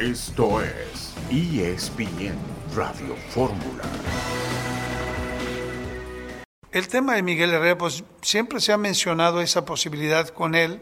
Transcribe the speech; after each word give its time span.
Esto 0.00 0.62
es 0.62 1.14
ESPN 1.30 2.34
Radio 2.74 3.14
Fórmula. 3.28 3.84
El 6.72 6.88
tema 6.88 7.16
de 7.16 7.22
Miguel 7.22 7.50
Herrera, 7.50 7.76
pues 7.76 8.02
siempre 8.22 8.60
se 8.60 8.72
ha 8.72 8.78
mencionado 8.78 9.42
esa 9.42 9.66
posibilidad 9.66 10.26
con 10.28 10.54
él. 10.54 10.80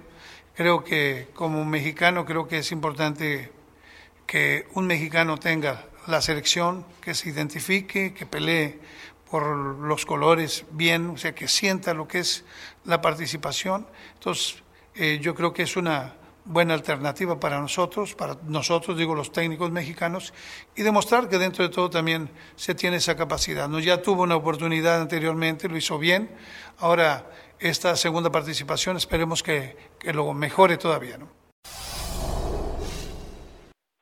Creo 0.54 0.85
que 0.85 1.26
como 1.35 1.65
mexicano, 1.65 2.24
creo 2.26 2.46
que 2.46 2.58
es 2.58 2.71
importante 2.71 3.51
que 4.24 4.69
un 4.74 4.87
mexicano 4.87 5.37
tenga 5.37 5.87
la 6.06 6.22
selección, 6.22 6.87
que 7.00 7.14
se 7.14 7.30
identifique, 7.30 8.14
que 8.14 8.24
pelee 8.24 8.78
por 9.28 9.44
los 9.48 10.06
colores 10.06 10.64
bien, 10.71 11.10
o 11.10 11.16
sea, 11.16 11.35
que 11.35 11.48
sienta 11.48 11.92
lo 11.92 12.06
que 12.06 12.21
es 12.21 12.44
la 12.85 13.00
participación. 13.00 13.85
Entonces, 14.14 14.62
eh, 14.94 15.19
yo 15.21 15.35
creo 15.35 15.53
que 15.53 15.64
es 15.64 15.76
una 15.76 16.14
buena 16.48 16.73
alternativa 16.74 17.38
para 17.38 17.61
nosotros, 17.61 18.15
para 18.15 18.37
nosotros, 18.47 18.97
digo, 18.97 19.15
los 19.15 19.30
técnicos 19.30 19.70
mexicanos, 19.70 20.33
y 20.74 20.83
demostrar 20.83 21.29
que 21.29 21.37
dentro 21.37 21.62
de 21.62 21.71
todo 21.71 21.91
también 21.91 22.30
se 22.57 22.74
tiene 22.74 22.97
esa 22.97 23.16
capacidad. 23.16 23.69
¿no? 23.69 23.79
Ya 23.79 24.01
tuvo 24.01 24.23
una 24.23 24.37
oportunidad 24.37 25.01
anteriormente, 25.01 25.69
lo 25.69 25.77
hizo 25.77 25.98
bien, 25.98 26.30
ahora 26.79 27.30
esta 27.61 27.95
segunda 27.97 28.33
participación 28.33 28.97
esperemos 28.97 29.43
que, 29.43 29.77
que 30.01 30.12
lo 30.12 30.33
mejore 30.33 30.79
todavía. 30.79 31.19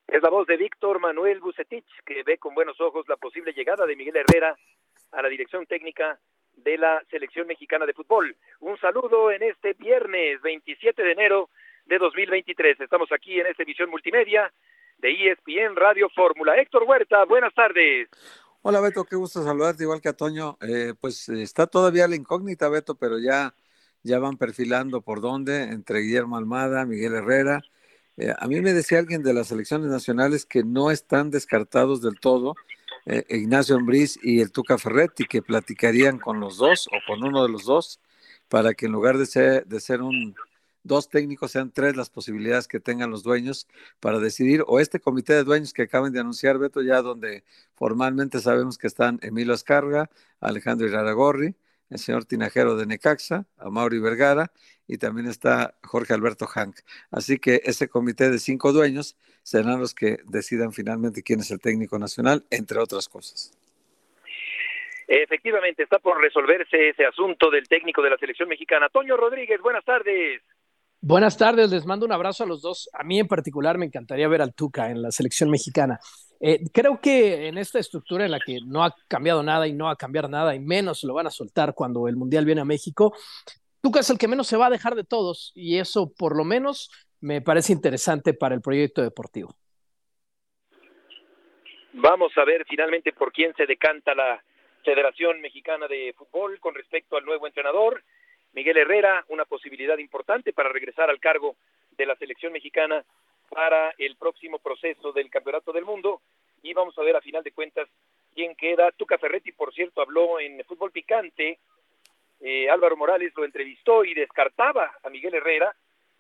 Es 0.06 0.22
la 0.22 0.30
voz 0.30 0.47
de 0.47 0.56
Víctor 0.56 1.00
Manuel 1.00 1.41
Bucetich, 1.41 1.84
que 2.06 2.22
ve 2.22 2.38
con 2.38 2.55
buenos 2.55 2.80
ojos 2.80 3.06
la 3.08 3.16
posible 3.16 3.52
llegada 3.52 3.84
de 3.86 3.97
Miguel 3.97 4.16
Herrera 4.16 4.56
a 5.12 5.22
la 5.22 5.28
dirección 5.28 5.66
técnica 5.66 6.19
de 6.56 6.78
la 6.78 7.02
selección 7.10 7.47
mexicana 7.47 7.86
de 7.86 7.92
fútbol. 7.92 8.34
Un 8.60 8.78
saludo 8.78 9.30
en 9.30 9.42
este 9.42 9.74
viernes 9.74 10.41
27 10.42 11.02
de 11.02 11.12
enero 11.12 11.50
de 11.86 11.98
2023. 11.98 12.80
Estamos 12.80 13.10
aquí 13.12 13.38
en 13.40 13.46
esta 13.46 13.62
emisión 13.62 13.90
multimedia 13.90 14.52
de 14.98 15.30
ESPN 15.30 15.77
Radio 15.77 16.08
Fórmula. 16.14 16.56
Héctor 16.56 16.84
Huerta, 16.84 17.24
buenas 17.24 17.55
tardes. 17.55 18.08
Hola 18.62 18.80
Beto, 18.80 19.05
qué 19.05 19.16
gusto 19.16 19.42
saludarte, 19.42 19.84
igual 19.84 20.00
que 20.00 20.08
a 20.08 20.12
Toño. 20.12 20.58
Eh, 20.61 20.94
pues 21.00 21.28
está 21.28 21.66
todavía 21.66 22.08
la 22.08 22.16
incógnita, 22.16 22.69
Beto, 22.69 22.96
pero 22.96 23.19
ya, 23.19 23.55
ya 24.02 24.19
van 24.19 24.36
perfilando 24.36 25.02
por 25.02 25.20
dónde, 25.20 25.62
entre 25.62 26.00
Guillermo 26.00 26.36
Almada, 26.36 26.84
Miguel 26.84 27.14
Herrera. 27.14 27.62
Eh, 28.16 28.33
a 28.36 28.48
mí 28.48 28.61
me 28.61 28.72
decía 28.72 28.98
alguien 28.98 29.22
de 29.22 29.34
las 29.34 29.52
elecciones 29.52 29.89
nacionales 29.89 30.46
que 30.46 30.64
no 30.64 30.91
están 30.91 31.30
descartados 31.30 32.02
del 32.02 32.18
todo 32.18 32.55
eh, 33.05 33.24
Ignacio 33.28 33.77
Ambriz 33.77 34.18
y 34.20 34.41
el 34.41 34.50
Tuca 34.50 34.78
Ferretti, 34.78 35.27
que 35.27 35.42
platicarían 35.42 36.18
con 36.18 36.41
los 36.41 36.56
dos 36.56 36.89
o 36.89 36.96
con 37.06 37.22
uno 37.22 37.44
de 37.44 37.50
los 37.50 37.64
dos, 37.64 38.00
para 38.48 38.74
que 38.74 38.86
en 38.86 38.92
lugar 38.92 39.16
de 39.16 39.27
ser, 39.27 39.66
de 39.66 39.78
ser 39.78 40.02
un, 40.02 40.34
dos 40.87 41.09
técnicos 41.09 41.53
sean 41.53 41.70
tres 41.70 41.97
las 41.97 42.11
posibilidades 42.11 42.69
que 42.69 42.81
tengan 42.81 43.11
los 43.11 43.23
dueños 43.23 43.67
para 44.01 44.19
decidir, 44.19 44.62
o 44.67 44.81
este 44.81 45.01
comité 45.01 45.34
de 45.34 45.45
dueños 45.45 45.73
que 45.73 45.83
acaban 45.83 46.12
de 46.12 46.20
anunciar, 46.20 46.59
Beto, 46.59 46.83
ya 46.83 47.03
donde 47.03 47.45
formalmente 47.75 48.41
sabemos 48.41 48.79
que 48.79 48.87
están 48.87 49.19
Emilio 49.23 49.55
Escarga, 49.55 50.11
Alejandro 50.41 50.87
Iraragorri, 50.87 51.55
el 51.91 51.98
señor 51.98 52.25
Tinajero 52.25 52.77
de 52.77 52.87
Necaxa, 52.87 53.47
Mauri 53.70 53.98
Vergara, 53.98 54.51
y 54.89 54.98
también 54.98 55.27
está 55.27 55.75
Jorge 55.83 56.14
Alberto 56.14 56.47
Hank. 56.47 56.77
Así 57.11 57.39
que 57.39 57.61
ese 57.64 57.89
comité 57.89 58.31
de 58.31 58.39
cinco 58.39 58.73
dueños 58.73 59.17
serán 59.42 59.81
los 59.81 59.95
que 59.95 60.19
decidan 60.27 60.73
finalmente 60.73 61.23
quién 61.23 61.41
es 61.41 61.51
el 61.51 61.61
técnico 61.61 61.98
nacional, 61.98 62.45
entre 62.51 62.79
otras 62.79 63.09
cosas. 63.09 63.53
Efectivamente, 65.09 65.84
está 65.84 66.01
por 66.01 66.20
resolverse 66.20 66.89
ese 66.89 67.07
asunto 67.07 67.48
del 67.51 67.69
técnico 67.69 68.03
de 68.03 68.11
la 68.11 68.19
selección 68.19 68.48
mexicana. 68.48 68.89
Toño 68.89 69.17
Rodríguez, 69.17 69.61
buenas 69.61 69.84
tardes. 69.84 70.42
Buenas 71.08 71.38
tardes, 71.38 71.70
les 71.70 71.86
mando 71.86 72.04
un 72.04 72.10
abrazo 72.10 72.42
a 72.42 72.48
los 72.48 72.62
dos. 72.62 72.90
A 72.92 73.04
mí 73.04 73.20
en 73.20 73.28
particular 73.28 73.78
me 73.78 73.86
encantaría 73.86 74.26
ver 74.26 74.42
al 74.42 74.56
Tuca 74.56 74.90
en 74.90 75.02
la 75.02 75.12
selección 75.12 75.48
mexicana. 75.48 76.00
Eh, 76.40 76.64
creo 76.74 77.00
que 77.00 77.46
en 77.46 77.58
esta 77.58 77.78
estructura 77.78 78.24
en 78.24 78.32
la 78.32 78.40
que 78.40 78.58
no 78.66 78.82
ha 78.82 78.92
cambiado 79.06 79.44
nada 79.44 79.68
y 79.68 79.72
no 79.72 79.84
va 79.84 79.92
a 79.92 79.96
cambiar 79.96 80.28
nada 80.28 80.56
y 80.56 80.58
menos 80.58 81.05
lo 81.05 81.14
van 81.14 81.28
a 81.28 81.30
soltar 81.30 81.74
cuando 81.77 82.08
el 82.08 82.16
Mundial 82.16 82.45
viene 82.45 82.62
a 82.62 82.64
México, 82.64 83.14
Tuca 83.80 84.00
es 84.00 84.11
el 84.11 84.18
que 84.18 84.27
menos 84.27 84.48
se 84.48 84.56
va 84.56 84.66
a 84.66 84.70
dejar 84.70 84.96
de 84.96 85.05
todos 85.05 85.52
y 85.55 85.78
eso 85.78 86.12
por 86.12 86.36
lo 86.36 86.42
menos 86.42 86.90
me 87.20 87.40
parece 87.40 87.72
interesante 87.72 88.34
para 88.34 88.56
el 88.56 88.61
proyecto 88.61 89.00
deportivo. 89.00 89.55
Vamos 91.92 92.33
a 92.36 92.45
ver 92.45 92.64
finalmente 92.68 93.12
por 93.12 93.30
quién 93.33 93.55
se 93.55 93.66
decanta 93.66 94.12
la 94.12 94.42
Federación 94.84 95.40
Mexicana 95.40 95.86
de 95.86 96.12
Fútbol 96.18 96.58
con 96.58 96.74
respecto 96.74 97.16
al 97.16 97.24
nuevo 97.24 97.46
entrenador. 97.46 98.02
Miguel 98.56 98.78
Herrera, 98.78 99.22
una 99.28 99.44
posibilidad 99.44 99.98
importante 99.98 100.55
para 100.55 100.70
regresar 100.70 101.11
al 101.11 101.20
cargo 101.20 101.56
de 101.90 102.06
la 102.06 102.17
selección 102.17 102.55
mexicana 102.55 103.05
para 103.50 103.90
el 103.98 104.17
próximo 104.17 104.58
proceso 104.58 105.12
del 105.12 105.28
Campeonato 105.28 105.72
del 105.74 105.84
Mundo. 105.84 106.22
Y 106.62 106.72
vamos 106.72 106.96
a 106.96 107.02
ver 107.02 107.16
a 107.16 107.20
final 107.20 107.45
de 107.45 107.52
cuentas 107.52 107.86
quién 108.34 108.56
queda. 108.56 108.90
Tuca 108.92 109.18
Ferretti, 109.18 109.52
por 109.52 109.74
cierto, 109.74 110.00
habló 110.00 110.40
en 110.40 110.64
Fútbol 110.64 110.90
Picante. 110.90 111.58
Eh, 112.40 112.70
Álvaro 112.70 112.96
Morales 112.96 113.30
lo 113.36 113.45
entrevistó 113.45 114.06
y 114.06 114.14
descartaba 114.14 114.90
a 115.02 115.11
Miguel 115.11 115.34
Herrera. 115.34 115.77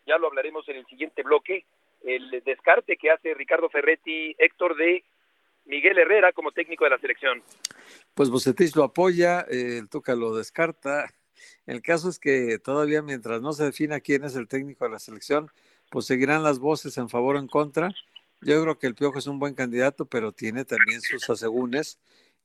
Ya 0.06 0.18
lo 0.18 0.26
hablaremos 0.26 0.68
en 0.68 0.76
el 0.76 0.86
siguiente 0.88 1.22
bloque. 1.22 1.64
El 2.04 2.42
descarte 2.44 2.98
que 2.98 3.10
hace 3.10 3.32
Ricardo 3.32 3.70
Ferretti, 3.70 4.36
Héctor, 4.38 4.76
de 4.76 5.04
Miguel 5.64 5.98
Herrera 5.98 6.32
como 6.32 6.52
técnico 6.52 6.84
de 6.84 6.90
la 6.90 6.98
selección. 6.98 7.42
Pues 8.14 8.28
Bocetich 8.28 8.76
lo 8.76 8.84
apoya, 8.84 9.40
eh, 9.50 9.78
el 9.78 9.88
Tuca 9.88 10.14
lo 10.14 10.36
descarta 10.36 11.08
el 11.66 11.82
caso 11.82 12.08
es 12.08 12.18
que 12.18 12.58
todavía 12.58 13.02
mientras 13.02 13.42
no 13.42 13.52
se 13.52 13.64
defina 13.64 14.00
quién 14.00 14.24
es 14.24 14.36
el 14.36 14.48
técnico 14.48 14.84
de 14.84 14.92
la 14.92 14.98
selección, 14.98 15.50
pues 15.90 16.06
seguirán 16.06 16.42
las 16.42 16.58
voces 16.58 16.96
en 16.98 17.08
favor 17.08 17.36
o 17.36 17.38
en 17.38 17.48
contra. 17.48 17.92
Yo 18.40 18.62
creo 18.62 18.78
que 18.78 18.86
el 18.86 18.94
Piojo 18.94 19.18
es 19.18 19.26
un 19.26 19.38
buen 19.38 19.54
candidato, 19.54 20.06
pero 20.06 20.32
tiene 20.32 20.64
también 20.64 21.00
sus 21.00 21.28
asegúnes 21.30 21.98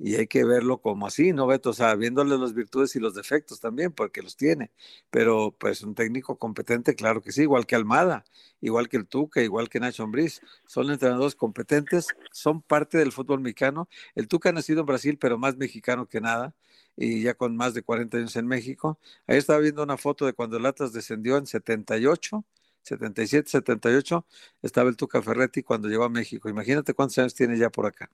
y 0.04 0.16
hay 0.16 0.26
que 0.26 0.44
verlo 0.44 0.80
como 0.80 1.06
así, 1.06 1.32
¿no, 1.32 1.46
Beto? 1.46 1.70
O 1.70 1.74
sea, 1.74 1.94
viéndole 1.96 2.36
las 2.38 2.56
virtudes 2.56 2.96
y 2.96 3.00
los 3.00 3.14
defectos 3.14 3.60
también, 3.60 3.92
porque 3.92 4.24
los 4.24 4.36
tiene. 4.36 4.72
Pero, 5.12 5.56
pues, 5.60 5.84
un 5.84 5.94
técnico 5.94 6.38
competente, 6.38 6.96
claro 6.96 7.22
que 7.22 7.32
sí, 7.32 7.44
igual 7.44 7.68
que 7.68 7.76
Almada, 7.76 8.26
igual 8.62 8.90
que 8.90 8.98
el 8.98 9.06
Tuca, 9.08 9.44
igual 9.44 9.70
que 9.70 9.80
Nacho 9.80 10.04
Ambriz. 10.04 10.42
Son 10.66 10.90
entrenadores 10.90 11.36
competentes, 11.36 12.08
son 12.32 12.64
parte 12.64 12.98
del 12.98 13.12
fútbol 13.12 13.42
mexicano. 13.42 13.88
El 14.16 14.28
Tuca 14.28 14.50
ha 14.50 14.54
nacido 14.54 14.80
en 14.80 14.88
Brasil, 14.88 15.18
pero 15.20 15.38
más 15.38 15.58
mexicano 15.58 16.08
que 16.08 16.20
nada 16.20 16.56
y 16.96 17.24
ya 17.24 17.34
con 17.34 17.56
más 17.56 17.74
de 17.74 17.84
40 17.84 18.18
años 18.18 18.36
en 18.36 18.48
México. 18.48 19.00
Ahí 19.28 19.38
estaba 19.38 19.60
viendo 19.60 19.84
una 19.84 19.98
foto 19.98 20.26
de 20.26 20.34
cuando 20.34 20.58
el 20.58 20.66
Atlas 20.66 20.94
descendió 20.94 21.38
en 21.38 21.46
78, 21.46 22.44
77, 22.82 23.50
78, 23.50 24.26
estaba 24.62 24.90
el 24.90 24.98
Tuca 24.98 25.22
Ferretti 25.22 25.64
cuando 25.64 25.88
llegó 25.88 26.04
a 26.04 26.10
México. 26.10 26.50
Imagínate 26.50 26.94
cuántos 26.94 27.18
años 27.20 27.36
tiene 27.36 27.58
ya 27.58 27.70
por 27.70 27.86
acá. 27.86 28.10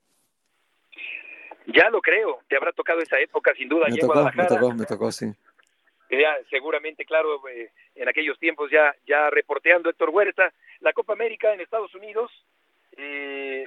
Ya 1.68 1.90
lo 1.90 2.02
creo, 2.02 2.40
te 2.48 2.56
habrá 2.56 2.72
tocado 2.72 3.00
esa 3.02 3.20
época 3.20 3.54
sin 3.56 3.68
duda. 3.68 3.88
Me, 3.90 3.98
tocó, 3.98 4.32
me 4.34 4.46
tocó, 4.46 4.74
me 4.74 4.86
tocó, 4.86 5.12
sí. 5.12 5.34
Ya, 6.10 6.38
seguramente, 6.50 7.04
claro, 7.04 7.46
eh, 7.50 7.72
en 7.96 8.08
aquellos 8.08 8.40
tiempos 8.40 8.72
ya, 8.72 8.96
ya 9.06 9.30
reporteando 9.30 9.90
Héctor 9.90 10.10
Huerta, 10.10 10.54
la 10.80 10.94
Copa 10.94 11.14
América 11.14 11.54
en 11.54 11.60
Estados 11.60 11.94
Unidos, 11.96 12.32
eh, 12.96 13.66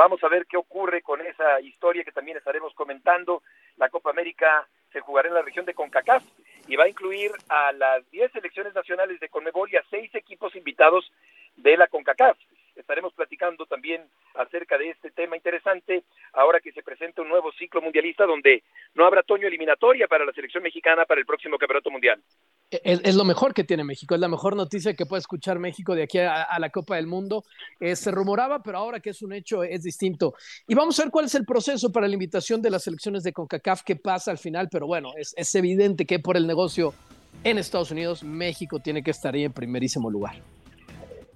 Vamos 0.00 0.24
a 0.24 0.28
ver 0.28 0.46
qué 0.46 0.56
ocurre 0.56 1.02
con 1.02 1.20
esa 1.20 1.60
historia 1.60 2.04
que 2.04 2.10
también 2.10 2.38
estaremos 2.38 2.72
comentando. 2.72 3.42
La 3.76 3.90
Copa 3.90 4.08
América 4.08 4.66
se 4.94 5.00
jugará 5.00 5.28
en 5.28 5.34
la 5.34 5.42
región 5.42 5.66
de 5.66 5.74
CONCACAF 5.74 6.24
y 6.68 6.76
va 6.76 6.84
a 6.84 6.88
incluir 6.88 7.30
a 7.50 7.70
las 7.72 8.10
10 8.10 8.32
selecciones 8.32 8.74
nacionales 8.74 9.20
de 9.20 9.28
CONMEBOL 9.28 9.70
y 9.70 9.76
a 9.76 9.84
6 9.90 10.14
equipos 10.14 10.56
invitados 10.56 11.12
de 11.56 11.76
la 11.76 11.86
CONCACAF. 11.86 12.38
Estaremos 12.76 13.12
platicando 13.14 13.66
también 13.66 14.02
acerca 14.34 14.78
de 14.78 14.90
este 14.90 15.10
tema 15.10 15.36
interesante 15.36 16.04
ahora 16.32 16.60
que 16.60 16.72
se 16.72 16.82
presenta 16.82 17.22
un 17.22 17.28
nuevo 17.28 17.52
ciclo 17.52 17.82
mundialista 17.82 18.24
donde 18.24 18.62
no 18.94 19.06
habrá 19.06 19.22
toño 19.22 19.46
eliminatoria 19.46 20.06
para 20.08 20.24
la 20.24 20.32
selección 20.32 20.62
mexicana 20.62 21.04
para 21.04 21.20
el 21.20 21.26
próximo 21.26 21.58
campeonato 21.58 21.90
mundial. 21.90 22.22
Es, 22.70 23.16
lo 23.16 23.24
mejor 23.24 23.52
que 23.52 23.64
tiene 23.64 23.82
México, 23.82 24.14
es 24.14 24.20
la 24.20 24.28
mejor 24.28 24.54
noticia 24.54 24.94
que 24.94 25.04
puede 25.04 25.20
escuchar 25.20 25.58
México 25.58 25.94
de 25.94 26.04
aquí 26.04 26.18
a, 26.18 26.56
la 26.60 26.70
Copa 26.70 26.96
del 26.96 27.08
Mundo. 27.08 27.42
Eh, 27.80 27.96
se 27.96 28.12
rumoraba, 28.12 28.62
pero 28.62 28.78
ahora 28.78 29.00
que 29.00 29.10
es 29.10 29.22
un 29.22 29.32
hecho 29.32 29.64
es 29.64 29.82
distinto. 29.82 30.34
Y 30.68 30.74
vamos 30.74 30.98
a 31.00 31.04
ver 31.04 31.10
cuál 31.10 31.24
es 31.24 31.34
el 31.34 31.44
proceso 31.44 31.90
para 31.90 32.06
la 32.06 32.14
invitación 32.14 32.62
de 32.62 32.70
las 32.70 32.84
selecciones 32.84 33.24
de 33.24 33.32
CONCACAF 33.32 33.82
que 33.82 33.96
pasa 33.96 34.30
al 34.30 34.38
final, 34.38 34.68
pero 34.70 34.86
bueno, 34.86 35.10
es, 35.16 35.34
es 35.36 35.52
evidente 35.56 36.06
que 36.06 36.20
por 36.20 36.36
el 36.36 36.46
negocio 36.46 36.94
en 37.42 37.58
Estados 37.58 37.90
Unidos, 37.90 38.22
México 38.22 38.80
tiene 38.80 39.02
que 39.02 39.10
estar 39.10 39.34
ahí 39.34 39.44
en 39.44 39.52
primerísimo 39.52 40.10
lugar. 40.10 40.36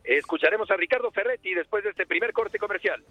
Escucharemos 0.05 0.71
a 0.71 0.77
Ricardo 0.77 1.11
Ferretti 1.11 1.55
después 1.55 1.83
de 1.83 1.91
este 1.91 2.05
primer 2.05 2.33
corte 2.33 2.59
comercial. 2.59 3.03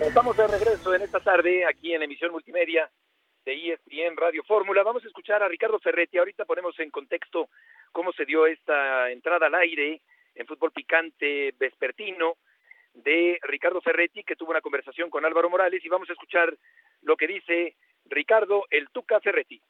Estamos 0.00 0.36
de 0.36 0.46
regreso 0.46 0.94
en 0.94 1.02
esta 1.02 1.18
tarde 1.20 1.64
aquí 1.64 1.94
en 1.94 2.02
emisión 2.02 2.30
multimedia 2.30 2.90
de 3.44 3.72
ESPN 3.72 4.16
Radio 4.16 4.42
Fórmula. 4.44 4.82
Vamos 4.82 5.04
a 5.04 5.06
escuchar 5.06 5.42
a 5.42 5.48
Ricardo 5.48 5.78
Ferretti. 5.78 6.18
Ahorita 6.18 6.44
ponemos 6.44 6.78
en 6.80 6.90
contexto 6.90 7.48
cómo 7.92 8.12
se 8.12 8.24
dio 8.24 8.46
esta 8.46 9.10
entrada 9.10 9.46
al 9.46 9.54
aire 9.54 10.00
en 10.34 10.46
fútbol 10.46 10.72
picante 10.72 11.54
vespertino 11.58 12.36
de 12.94 13.38
Ricardo 13.42 13.80
Ferretti, 13.80 14.22
que 14.22 14.36
tuvo 14.36 14.50
una 14.50 14.60
conversación 14.60 15.10
con 15.10 15.24
Álvaro 15.24 15.50
Morales, 15.50 15.84
y 15.84 15.88
vamos 15.88 16.08
a 16.08 16.12
escuchar 16.12 16.56
lo 17.02 17.16
que 17.16 17.26
dice 17.26 17.76
Ricardo 18.06 18.64
El 18.70 18.88
Tuca 18.90 19.20
Ferretti. 19.20 19.60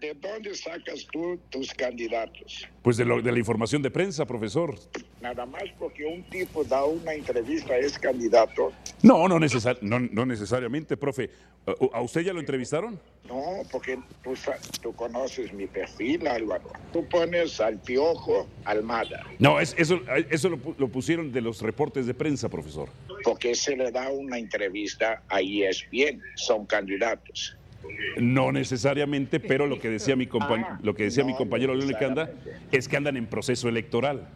¿De 0.00 0.14
dónde 0.14 0.54
sacas 0.54 1.06
tú 1.12 1.40
tus 1.50 1.72
candidatos? 1.74 2.68
Pues 2.82 2.96
de, 2.96 3.04
lo, 3.04 3.22
de 3.22 3.30
la 3.30 3.38
información 3.38 3.82
de 3.82 3.90
prensa, 3.90 4.26
profesor. 4.26 4.74
Nada 5.22 5.46
más 5.46 5.62
porque 5.78 6.04
un 6.04 6.24
tipo 6.24 6.64
da 6.64 6.84
una 6.84 7.14
entrevista 7.14 7.76
es 7.78 7.96
candidato. 7.96 8.72
No, 9.02 9.28
no, 9.28 9.38
necesar, 9.38 9.78
no, 9.80 10.00
no 10.00 10.26
necesariamente, 10.26 10.96
profe. 10.96 11.30
¿A 11.92 12.00
usted 12.00 12.22
ya 12.22 12.32
lo 12.32 12.40
entrevistaron? 12.40 12.98
No, 13.28 13.62
porque 13.70 14.00
tú, 14.24 14.34
tú 14.82 14.92
conoces 14.96 15.52
mi 15.52 15.68
perfil, 15.68 16.26
Álvaro. 16.26 16.72
Tú 16.92 17.08
pones 17.08 17.60
al 17.60 17.78
piojo 17.78 18.48
Almada. 18.64 19.24
No, 19.38 19.60
es, 19.60 19.76
eso, 19.78 20.00
eso 20.28 20.48
lo, 20.48 20.58
lo, 20.76 20.88
pusieron 20.88 21.30
de 21.30 21.40
los 21.40 21.62
reportes 21.62 22.06
de 22.06 22.14
prensa, 22.14 22.48
profesor. 22.48 22.88
Porque 23.22 23.54
se 23.54 23.76
le 23.76 23.92
da 23.92 24.10
una 24.10 24.38
entrevista 24.38 25.22
a 25.28 25.40
ESPN. 25.40 26.20
Son 26.34 26.66
candidatos. 26.66 27.56
No 28.16 28.50
necesariamente, 28.50 29.38
pero 29.38 29.68
lo 29.68 29.78
que 29.78 29.88
decía 29.88 30.16
mi, 30.16 30.28
Ah, 30.40 30.78
lo 30.82 30.94
que 30.94 31.04
decía 31.04 31.24
mi 31.24 31.36
compañero 31.36 31.74
León 31.74 31.88
Lecanda 31.88 32.30
es 32.72 32.88
que 32.88 32.96
andan 32.96 33.16
en 33.16 33.26
proceso 33.26 33.68
electoral. 33.68 34.28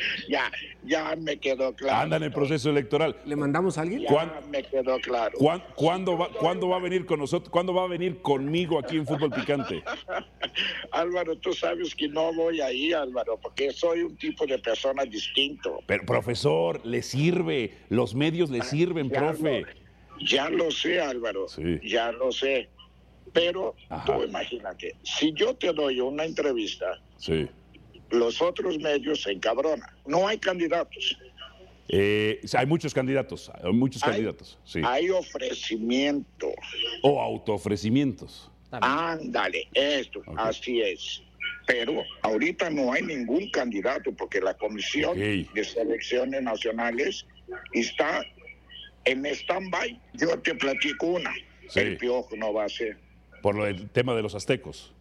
ya, 0.28 0.50
ya 0.84 1.14
me 1.16 1.38
quedó 1.38 1.74
claro. 1.74 1.98
Andan 2.00 2.22
en 2.22 2.32
proceso 2.32 2.70
electoral. 2.70 3.16
¿Le 3.24 3.36
mandamos 3.36 3.78
a 3.78 3.82
alguien? 3.82 4.02
Ya 4.02 4.40
me 4.50 4.62
quedó 4.62 4.98
claro. 5.00 5.36
¿Cuán- 5.38 5.62
¿Cuándo 5.74 6.16
va, 6.18 6.28
¿Cuándo 6.30 6.68
va 6.68 6.76
a 6.76 6.80
venir 6.80 7.06
con 7.06 7.18
nosotros? 7.20 7.50
¿Cuándo 7.50 7.74
va 7.74 7.84
a 7.84 7.88
venir 7.88 8.20
conmigo 8.22 8.78
aquí 8.78 8.96
en 8.96 9.06
Fútbol 9.06 9.30
Picante? 9.30 9.82
Álvaro, 10.92 11.36
tú 11.38 11.52
sabes 11.52 11.94
que 11.94 12.08
no 12.08 12.32
voy 12.34 12.60
ahí, 12.60 12.92
Álvaro, 12.92 13.38
porque 13.40 13.70
soy 13.72 14.02
un 14.02 14.16
tipo 14.16 14.46
de 14.46 14.58
persona 14.58 15.04
distinto. 15.04 15.80
Pero, 15.86 16.04
profesor, 16.04 16.84
le 16.84 17.02
sirve, 17.02 17.74
los 17.88 18.14
medios 18.14 18.50
le 18.50 18.62
sirven, 18.62 19.08
Ya 19.10 19.18
profe. 19.18 19.60
lo- 19.62 19.66
Ya 20.26 20.50
lo 20.50 20.70
sé, 20.70 21.00
Álvaro. 21.00 21.48
Sí. 21.48 21.80
Ya 21.84 22.12
lo 22.12 22.30
sé. 22.32 22.68
Pero 23.32 23.74
Ajá. 23.88 24.04
tú 24.16 24.24
imagínate, 24.24 24.96
si 25.02 25.32
yo 25.32 25.54
te 25.54 25.72
doy 25.72 26.00
una 26.00 26.24
entrevista, 26.24 27.00
Sí. 27.16 27.48
Los 28.10 28.40
otros 28.42 28.78
medios 28.78 29.22
se 29.22 29.32
encabronan. 29.32 29.88
No 30.06 30.26
hay 30.28 30.38
candidatos. 30.38 31.18
Eh, 31.88 32.40
hay 32.56 32.66
muchos 32.66 32.94
candidatos, 32.94 33.50
hay 33.62 33.72
muchos 33.72 34.02
Hay- 34.04 34.10
candidatos, 34.10 34.58
sí. 34.64 34.80
Hay 34.84 35.10
ofrecimiento. 35.10 36.52
O 37.02 37.20
autoofrecimientos. 37.20 38.50
Ándale, 38.70 39.66
esto, 39.74 40.22
así 40.36 40.80
es. 40.80 41.22
Pero 41.66 42.02
ahorita 42.22 42.70
no 42.70 42.92
hay 42.92 43.02
ningún 43.02 43.50
candidato 43.50 44.12
porque 44.12 44.40
la 44.40 44.54
Comisión 44.54 45.18
de 45.18 45.64
Selecciones 45.64 46.42
Nacionales 46.42 47.26
está 47.72 48.24
en 49.04 49.26
stand-by. 49.26 50.00
Yo 50.14 50.38
te 50.40 50.54
platico 50.54 51.06
una. 51.06 51.32
Sí. 51.68 51.80
El 51.80 51.96
piojo 51.96 52.36
no 52.36 52.52
va 52.52 52.64
a 52.64 52.68
ser. 52.68 52.98
Por 53.42 53.54
lo 53.56 53.64
del 53.64 53.88
tema 53.90 54.14
de 54.14 54.22
los 54.22 54.34
aztecos. 54.34 54.92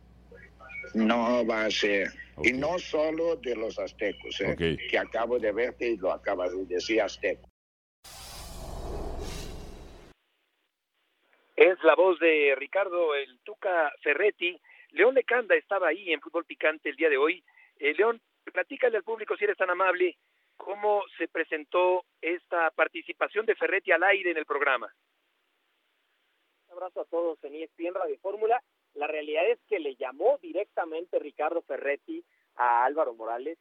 No 0.94 1.46
va 1.46 1.66
a 1.66 1.72
ser. 1.72 2.12
Ok. 2.40 2.48
Y 2.48 2.54
no 2.54 2.80
solo 2.80 3.36
de 3.36 3.56
los 3.56 3.78
aztecos, 3.78 4.40
¿eh? 4.40 4.54
Ok. 4.54 4.90
que 4.90 4.98
acabo 4.98 5.38
de 5.40 5.52
verte 5.52 5.90
y 5.90 5.98
lo 5.98 6.12
acabas 6.12 6.56
de 6.56 6.66
decir 6.66 7.02
azteco. 7.02 7.50
Es 11.58 11.84
la 11.84 11.96
voz 11.96 12.18
de 12.20 12.56
Ricardo 12.58 13.14
El 13.14 13.40
Tuca 13.40 13.92
Ferretti. 14.02 14.58
León 14.92 15.16
Lecanda 15.16 15.56
estaba 15.56 15.90
ahí 15.90 16.14
en 16.14 16.22
Fútbol 16.22 16.46
Picante 16.46 16.90
el 16.90 16.96
día 16.96 17.10
de 17.10 17.18
hoy. 17.18 17.44
Eh, 17.78 17.94
León, 17.96 18.22
platícale 18.54 18.96
al 18.96 19.04
público 19.04 19.36
si 19.36 19.44
eres 19.44 19.58
tan 19.58 19.70
amable 19.70 20.18
cómo 20.56 21.04
se 21.18 21.28
presentó 21.28 22.06
esta 22.22 22.72
participación 22.72 23.46
de 23.46 23.56
Ferretti 23.56 23.92
al 23.92 24.04
aire 24.04 24.32
en 24.32 24.38
el 24.38 24.46
programa. 24.46 24.90
Un 26.68 26.74
abrazo 26.74 27.02
a 27.02 27.06
todos 27.06 27.44
en 27.44 27.56
ESPN 27.56 27.94
Radio 27.96 28.18
Fórmula. 28.20 28.64
La 28.94 29.08
realidad 29.08 29.48
es 29.50 29.60
que 29.68 29.80
le 29.80 29.96
llamó 29.96 30.38
directamente 30.42 31.20
Ricardo 31.20 31.62
Ferretti 31.62 32.24
a 32.56 32.86
Álvaro 32.86 33.14
Morales. 33.14 33.58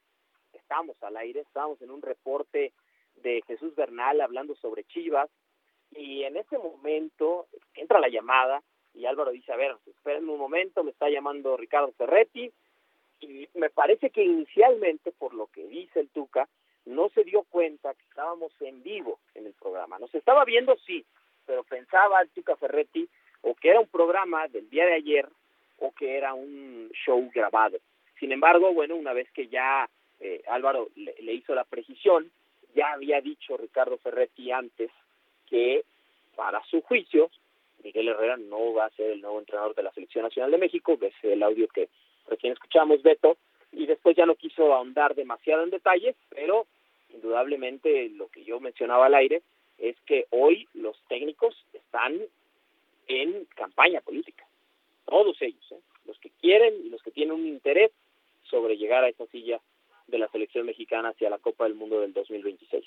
Estábamos 0.53 1.01
al 1.03 1.17
aire, 1.17 1.41
estábamos 1.41 1.81
en 1.81 1.91
un 1.91 2.01
reporte 2.01 2.73
de 3.15 3.41
Jesús 3.47 3.75
Bernal 3.75 4.21
hablando 4.21 4.55
sobre 4.55 4.83
Chivas 4.85 5.29
y 5.91 6.23
en 6.23 6.37
ese 6.37 6.57
momento 6.57 7.47
entra 7.73 7.99
la 7.99 8.09
llamada 8.09 8.61
y 8.93 9.05
Álvaro 9.05 9.31
dice, 9.31 9.51
a 9.51 9.57
ver, 9.57 9.75
espérenme 9.85 10.31
un 10.31 10.39
momento, 10.39 10.83
me 10.83 10.91
está 10.91 11.09
llamando 11.09 11.57
Ricardo 11.57 11.91
Ferretti 11.93 12.51
y 13.21 13.47
me 13.53 13.69
parece 13.69 14.09
que 14.09 14.23
inicialmente, 14.23 15.11
por 15.11 15.33
lo 15.33 15.47
que 15.47 15.65
dice 15.67 15.99
el 15.99 16.09
Tuca, 16.09 16.47
no 16.85 17.09
se 17.09 17.23
dio 17.23 17.43
cuenta 17.43 17.93
que 17.93 18.05
estábamos 18.05 18.51
en 18.61 18.81
vivo 18.81 19.19
en 19.35 19.45
el 19.45 19.53
programa. 19.53 19.99
Nos 19.99 20.13
estaba 20.15 20.45
viendo, 20.45 20.75
sí, 20.77 21.05
pero 21.45 21.63
pensaba 21.63 22.21
el 22.21 22.29
Tuca 22.29 22.55
Ferretti 22.55 23.07
o 23.41 23.55
que 23.55 23.69
era 23.69 23.79
un 23.79 23.87
programa 23.87 24.47
del 24.47 24.69
día 24.69 24.85
de 24.85 24.93
ayer 24.93 25.27
o 25.77 25.91
que 25.91 26.17
era 26.17 26.33
un 26.33 26.91
show 27.05 27.29
grabado. 27.33 27.77
Sin 28.19 28.31
embargo, 28.31 28.73
bueno, 28.73 28.95
una 28.95 29.13
vez 29.13 29.31
que 29.31 29.47
ya 29.47 29.89
eh, 30.19 30.41
Álvaro 30.47 30.89
le, 30.95 31.15
le 31.21 31.33
hizo 31.33 31.55
la 31.55 31.63
precisión, 31.63 32.31
ya 32.75 32.91
había 32.91 33.21
dicho 33.21 33.57
Ricardo 33.57 33.97
Ferretti 33.97 34.51
antes 34.51 34.91
que 35.47 35.83
para 36.35 36.63
su 36.65 36.81
juicio 36.81 37.29
Miguel 37.83 38.09
Herrera 38.09 38.37
no 38.37 38.73
va 38.73 38.85
a 38.85 38.89
ser 38.91 39.11
el 39.11 39.21
nuevo 39.21 39.39
entrenador 39.39 39.75
de 39.75 39.83
la 39.83 39.91
Selección 39.91 40.23
Nacional 40.23 40.51
de 40.51 40.57
México, 40.57 40.97
que 40.99 41.07
es 41.07 41.15
el 41.23 41.41
audio 41.43 41.67
que 41.67 41.89
recién 42.27 42.53
escuchamos, 42.53 43.01
Beto, 43.01 43.37
y 43.71 43.85
después 43.85 44.15
ya 44.15 44.25
no 44.25 44.35
quiso 44.35 44.73
ahondar 44.73 45.15
demasiado 45.15 45.63
en 45.63 45.69
detalles, 45.69 46.15
pero 46.29 46.65
indudablemente 47.09 48.09
lo 48.09 48.27
que 48.27 48.43
yo 48.43 48.59
mencionaba 48.59 49.05
al 49.05 49.15
aire 49.15 49.41
es 49.77 49.95
que 50.05 50.25
hoy 50.31 50.67
los 50.73 50.97
técnicos 51.07 51.55
están 51.73 52.19
en 53.09 53.45
campaña 53.55 53.99
política, 54.01 54.47
todos 55.05 55.35
ellos, 55.41 55.65
¿eh? 55.71 55.81
los 56.05 56.17
que 56.19 56.29
quieren 56.29 56.85
y 56.85 56.89
los 56.89 57.01
que 57.01 57.11
tienen 57.11 57.33
un 57.33 57.47
interés 57.47 57.91
sobre 58.43 58.77
llegar 58.77 59.03
a 59.03 59.09
esa 59.09 59.25
silla 59.27 59.59
de 60.07 60.17
la 60.17 60.29
selección 60.29 60.65
mexicana 60.65 61.09
hacia 61.09 61.29
la 61.29 61.39
Copa 61.39 61.65
del 61.65 61.75
Mundo 61.75 61.99
del 61.99 62.13
2026. 62.13 62.85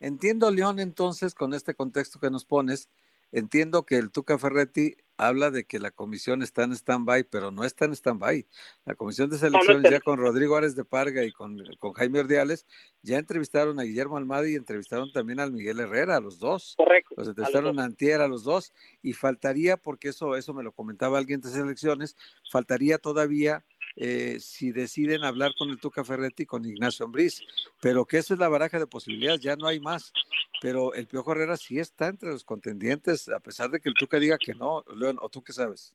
Entiendo, 0.00 0.50
León, 0.50 0.78
entonces, 0.78 1.34
con 1.34 1.54
este 1.54 1.74
contexto 1.74 2.20
que 2.20 2.30
nos 2.30 2.44
pones, 2.44 2.90
entiendo 3.32 3.84
que 3.84 3.96
el 3.96 4.10
Tuca 4.10 4.38
Ferretti 4.38 4.96
habla 5.18 5.50
de 5.50 5.64
que 5.64 5.78
la 5.78 5.90
comisión 5.90 6.42
está 6.42 6.64
en 6.64 6.72
stand-by, 6.72 7.24
pero 7.24 7.50
no 7.50 7.64
está 7.64 7.86
en 7.86 7.92
stand-by. 7.94 8.46
La 8.84 8.94
comisión 8.96 9.30
de 9.30 9.38
selecciones 9.38 9.84
está- 9.84 9.90
ya 9.90 10.00
con 10.00 10.18
Rodrigo 10.18 10.56
Ares 10.56 10.76
de 10.76 10.84
Parga 10.84 11.24
y 11.24 11.32
con, 11.32 11.58
con 11.78 11.94
Jaime 11.94 12.20
Ordiales 12.20 12.66
ya 13.02 13.18
entrevistaron 13.18 13.80
a 13.80 13.84
Guillermo 13.84 14.18
Almada 14.18 14.46
y 14.48 14.56
entrevistaron 14.56 15.10
también 15.12 15.40
al 15.40 15.52
Miguel 15.52 15.80
Herrera, 15.80 16.16
a 16.16 16.20
los 16.20 16.38
dos. 16.38 16.74
Correcto. 16.76 17.14
Los 17.16 17.28
entrevistaron 17.28 17.78
a 17.80 17.84
Antier 17.84 18.20
a 18.20 18.28
los 18.28 18.44
dos 18.44 18.72
y 19.00 19.14
faltaría, 19.14 19.76
porque 19.78 20.08
eso, 20.08 20.36
eso 20.36 20.52
me 20.52 20.62
lo 20.62 20.72
comentaba 20.72 21.16
alguien 21.18 21.40
de 21.40 21.48
selecciones, 21.48 22.14
faltaría 22.50 22.98
todavía 22.98 23.64
eh, 23.96 24.36
si 24.40 24.72
deciden 24.72 25.24
hablar 25.24 25.54
con 25.56 25.70
el 25.70 25.80
Tuca 25.80 26.04
Ferretti 26.04 26.42
y 26.42 26.46
con 26.46 26.66
Ignacio 26.66 27.06
Ambriz, 27.06 27.42
pero 27.80 28.04
que 28.04 28.18
eso 28.18 28.34
es 28.34 28.40
la 28.40 28.48
baraja 28.48 28.78
de 28.78 28.86
posibilidades, 28.86 29.40
ya 29.40 29.56
no 29.56 29.66
hay 29.66 29.80
más. 29.80 30.12
Pero 30.60 30.92
el 30.94 31.06
Piojo 31.06 31.32
Herrera 31.32 31.56
sí 31.56 31.78
está 31.78 32.08
entre 32.08 32.30
los 32.30 32.44
contendientes, 32.44 33.28
a 33.28 33.40
pesar 33.40 33.70
de 33.70 33.80
que 33.80 33.88
el 33.88 33.94
Tuca 33.94 34.18
diga 34.18 34.38
que 34.38 34.54
no, 34.54 34.84
León, 34.94 35.18
o 35.20 35.28
tú 35.28 35.42
qué 35.42 35.52
sabes. 35.52 35.94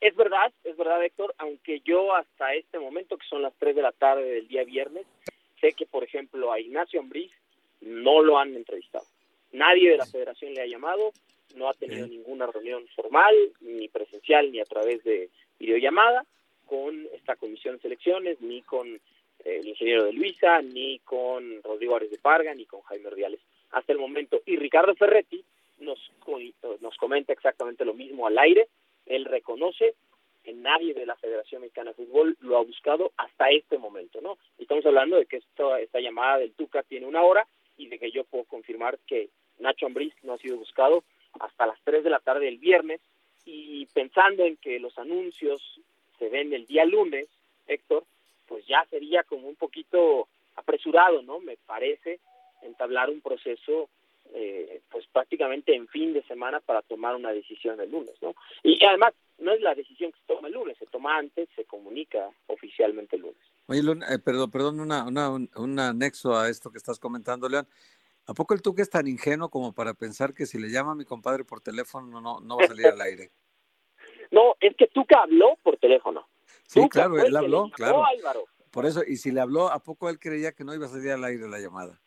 Es 0.00 0.14
verdad, 0.16 0.52
es 0.64 0.76
verdad, 0.76 1.02
Héctor, 1.02 1.34
aunque 1.38 1.80
yo 1.80 2.14
hasta 2.14 2.54
este 2.54 2.78
momento, 2.78 3.16
que 3.16 3.26
son 3.26 3.40
las 3.40 3.54
3 3.58 3.76
de 3.76 3.82
la 3.82 3.92
tarde 3.92 4.24
del 4.24 4.48
día 4.48 4.64
viernes, 4.64 5.06
sé 5.60 5.72
que, 5.72 5.86
por 5.86 6.04
ejemplo, 6.04 6.52
a 6.52 6.60
Ignacio 6.60 7.00
Ambriz 7.00 7.30
no 7.80 8.22
lo 8.22 8.38
han 8.38 8.54
entrevistado. 8.54 9.06
Nadie 9.52 9.90
de 9.90 9.96
la 9.96 10.06
federación 10.06 10.54
le 10.54 10.62
ha 10.62 10.66
llamado, 10.66 11.12
no 11.54 11.68
ha 11.68 11.74
tenido 11.74 12.06
ninguna 12.06 12.46
reunión 12.46 12.86
formal, 12.96 13.34
ni 13.60 13.88
presencial, 13.88 14.50
ni 14.50 14.60
a 14.60 14.64
través 14.64 15.04
de 15.04 15.30
videollamada 15.58 16.26
con 16.72 17.06
esta 17.12 17.36
comisión 17.36 17.76
de 17.76 17.82
selecciones, 17.82 18.40
ni 18.40 18.62
con 18.62 18.88
eh, 18.88 19.00
el 19.44 19.68
ingeniero 19.68 20.04
de 20.04 20.14
Luisa, 20.14 20.62
ni 20.62 21.00
con 21.00 21.62
Rodrigo 21.62 21.96
Ares 21.96 22.10
de 22.10 22.16
Parga, 22.16 22.54
ni 22.54 22.64
con 22.64 22.80
Jaime 22.80 23.08
Ordiales 23.08 23.40
hasta 23.72 23.92
el 23.92 23.98
momento. 23.98 24.40
Y 24.46 24.56
Ricardo 24.56 24.94
Ferretti 24.94 25.44
nos, 25.80 25.98
nos 26.80 26.96
comenta 26.96 27.34
exactamente 27.34 27.84
lo 27.84 27.92
mismo 27.92 28.26
al 28.26 28.38
aire. 28.38 28.68
Él 29.04 29.26
reconoce 29.26 29.96
que 30.42 30.54
nadie 30.54 30.94
de 30.94 31.04
la 31.04 31.14
Federación 31.16 31.60
Mexicana 31.60 31.90
de 31.90 32.06
Fútbol 32.06 32.38
lo 32.40 32.56
ha 32.56 32.62
buscado 32.64 33.12
hasta 33.18 33.50
este 33.50 33.76
momento, 33.76 34.22
¿no? 34.22 34.38
Estamos 34.58 34.86
hablando 34.86 35.16
de 35.16 35.26
que 35.26 35.36
esto, 35.36 35.76
esta 35.76 36.00
llamada 36.00 36.38
del 36.38 36.54
Tuca 36.54 36.82
tiene 36.84 37.04
una 37.04 37.20
hora 37.20 37.46
y 37.76 37.88
de 37.88 37.98
que 37.98 38.10
yo 38.10 38.24
puedo 38.24 38.44
confirmar 38.44 38.98
que 39.06 39.28
Nacho 39.58 39.84
Ambriz 39.84 40.14
no 40.22 40.32
ha 40.32 40.38
sido 40.38 40.56
buscado 40.56 41.04
hasta 41.38 41.66
las 41.66 41.78
3 41.84 42.02
de 42.02 42.10
la 42.10 42.20
tarde 42.20 42.46
del 42.46 42.56
viernes 42.56 43.02
y 43.44 43.84
pensando 43.92 44.46
en 44.46 44.56
que 44.56 44.80
los 44.80 44.96
anuncios 44.98 45.60
se 46.22 46.28
ven 46.28 46.52
el 46.52 46.66
día 46.66 46.84
lunes, 46.84 47.26
Héctor, 47.66 48.04
pues 48.46 48.64
ya 48.68 48.86
sería 48.90 49.24
como 49.24 49.48
un 49.48 49.56
poquito 49.56 50.28
apresurado, 50.54 51.20
¿no? 51.22 51.40
Me 51.40 51.56
parece 51.66 52.20
entablar 52.62 53.10
un 53.10 53.20
proceso 53.20 53.88
eh, 54.32 54.80
pues 54.88 55.04
prácticamente 55.12 55.74
en 55.74 55.88
fin 55.88 56.12
de 56.12 56.22
semana 56.22 56.60
para 56.60 56.80
tomar 56.82 57.16
una 57.16 57.32
decisión 57.32 57.80
el 57.80 57.90
lunes, 57.90 58.14
¿no? 58.22 58.36
Y 58.62 58.78
además 58.84 59.14
no 59.38 59.50
es 59.52 59.60
la 59.62 59.74
decisión 59.74 60.12
que 60.12 60.20
se 60.20 60.26
toma 60.26 60.46
el 60.46 60.54
lunes, 60.54 60.78
se 60.78 60.86
toma 60.86 61.18
antes, 61.18 61.48
se 61.56 61.64
comunica 61.64 62.30
oficialmente 62.46 63.16
el 63.16 63.22
lunes. 63.22 63.42
Oye, 63.66 63.80
eh, 63.80 64.18
perdón, 64.20 64.50
perdón, 64.52 64.78
una, 64.78 65.04
una, 65.04 65.28
un, 65.28 65.78
anexo 65.80 66.36
a 66.36 66.48
esto 66.48 66.70
que 66.70 66.78
estás 66.78 67.00
comentando, 67.00 67.48
León. 67.48 67.66
¿A 68.26 68.34
poco 68.34 68.54
el 68.54 68.62
Tuca 68.62 68.82
es 68.82 68.90
tan 68.90 69.08
ingenuo 69.08 69.50
como 69.50 69.72
para 69.72 69.94
pensar 69.94 70.34
que 70.34 70.46
si 70.46 70.56
le 70.56 70.70
llama 70.70 70.92
a 70.92 70.94
mi 70.94 71.04
compadre 71.04 71.42
por 71.42 71.60
teléfono 71.60 72.20
no, 72.20 72.38
no 72.40 72.56
va 72.58 72.64
a 72.64 72.68
salir 72.68 72.86
al 72.86 73.00
aire? 73.00 73.32
No, 74.32 74.56
es 74.60 74.74
que 74.76 74.88
Tuca 74.88 75.22
habló 75.22 75.56
por 75.62 75.76
teléfono. 75.76 76.26
Sí, 76.66 76.88
claro, 76.88 77.18
él 77.18 77.36
habló, 77.36 77.70
claro. 77.70 78.04
Por 78.70 78.86
eso, 78.86 79.02
y 79.06 79.16
si 79.16 79.30
le 79.30 79.42
habló, 79.42 79.68
¿a 79.68 79.78
poco 79.78 80.08
él 80.08 80.18
creía 80.18 80.52
que 80.52 80.64
no 80.64 80.74
iba 80.74 80.86
a 80.86 80.88
salir 80.88 81.12
al 81.12 81.24
aire 81.24 81.46
la 81.46 81.60
llamada? 81.60 82.00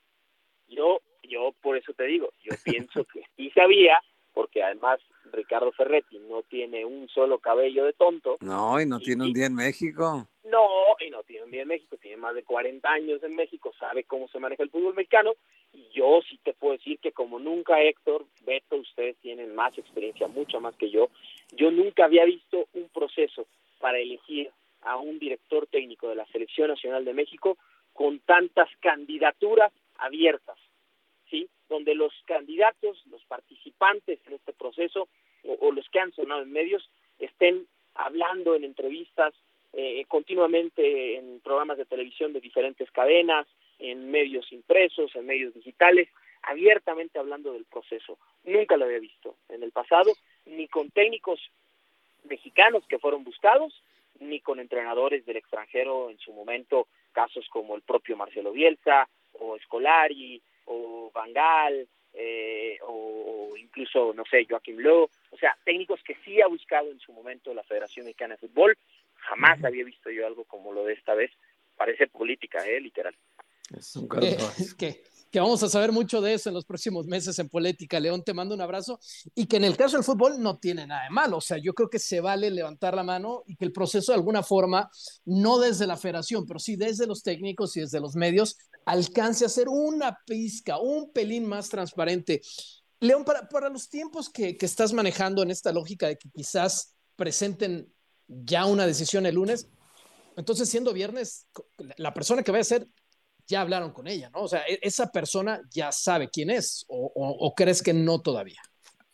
Yo, 0.67 0.99
yo 1.21 1.53
por 1.61 1.77
eso 1.77 1.93
te 1.93 2.05
digo, 2.05 2.31
yo 2.41 2.55
pienso 2.63 3.05
que 3.05 3.21
sí 3.37 3.51
sabía, 3.51 4.01
porque 4.33 4.63
además 4.63 4.99
Ricardo 5.31 5.71
Ferretti 5.71 6.19
no 6.19 6.43
tiene 6.43 6.85
un 6.85 7.07
solo 7.09 7.39
cabello 7.39 7.85
de 7.85 7.93
tonto. 7.93 8.37
No, 8.41 8.79
y 8.79 8.85
no 8.85 8.99
tiene 8.99 9.23
un 9.23 9.33
día 9.33 9.47
en 9.47 9.55
México. 9.55 10.27
No, 10.43 10.95
y 10.99 11.09
no 11.09 11.23
tiene 11.23 11.45
un 11.45 11.51
día 11.51 11.63
en 11.63 11.67
México, 11.67 11.97
tiene 11.97 12.17
más 12.17 12.35
de 12.35 12.43
40 12.43 12.87
años 12.87 13.23
en 13.23 13.35
México, 13.35 13.73
sabe 13.79 14.03
cómo 14.03 14.27
se 14.27 14.39
maneja 14.39 14.63
el 14.63 14.69
fútbol 14.69 14.93
mexicano, 14.93 15.33
y 15.73 15.87
yo 15.93 16.21
sí 16.29 16.39
te 16.43 16.53
puedo 16.53 16.73
decir 16.73 16.99
que 16.99 17.11
como 17.11 17.39
nunca 17.39 17.81
Héctor, 17.81 18.25
Beto, 18.45 18.75
ustedes 18.75 19.17
tienen 19.17 19.55
más 19.55 19.75
experiencia, 19.77 20.27
mucho 20.27 20.59
más 20.61 20.75
que 20.75 20.91
yo, 20.91 21.09
yo 21.51 21.71
nunca 21.71 22.05
había 22.05 22.25
visto 22.25 22.67
un 22.73 22.89
proceso 22.89 23.47
para 23.79 23.97
elegir 23.97 24.51
a 24.81 24.97
un 24.97 25.17
director 25.17 25.67
técnico 25.67 26.07
de 26.09 26.15
la 26.15 26.25
Selección 26.27 26.69
Nacional 26.69 27.03
de 27.03 27.13
México 27.13 27.57
con 27.93 28.19
tantas 28.19 28.69
candidaturas 28.81 29.73
abiertas. 29.97 30.57
Donde 31.69 31.95
los 31.95 32.13
candidatos, 32.25 33.03
los 33.07 33.23
participantes 33.25 34.19
en 34.27 34.33
este 34.33 34.53
proceso 34.53 35.07
o, 35.43 35.71
los 35.71 35.87
que 35.89 35.99
han 35.99 36.11
sonado 36.13 36.41
en 36.41 36.51
medios 36.51 36.89
estén 37.19 37.67
hablando 37.93 38.55
en 38.55 38.63
entrevistas 38.63 39.33
eh, 39.73 40.05
continuamente 40.07 41.17
en 41.17 41.39
programas 41.41 41.77
de 41.77 41.85
televisión 41.85 42.33
de 42.33 42.39
diferentes 42.39 42.89
cadenas, 42.91 43.45
en 43.79 44.09
medios 44.09 44.51
impresos, 44.51 45.13
en 45.15 45.25
medios 45.25 45.53
digitales, 45.53 46.07
abiertamente 46.43 47.19
hablando 47.19 47.53
del 47.53 47.65
proceso. 47.65 48.17
Nunca 48.43 48.77
lo 48.77 48.85
había 48.85 48.99
visto 48.99 49.35
en 49.49 49.63
el 49.63 49.71
pasado, 49.71 50.13
ni 50.45 50.67
con 50.67 50.91
técnicos 50.91 51.39
mexicanos 52.23 52.85
que 52.87 52.99
fueron 52.99 53.23
buscados, 53.23 53.81
ni 54.19 54.39
con 54.39 54.59
entrenadores 54.59 55.25
del 55.25 55.37
extranjero 55.37 56.09
en 56.09 56.19
su 56.19 56.31
momento, 56.31 56.87
casos 57.11 57.47
como 57.49 57.75
el 57.75 57.81
propio 57.81 58.15
Marcelo 58.15 58.51
Bielsa, 58.51 59.07
o 59.33 59.57
Scolari, 59.59 60.41
o 60.65 61.11
Bangal, 61.13 61.87
eh, 62.13 62.77
o, 62.87 63.53
incluso, 63.57 64.13
no 64.13 64.23
sé, 64.29 64.45
Joaquim 64.49 64.77
Lowe, 64.77 65.09
o 65.31 65.37
sea, 65.37 65.57
técnicos 65.65 66.01
que 66.03 66.15
sí 66.23 66.41
ha 66.41 66.47
buscado 66.47 66.91
en 66.91 66.99
su 66.99 67.11
momento 67.11 67.53
la 67.53 67.63
Federación 67.63 68.05
Mexicana 68.05 68.35
de 68.35 68.47
Fútbol, 68.47 68.77
jamás 69.15 69.63
había 69.63 69.83
visto 69.83 70.09
yo 70.09 70.25
algo 70.25 70.45
como 70.45 70.71
lo 70.71 70.85
de 70.85 70.93
esta 70.93 71.13
vez, 71.13 71.31
parece 71.75 72.07
política, 72.07 72.65
eh, 72.65 72.79
literal. 72.79 73.15
Es 73.75 73.95
un 73.95 74.07
caso. 74.07 74.21
que, 74.77 75.03
que 75.35 75.41
vamos 75.41 75.61
a 75.63 75.67
saber 75.67 75.91
mucho 75.91 76.21
de 76.21 76.33
eso 76.33 76.49
en 76.49 76.55
los 76.55 76.63
próximos 76.63 77.07
meses 77.07 77.37
en 77.39 77.49
Política. 77.49 77.99
León, 77.99 78.23
te 78.23 78.33
mando 78.33 78.55
un 78.55 78.61
abrazo 78.61 79.01
y 79.33 79.47
que 79.47 79.57
en 79.57 79.65
el 79.65 79.75
caso 79.75 79.97
del 79.97 80.05
fútbol 80.05 80.41
no 80.41 80.59
tiene 80.59 80.87
nada 80.87 81.03
de 81.03 81.09
malo. 81.09 81.37
O 81.37 81.41
sea, 81.41 81.57
yo 81.57 81.73
creo 81.73 81.89
que 81.89 81.99
se 81.99 82.21
vale 82.21 82.49
levantar 82.49 82.95
la 82.95 83.03
mano 83.03 83.43
y 83.45 83.57
que 83.57 83.65
el 83.65 83.73
proceso 83.73 84.13
de 84.13 84.17
alguna 84.17 84.43
forma, 84.43 84.89
no 85.25 85.59
desde 85.59 85.87
la 85.87 85.97
federación, 85.97 86.45
pero 86.45 86.57
sí 86.57 86.77
desde 86.77 87.05
los 87.05 87.21
técnicos 87.21 87.75
y 87.75 87.81
desde 87.81 87.99
los 87.99 88.15
medios, 88.15 88.57
alcance 88.85 89.45
a 89.45 89.49
ser 89.49 89.67
una 89.67 90.17
pizca, 90.25 90.79
un 90.79 91.11
pelín 91.11 91.45
más 91.45 91.69
transparente. 91.69 92.41
León, 92.99 93.25
para, 93.25 93.47
para 93.49 93.69
los 93.69 93.89
tiempos 93.89 94.29
que, 94.29 94.57
que 94.57 94.65
estás 94.65 94.93
manejando 94.93 95.43
en 95.43 95.51
esta 95.51 95.71
lógica 95.71 96.07
de 96.07 96.17
que 96.17 96.29
quizás 96.29 96.95
presenten 97.15 97.91
ya 98.27 98.65
una 98.65 98.87
decisión 98.87 99.25
el 99.25 99.35
lunes, 99.35 99.69
entonces 100.37 100.69
siendo 100.69 100.93
viernes, 100.93 101.49
la 101.97 102.13
persona 102.13 102.43
que 102.43 102.51
va 102.51 102.59
a 102.59 102.63
ser 102.63 102.87
ya 103.47 103.61
hablaron 103.61 103.91
con 103.91 104.07
ella, 104.07 104.29
¿no? 104.29 104.41
O 104.41 104.47
sea, 104.47 104.63
e-, 104.67 104.79
esa 104.81 105.11
persona 105.11 105.61
ya 105.73 105.91
sabe 105.91 106.29
quién 106.29 106.49
es, 106.49 106.85
o, 106.87 107.53
crees 107.55 107.81
que 107.81 107.93
no 107.93 108.21
todavía. 108.21 108.61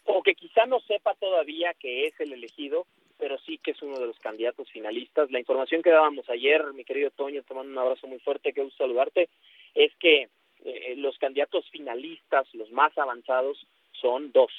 O 0.06 0.24
que 0.24 0.36
quizá 0.36 0.66
no 0.66 0.80
sepa 0.82 1.16
todavía 1.16 1.74
que 1.80 2.08
es 2.08 2.20
el 2.20 2.34
elegido, 2.34 2.86
pero 3.18 3.38
sí 3.40 3.60
que 3.64 3.72
es 3.72 3.82
uno 3.82 4.00
de 4.00 4.08
los 4.08 4.20
candidatos 4.20 4.70
finalistas. 4.72 5.30
La 5.32 5.40
información 5.40 5.82
que 5.82 5.92
dábamos 5.92 6.28
ayer, 6.30 6.74
mi 6.74 6.84
querido 6.84 7.12
Toño, 7.12 7.44
te 7.44 7.54
mando 7.54 7.72
un 7.72 7.78
abrazo 7.78 8.08
muy 8.08 8.20
fuerte, 8.20 8.54
que 8.54 8.64
gusto 8.64 8.84
saludarte, 8.84 9.30
es 9.76 9.96
que 9.98 10.30
eh, 10.64 10.96
los 10.98 11.18
candidatos 11.18 11.70
finalistas, 11.70 12.48
los 12.54 12.72
más 12.72 12.96
avanzados, 12.98 13.66
son 13.94 14.32
dos, 14.32 14.52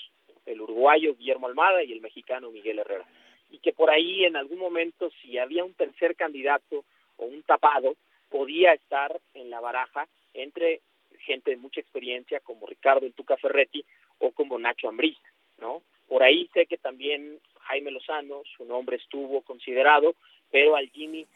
el 0.47 0.61
uruguayo 0.61 1.15
Guillermo 1.17 1.47
Almada 1.47 1.83
y 1.85 1.93
el 1.93 2.01
mexicano 2.01 2.51
Miguel 2.51 2.81
Herrera. 2.81 3.07
Y 3.51 3.59
que 3.59 3.73
por 3.73 3.91
ahí 3.91 4.25
en 4.25 4.37
algún 4.37 4.59
momento, 4.59 5.11
si 5.23 5.39
había 5.39 5.65
un 5.65 5.75
tercer 5.75 6.17
candidato 6.17 6.85
o 7.17 7.27
un 7.27 7.43
tapado, 7.43 7.97
podía 8.31 8.73
estar 8.73 9.21
en 9.35 9.51
la 9.51 9.61
baraja 9.61 10.09
entre 10.35 10.81
gente 11.21 11.51
de 11.51 11.57
mucha 11.57 11.81
experiencia 11.81 12.41
como 12.41 12.67
Ricardo 12.67 13.07
El 13.07 13.13
Tuca 13.13 13.37
Ferretti 13.37 13.85
o 14.19 14.33
como 14.33 14.59
Nacho 14.59 14.89
Ambriz, 14.89 15.19
¿no? 15.59 15.83
Por 16.09 16.23
ahí 16.23 16.49
sé 16.53 16.67
que 16.67 16.79
también 16.79 17.39
Jaime 17.61 17.91
Lozano, 17.91 18.43
su 18.57 18.65
nombre 18.65 18.97
estuvo 18.97 19.43
considerado, 19.43 20.15
pero 20.51 20.77
al 20.77 20.91
Jimmy 20.91 21.27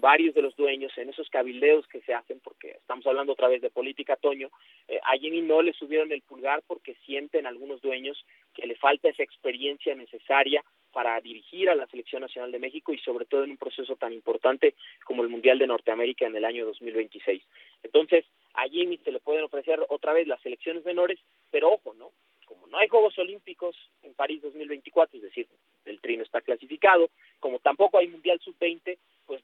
varios 0.00 0.34
de 0.34 0.42
los 0.42 0.54
dueños 0.56 0.96
en 0.96 1.08
esos 1.08 1.28
cabildeos 1.28 1.86
que 1.88 2.00
se 2.02 2.14
hacen, 2.14 2.40
porque 2.40 2.70
estamos 2.70 3.06
hablando 3.06 3.32
otra 3.32 3.48
vez 3.48 3.60
de 3.62 3.70
política, 3.70 4.16
Toño, 4.16 4.50
eh, 4.88 5.00
a 5.02 5.16
Jimmy 5.18 5.42
no 5.42 5.62
le 5.62 5.72
subieron 5.72 6.12
el 6.12 6.22
pulgar 6.22 6.62
porque 6.66 6.94
sienten 7.06 7.46
algunos 7.46 7.80
dueños 7.80 8.24
que 8.54 8.66
le 8.66 8.76
falta 8.76 9.08
esa 9.08 9.22
experiencia 9.22 9.94
necesaria 9.94 10.64
para 10.92 11.20
dirigir 11.20 11.70
a 11.70 11.74
la 11.74 11.86
Selección 11.86 12.22
Nacional 12.22 12.52
de 12.52 12.58
México 12.58 12.92
y 12.92 12.98
sobre 12.98 13.24
todo 13.24 13.44
en 13.44 13.52
un 13.52 13.56
proceso 13.56 13.96
tan 13.96 14.12
importante 14.12 14.74
como 15.04 15.22
el 15.22 15.30
Mundial 15.30 15.58
de 15.58 15.66
Norteamérica 15.66 16.26
en 16.26 16.36
el 16.36 16.44
año 16.44 16.66
2026. 16.66 17.42
Entonces, 17.82 18.24
a 18.54 18.68
Jimmy 18.68 18.98
se 18.98 19.10
le 19.10 19.20
pueden 19.20 19.44
ofrecer 19.44 19.80
otra 19.88 20.12
vez 20.12 20.26
las 20.26 20.40
selecciones 20.42 20.84
menores, 20.84 21.18
pero 21.50 21.72
ojo, 21.72 21.94
¿no? 21.94 22.10
Como 22.44 22.66
no 22.66 22.78
hay 22.78 22.88
Juegos 22.88 23.18
Olímpicos 23.18 23.74
en 24.02 24.12
París 24.14 24.42
2024, 24.42 25.16
es 25.16 25.22
decir, 25.22 25.48
el 25.86 26.00
trino 26.00 26.22
está 26.22 26.42
clasificado, 26.42 27.08
como 27.40 27.58
tampoco 27.58 27.98
hay 27.98 28.08
Mundial 28.08 28.38
Sub-20, 28.40 28.82
pues 28.84 28.98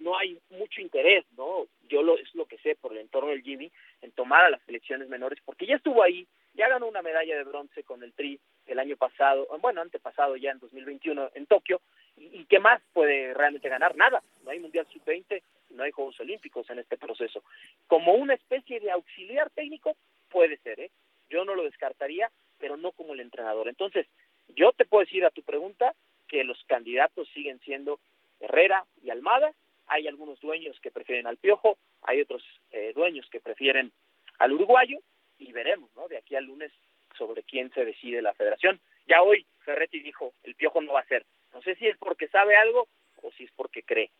no 0.09 0.17
hay 0.17 0.38
mucho 0.50 0.81
interés, 0.81 1.27
¿no? 1.37 1.67
Yo 1.88 2.03
lo, 2.03 2.17
es 2.17 2.35
lo 2.35 2.47
que 2.47 2.57
sé 2.59 2.77
por 2.77 2.93
el 2.93 2.99
entorno 2.99 3.29
del 3.29 3.43
Jimmy 3.43 3.71
en 4.00 4.11
tomar 4.12 4.47
a 4.47 4.50
las 4.50 4.62
selecciones 4.62 5.09
menores, 5.09 5.38
porque 5.45 5.67
ya 5.67 5.77
estuvo 5.77 6.03
ahí, 6.03 6.27
ya 6.55 6.69
ganó 6.69 6.87
una 6.87 7.03
medalla 7.03 7.37
de 7.37 7.45
bronce 7.45 7.85
con 7.85 8.03
el 8.03 8.15
Tri 8.15 8.41
el 8.67 8.79
año 8.79 8.97
pasado, 8.97 9.47
bueno, 9.61 9.83
antepasado 9.83 10.37
ya 10.37 10.53
en 10.53 10.61
2021 10.61 11.31
en 11.35 11.47
Tokio, 11.47 11.83
y, 12.17 12.47
qué 12.47 12.59
más 12.59 12.81
puede 12.95 13.35
realmente 13.35 13.69
ganar? 13.69 13.97
Nada, 13.97 14.23
no 14.45 14.50
hay 14.50 14.61
Mundial 14.61 14.87
Sub-20, 14.91 15.43
no 15.71 15.83
hay 15.83 15.93
Juegos 15.93 16.19
Olímpicos 16.21 16.69
en 16.71 16.79
este 16.79 16.97
proceso. 16.97 17.45
Como 17.87 18.15
una 18.15 18.35
especie 18.35 18.81
de 18.81 18.91
auxiliar 18.91 19.50
técnico, 19.50 19.95
puede 20.31 20.57
ser, 20.59 20.81
¿eh? 20.81 20.91
Yo 21.29 21.45
no 21.45 21.55
lo 21.55 21.65
descartaría, 21.65 22.31
pero 22.59 22.79
no 22.79 22.93
como 22.93 23.12
el 23.12 23.21
entrenador. 23.21 23.69
Entonces, 23.69 24.07
yo 24.49 24.73
te 24.73 24.87
puedo 24.87 25.05
decir 25.05 25.25
a 25.27 25.31
tu 25.31 25.43
pregunta 25.43 25.95
que 26.27 26.43
los 26.45 26.59
candidatos 26.65 27.29
siguen 27.35 27.61
siendo 27.61 28.00
Herrera 28.41 28.85
y 29.03 29.11
Almada, 29.11 29.53
hay 29.88 30.07
algunos 30.07 30.40
dueños 30.40 30.78
que 30.80 30.90
prefieren 30.90 31.26
al 31.26 31.37
Piojo, 31.37 31.78
hay 32.02 32.21
otros 32.21 32.42
eh, 32.71 32.92
dueños 32.95 33.28
que 33.30 33.40
prefieren 33.40 33.92
al 34.38 34.52
uruguayo, 34.52 34.99
y 35.38 35.52
veremos, 35.52 35.90
¿no? 35.95 36.09
De 36.09 36.18
aquí 36.18 36.35
al 36.35 36.45
lunes 36.45 36.73
sobre 37.16 37.42
quién 37.42 37.71
se 37.73 37.85
decide 37.85 38.23
la 38.23 38.35
federación. 38.35 38.80
Ya 39.07 39.23
hoy 39.23 39.47
Ferretti 39.64 40.00
dijo, 40.00 40.35
el 40.45 40.54
Piojo 40.54 40.80
no 40.80 40.92
va 40.92 41.00
a 41.00 41.07
ser. 41.07 41.25
No 41.54 41.62
sé 41.62 41.75
si 41.76 41.87
es 41.87 41.97
porque 41.97 42.28
sabe 42.28 42.57
algo 42.57 42.88
o 43.23 43.30
si 43.33 43.45
es 43.45 43.50
porque 43.52 43.83
cree. 43.83 44.11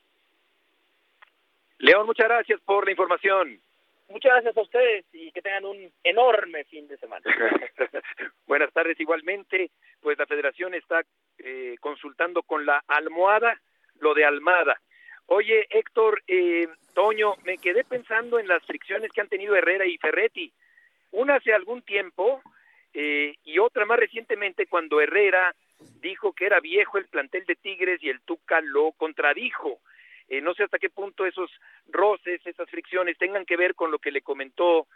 León, 1.78 2.06
muchas 2.06 2.26
gracias 2.28 2.60
por 2.62 2.84
la 2.84 2.90
información. 2.90 3.60
Muchas 4.08 4.32
gracias 4.32 4.56
a 4.56 4.62
ustedes 4.62 5.04
y 5.12 5.30
que 5.32 5.42
tengan 5.42 5.66
un 5.66 5.92
enorme 6.02 6.64
fin 6.64 6.88
de 6.88 6.96
semana. 6.96 7.25
Buenas 8.46 8.72
tardes 8.72 8.98
igualmente. 8.98 9.70
Pues 10.00 10.18
la 10.18 10.26
federación 10.26 10.75
está 10.75 11.02
eh, 11.38 11.76
consultando 11.80 12.42
con 12.42 12.64
la 12.64 12.82
almohada 12.88 13.60
lo 14.00 14.14
de 14.14 14.25
Almada. 14.25 14.80
Oye, 15.30 15.66
Héctor, 15.70 16.23
eh, 16.26 16.68
Toño, 16.94 17.35
me 17.44 17.58
quedé 17.58 17.85
pensando 17.85 18.38
en 18.38 18.49
las 18.49 18.64
fricciones 18.64 19.12
que 19.12 19.20
han 19.20 19.28
tenido 19.28 19.54
Herrera 19.54 19.87
y 19.87 19.99
Ferretti. 19.99 20.52
Una 21.11 21.37
hace 21.37 21.52
algún 21.52 21.82
tiempo 21.82 22.42
eh, 22.94 23.35
y 23.44 23.58
otra 23.58 23.85
más 23.85 23.99
recientemente 23.99 24.66
cuando 24.66 25.00
Herrera 25.00 25.54
dijo 26.00 26.32
que 26.32 26.47
era 26.47 26.61
viejo 26.61 26.97
el 26.97 27.06
plantel 27.06 27.44
de 27.44 27.56
Tigres 27.56 28.02
y 28.02 28.08
el 28.08 28.23
Tuca 28.23 28.62
lo 28.62 28.92
contradijo. 28.92 29.80
Eh, 30.28 30.40
no 30.40 30.54
sé 30.54 30.64
hasta 30.64 30.78
qué 30.78 30.88
punto 30.88 31.26
esos 31.26 31.50
roces, 31.88 32.40
esas 32.47 32.68
fricciones 32.70 33.18
tengan 33.18 33.44
que 33.44 33.58
ver 33.58 33.75
con 33.75 33.90
lo 33.90 33.99
que 33.99 34.11
le 34.11 34.23
comentó 34.23 34.87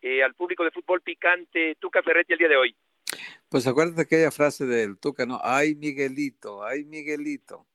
eh, 0.00 0.22
al 0.22 0.34
público 0.34 0.64
de 0.64 0.70
fútbol 0.70 1.02
picante 1.02 1.76
Tuca 1.78 2.02
Ferretti 2.02 2.32
el 2.32 2.38
día 2.38 2.48
de 2.48 2.56
hoy. 2.56 2.74
Pues 3.50 3.66
acuérdate 3.66 4.02
aquella 4.02 4.30
frase 4.30 4.64
del 4.64 4.98
Tuca, 4.98 5.26
¿no? 5.26 5.38
Ay, 5.42 5.74
Miguelito, 5.74 6.64
ay, 6.64 6.84
Miguelito. 6.84 7.66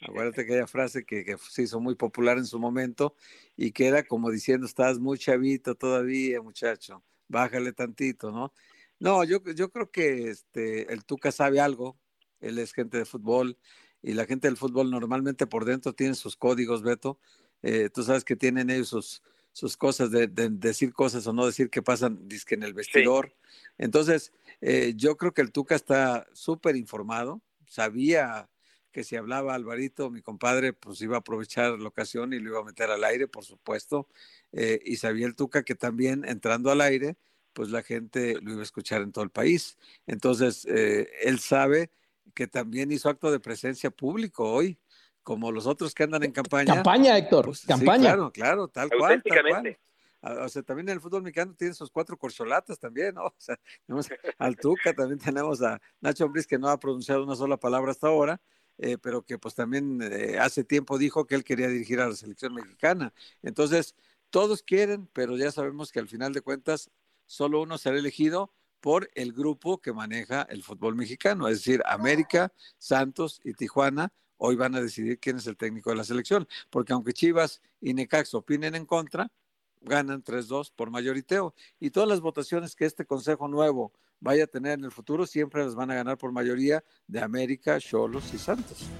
Acuérdate 0.00 0.42
aquella 0.42 0.66
frase 0.66 1.04
que, 1.04 1.24
que, 1.24 1.36
se 1.38 1.62
hizo 1.62 1.80
muy 1.80 1.94
popular 1.94 2.36
en 2.38 2.46
su 2.46 2.58
momento 2.58 3.14
y 3.56 3.72
que 3.72 3.86
era 3.86 4.02
como 4.02 4.30
diciendo, 4.30 4.66
estás 4.66 4.98
muy 4.98 5.18
chavito 5.18 5.74
todavía, 5.74 6.42
muchacho, 6.42 7.02
bájale 7.28 7.72
tantito, 7.72 8.30
¿no? 8.30 8.52
No, 8.98 9.24
yo, 9.24 9.42
yo 9.54 9.70
creo 9.70 9.90
que 9.90 10.30
este, 10.30 10.92
el 10.92 11.04
Tuca 11.04 11.32
sabe 11.32 11.60
algo, 11.60 11.98
él 12.40 12.58
es 12.58 12.72
gente 12.72 12.98
de 12.98 13.04
fútbol 13.04 13.58
y 14.02 14.12
la 14.12 14.26
gente 14.26 14.48
del 14.48 14.56
fútbol 14.56 14.90
normalmente 14.90 15.46
por 15.46 15.64
dentro 15.64 15.92
tiene 15.94 16.14
sus 16.14 16.36
códigos, 16.36 16.82
Beto. 16.82 17.18
Eh, 17.62 17.90
tú 17.92 18.02
sabes 18.02 18.24
que 18.24 18.36
tienen 18.36 18.70
ellos 18.70 18.88
sus, 18.88 19.22
sus 19.52 19.76
cosas 19.76 20.10
de, 20.10 20.28
decir 20.28 20.92
cosas 20.92 21.26
o 21.26 21.32
no 21.32 21.46
decir 21.46 21.70
que 21.70 21.82
pasan 21.82 22.28
disque 22.28 22.54
en 22.54 22.62
el 22.62 22.74
vestidor. 22.74 23.34
Entonces, 23.78 24.32
eh, 24.60 24.92
yo 24.96 25.16
creo 25.16 25.32
que 25.32 25.42
el 25.42 25.52
Tuca 25.52 25.74
está 25.74 26.26
súper 26.32 26.76
informado, 26.76 27.42
sabía 27.66 28.48
que 28.96 29.04
si 29.04 29.14
hablaba 29.14 29.54
Alvarito, 29.54 30.08
mi 30.08 30.22
compadre, 30.22 30.72
pues 30.72 31.02
iba 31.02 31.16
a 31.16 31.18
aprovechar 31.18 31.78
la 31.78 31.86
ocasión 31.86 32.32
y 32.32 32.38
lo 32.38 32.52
iba 32.52 32.60
a 32.60 32.64
meter 32.64 32.90
al 32.90 33.04
aire, 33.04 33.28
por 33.28 33.44
supuesto. 33.44 34.08
Eh, 34.52 34.80
y 34.86 34.96
sabía 34.96 35.26
el 35.26 35.36
Tuca 35.36 35.64
que 35.64 35.74
también 35.74 36.24
entrando 36.26 36.70
al 36.70 36.80
aire, 36.80 37.18
pues 37.52 37.68
la 37.68 37.82
gente 37.82 38.40
lo 38.40 38.52
iba 38.52 38.60
a 38.60 38.62
escuchar 38.62 39.02
en 39.02 39.12
todo 39.12 39.22
el 39.22 39.28
país. 39.28 39.76
Entonces, 40.06 40.64
eh, 40.64 41.10
él 41.24 41.40
sabe 41.40 41.90
que 42.32 42.46
también 42.46 42.90
hizo 42.90 43.10
acto 43.10 43.30
de 43.30 43.38
presencia 43.38 43.90
público 43.90 44.50
hoy, 44.50 44.78
como 45.22 45.52
los 45.52 45.66
otros 45.66 45.94
que 45.94 46.04
andan 46.04 46.22
en 46.22 46.32
campaña. 46.32 46.76
Campaña, 46.76 47.18
Héctor, 47.18 47.44
pues, 47.44 47.66
campaña. 47.66 48.04
claro, 48.04 48.32
claro, 48.32 48.68
tal 48.68 48.88
cual, 48.88 49.22
tal 49.22 49.42
cual. 49.46 49.78
Ah, 50.22 50.44
o 50.46 50.48
sea, 50.48 50.62
también 50.62 50.88
en 50.88 50.94
el 50.94 51.02
fútbol 51.02 51.22
mexicano 51.22 51.54
tiene 51.54 51.74
sus 51.74 51.90
cuatro 51.90 52.16
corcholatas 52.16 52.78
también, 52.78 53.14
¿no? 53.14 53.26
O 53.26 53.34
sea, 53.36 53.58
tenemos 53.86 54.08
al 54.38 54.56
Tuca, 54.56 54.94
también 54.94 55.18
tenemos 55.18 55.62
a 55.62 55.78
Nacho 56.00 56.24
Ambriz 56.24 56.46
que 56.46 56.58
no 56.58 56.70
ha 56.70 56.80
pronunciado 56.80 57.22
una 57.24 57.36
sola 57.36 57.58
palabra 57.58 57.90
hasta 57.90 58.06
ahora, 58.06 58.40
eh, 58.78 58.98
pero 58.98 59.22
que 59.22 59.38
pues 59.38 59.54
también 59.54 60.00
eh, 60.02 60.38
hace 60.38 60.64
tiempo 60.64 60.98
dijo 60.98 61.26
que 61.26 61.34
él 61.34 61.44
quería 61.44 61.68
dirigir 61.68 62.00
a 62.00 62.08
la 62.08 62.16
selección 62.16 62.54
mexicana. 62.54 63.12
Entonces, 63.42 63.94
todos 64.30 64.62
quieren, 64.62 65.08
pero 65.12 65.36
ya 65.36 65.50
sabemos 65.50 65.92
que 65.92 66.00
al 66.00 66.08
final 66.08 66.32
de 66.32 66.42
cuentas 66.42 66.90
solo 67.26 67.62
uno 67.62 67.78
será 67.78 67.98
elegido 67.98 68.52
por 68.80 69.10
el 69.14 69.32
grupo 69.32 69.80
que 69.80 69.92
maneja 69.92 70.42
el 70.42 70.62
fútbol 70.62 70.94
mexicano, 70.94 71.48
es 71.48 71.58
decir, 71.58 71.82
América, 71.86 72.52
Santos 72.78 73.40
y 73.42 73.54
Tijuana. 73.54 74.12
Hoy 74.36 74.54
van 74.54 74.74
a 74.74 74.82
decidir 74.82 75.18
quién 75.18 75.38
es 75.38 75.46
el 75.46 75.56
técnico 75.56 75.90
de 75.90 75.96
la 75.96 76.04
selección, 76.04 76.46
porque 76.70 76.92
aunque 76.92 77.14
Chivas 77.14 77.62
y 77.80 77.94
Necax 77.94 78.34
opinen 78.34 78.74
en 78.74 78.84
contra, 78.84 79.32
ganan 79.80 80.22
3-2 80.22 80.72
por 80.76 80.90
mayoriteo. 80.90 81.54
Y 81.80 81.90
todas 81.90 82.08
las 82.08 82.20
votaciones 82.20 82.76
que 82.76 82.84
este 82.84 83.06
Consejo 83.06 83.48
Nuevo 83.48 83.92
vaya 84.26 84.44
a 84.44 84.46
tener 84.48 84.72
en 84.72 84.84
el 84.84 84.90
futuro 84.90 85.24
siempre 85.24 85.62
las 85.62 85.76
van 85.76 85.90
a 85.92 85.94
ganar 85.94 86.18
por 86.18 86.32
mayoría 86.32 86.82
de 87.06 87.20
América, 87.20 87.78
Cholos 87.78 88.34
y 88.34 88.38
Santos. 88.38 88.90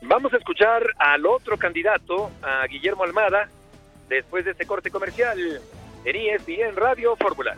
Vamos 0.00 0.32
a 0.32 0.38
escuchar 0.38 0.82
al 0.98 1.26
otro 1.26 1.58
candidato, 1.58 2.30
a 2.40 2.66
Guillermo 2.66 3.04
Almada, 3.04 3.50
después 4.08 4.46
de 4.46 4.52
este 4.52 4.64
corte 4.64 4.90
comercial 4.90 5.38
en 6.04 6.16
ESPN 6.16 6.74
Radio 6.74 7.16
Fórmula. 7.16 7.54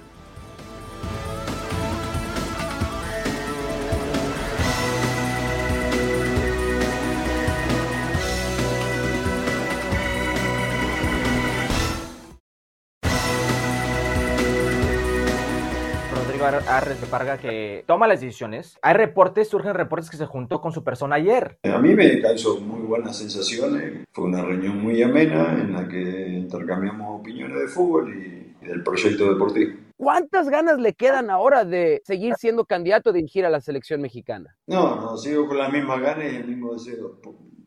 Arres 16.42 16.98
de 17.00 17.06
Parga 17.06 17.36
que 17.36 17.84
toma 17.86 18.08
las 18.08 18.22
decisiones. 18.22 18.78
Hay 18.80 18.94
reportes, 18.94 19.48
surgen 19.48 19.74
reportes 19.74 20.08
que 20.08 20.16
se 20.16 20.24
juntó 20.24 20.62
con 20.62 20.72
su 20.72 20.82
persona 20.82 21.16
ayer. 21.16 21.58
A 21.64 21.78
mí 21.78 21.94
me 21.94 22.20
causó 22.22 22.58
muy 22.60 22.80
buenas 22.80 23.18
sensaciones. 23.18 24.06
Fue 24.10 24.24
una 24.24 24.42
reunión 24.42 24.82
muy 24.82 25.02
amena 25.02 25.52
en 25.52 25.72
la 25.74 25.86
que 25.86 26.28
intercambiamos 26.28 27.20
opiniones 27.20 27.60
de 27.60 27.68
fútbol 27.68 28.14
y, 28.14 28.66
del 28.66 28.82
proyecto 28.82 29.30
deportivo. 29.32 29.72
¿Cuántas 29.98 30.48
ganas 30.48 30.80
le 30.80 30.94
quedan 30.94 31.28
ahora 31.28 31.66
de 31.66 32.00
seguir 32.06 32.34
siendo 32.36 32.64
candidato 32.64 33.10
a 33.10 33.12
dirigir 33.12 33.44
a 33.44 33.50
la 33.50 33.60
selección 33.60 34.00
mexicana? 34.00 34.56
No, 34.66 34.96
no, 34.96 35.16
sigo 35.18 35.46
con 35.46 35.58
las 35.58 35.70
mismas 35.70 36.00
ganas 36.00 36.32
y 36.32 36.36
el 36.36 36.48
mismo 36.48 36.72
deseo. 36.72 37.20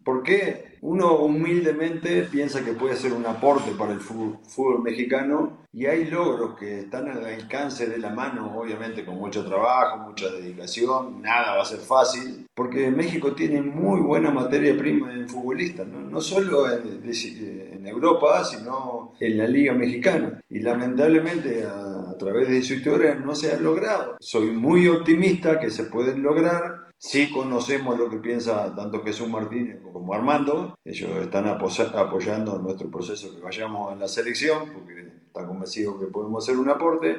¿Por 0.04 0.24
qué 0.24 0.74
uno 0.82 1.14
humildemente 1.16 2.24
piensa 2.24 2.64
que 2.64 2.74
puede 2.74 2.98
ser 2.98 3.14
un 3.14 3.26
aporte 3.26 3.72
para 3.72 3.94
el 3.94 4.02
fútbol, 4.02 4.84
mexicano 4.84 5.60
y 5.72 5.86
hay 5.86 6.06
logros 6.06 6.58
que 6.60 6.82
están 6.82 7.08
al 7.08 7.26
alcance 7.26 7.88
de 7.88 7.98
la 7.98 8.10
mano, 8.10 8.54
obviamente 8.60 9.06
con 9.06 9.16
mucho 9.16 9.46
trabajo, 9.46 10.10
mucha 10.10 10.30
dedicación, 10.30 11.22
nada 11.22 11.56
va 11.56 11.62
a 11.62 11.66
ser 11.66 11.80
fácil, 11.80 12.46
porque 12.54 12.92
México 12.92 13.32
tiene 13.32 13.62
muy 13.62 14.02
buena 14.02 14.30
materia 14.30 14.78
prima 14.78 15.14
en 15.14 15.30
futbolistas, 15.30 15.88
no, 15.88 16.20
solo 16.20 16.70
en, 16.70 17.88
Europa, 17.88 18.44
sino 18.44 19.14
en 19.20 19.38
la 19.38 19.48
Liga 19.48 19.74
Mexicana. 19.74 20.42
Y 20.50 20.60
lamentablemente 20.60 21.64
a, 21.66 22.10
a 22.10 22.18
través 22.18 22.48
de 22.50 22.62
su 22.62 22.76
historia 22.76 23.16
no 23.16 23.36
se 23.36 23.52
ha 23.52 23.58
logrado. 23.58 24.16
Soy 24.20 24.52
muy 24.52 24.88
optimista 24.88 25.60
que 25.60 25.70
se 25.70 25.84
pueden 25.86 26.24
lograr 26.24 26.83
Sí 27.06 27.30
conocemos 27.30 28.00
lo 28.00 28.10
que 28.10 28.16
piensa 28.16 28.74
tanto 28.74 29.04
Jesús 29.04 29.28
Martínez 29.28 29.82
como 29.92 30.14
Armando. 30.14 30.80
Ellos 30.86 31.12
están 31.18 31.48
apoyando 31.48 32.58
nuestro 32.60 32.90
proceso 32.90 33.36
que 33.36 33.42
vayamos 33.42 33.92
en 33.92 34.00
la 34.00 34.08
selección 34.08 34.72
porque 34.72 35.10
están 35.28 35.48
convencidos 35.48 36.00
que 36.00 36.06
podemos 36.06 36.42
hacer 36.42 36.58
un 36.58 36.70
aporte. 36.70 37.18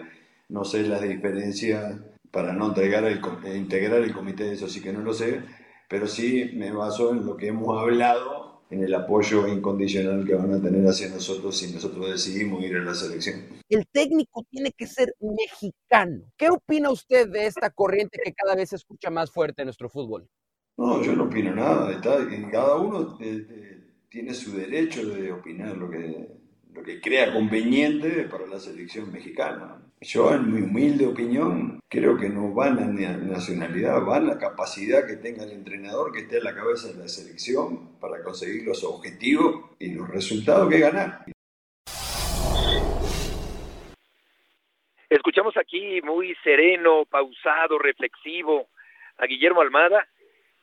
No 0.48 0.64
sé 0.64 0.84
las 0.84 1.02
diferencias 1.02 2.00
para 2.30 2.54
no 2.54 2.68
entregar 2.68 3.04
el, 3.04 3.20
integrar 3.54 4.00
el 4.00 4.14
comité, 4.14 4.52
eso 4.52 4.68
sí 4.68 4.80
que 4.80 4.90
no 4.90 5.00
lo 5.00 5.12
sé, 5.12 5.42
pero 5.86 6.06
sí 6.06 6.52
me 6.54 6.72
baso 6.72 7.10
en 7.10 7.26
lo 7.26 7.36
que 7.36 7.48
hemos 7.48 7.78
hablado 7.78 8.43
en 8.70 8.82
el 8.82 8.94
apoyo 8.94 9.46
incondicional 9.46 10.26
que 10.26 10.34
van 10.34 10.52
a 10.52 10.60
tener 10.60 10.86
hacia 10.86 11.08
nosotros 11.08 11.56
si 11.56 11.72
nosotros 11.72 12.10
decidimos 12.10 12.62
ir 12.64 12.76
a 12.76 12.84
la 12.84 12.94
selección. 12.94 13.42
El 13.68 13.86
técnico 13.86 14.44
tiene 14.50 14.72
que 14.72 14.86
ser 14.86 15.14
mexicano. 15.20 16.24
¿Qué 16.36 16.48
opina 16.50 16.90
usted 16.90 17.28
de 17.28 17.46
esta 17.46 17.70
corriente 17.70 18.20
que 18.22 18.32
cada 18.32 18.54
vez 18.54 18.70
se 18.70 18.76
escucha 18.76 19.10
más 19.10 19.30
fuerte 19.30 19.62
en 19.62 19.66
nuestro 19.66 19.88
fútbol? 19.88 20.26
No, 20.76 21.02
yo 21.02 21.14
no 21.14 21.24
opino 21.24 21.54
nada. 21.54 22.00
cada 22.00 22.76
uno 22.76 23.16
eh, 23.20 23.46
eh, 23.48 23.84
tiene 24.08 24.34
su 24.34 24.56
derecho 24.56 25.06
de 25.08 25.32
opinar 25.32 25.76
lo 25.76 25.90
que, 25.90 26.43
lo 26.74 26.82
que 26.82 27.00
crea 27.00 27.32
conveniente 27.32 28.24
para 28.24 28.46
la 28.46 28.58
selección 28.58 29.12
mexicana. 29.12 29.80
Yo, 30.00 30.34
en 30.34 30.52
mi 30.52 30.60
humilde 30.60 31.06
opinión, 31.06 31.80
creo 31.88 32.18
que 32.18 32.28
no 32.28 32.54
va 32.54 32.68
la 32.68 32.84
nacionalidad, 32.86 34.04
va 34.04 34.18
la 34.20 34.38
capacidad 34.38 35.06
que 35.06 35.16
tenga 35.16 35.44
el 35.44 35.52
entrenador 35.52 36.12
que 36.12 36.20
esté 36.20 36.38
a 36.38 36.42
la 36.42 36.54
cabeza 36.54 36.88
de 36.88 36.98
la 36.98 37.08
selección 37.08 37.98
para 38.00 38.22
conseguir 38.22 38.66
los 38.66 38.82
objetivos 38.84 39.70
y 39.78 39.94
los 39.94 40.08
resultados 40.08 40.68
que 40.68 40.80
ganar. 40.80 41.24
Escuchamos 45.08 45.56
aquí 45.56 46.02
muy 46.02 46.34
sereno, 46.42 47.04
pausado, 47.06 47.78
reflexivo 47.78 48.66
a 49.18 49.26
Guillermo 49.26 49.60
Almada, 49.60 50.08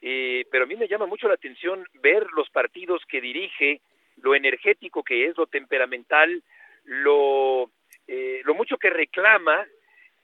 eh, 0.02 0.46
pero 0.52 0.66
a 0.66 0.68
mí 0.68 0.76
me 0.76 0.90
llama 0.90 1.06
mucho 1.06 1.30
la 1.30 1.36
atención 1.36 1.86
ver 2.04 2.28
los 2.36 2.50
partidos 2.50 3.02
que 3.08 3.22
dirige, 3.22 3.82
lo 4.22 4.36
energético 4.36 5.04
que 5.04 5.26
es, 5.26 5.38
lo 5.38 5.48
temperamental, 5.48 6.42
lo 6.86 7.70
eh, 8.08 8.42
lo 8.44 8.56
mucho 8.56 8.78
que 8.78 8.90
reclama, 8.90 9.66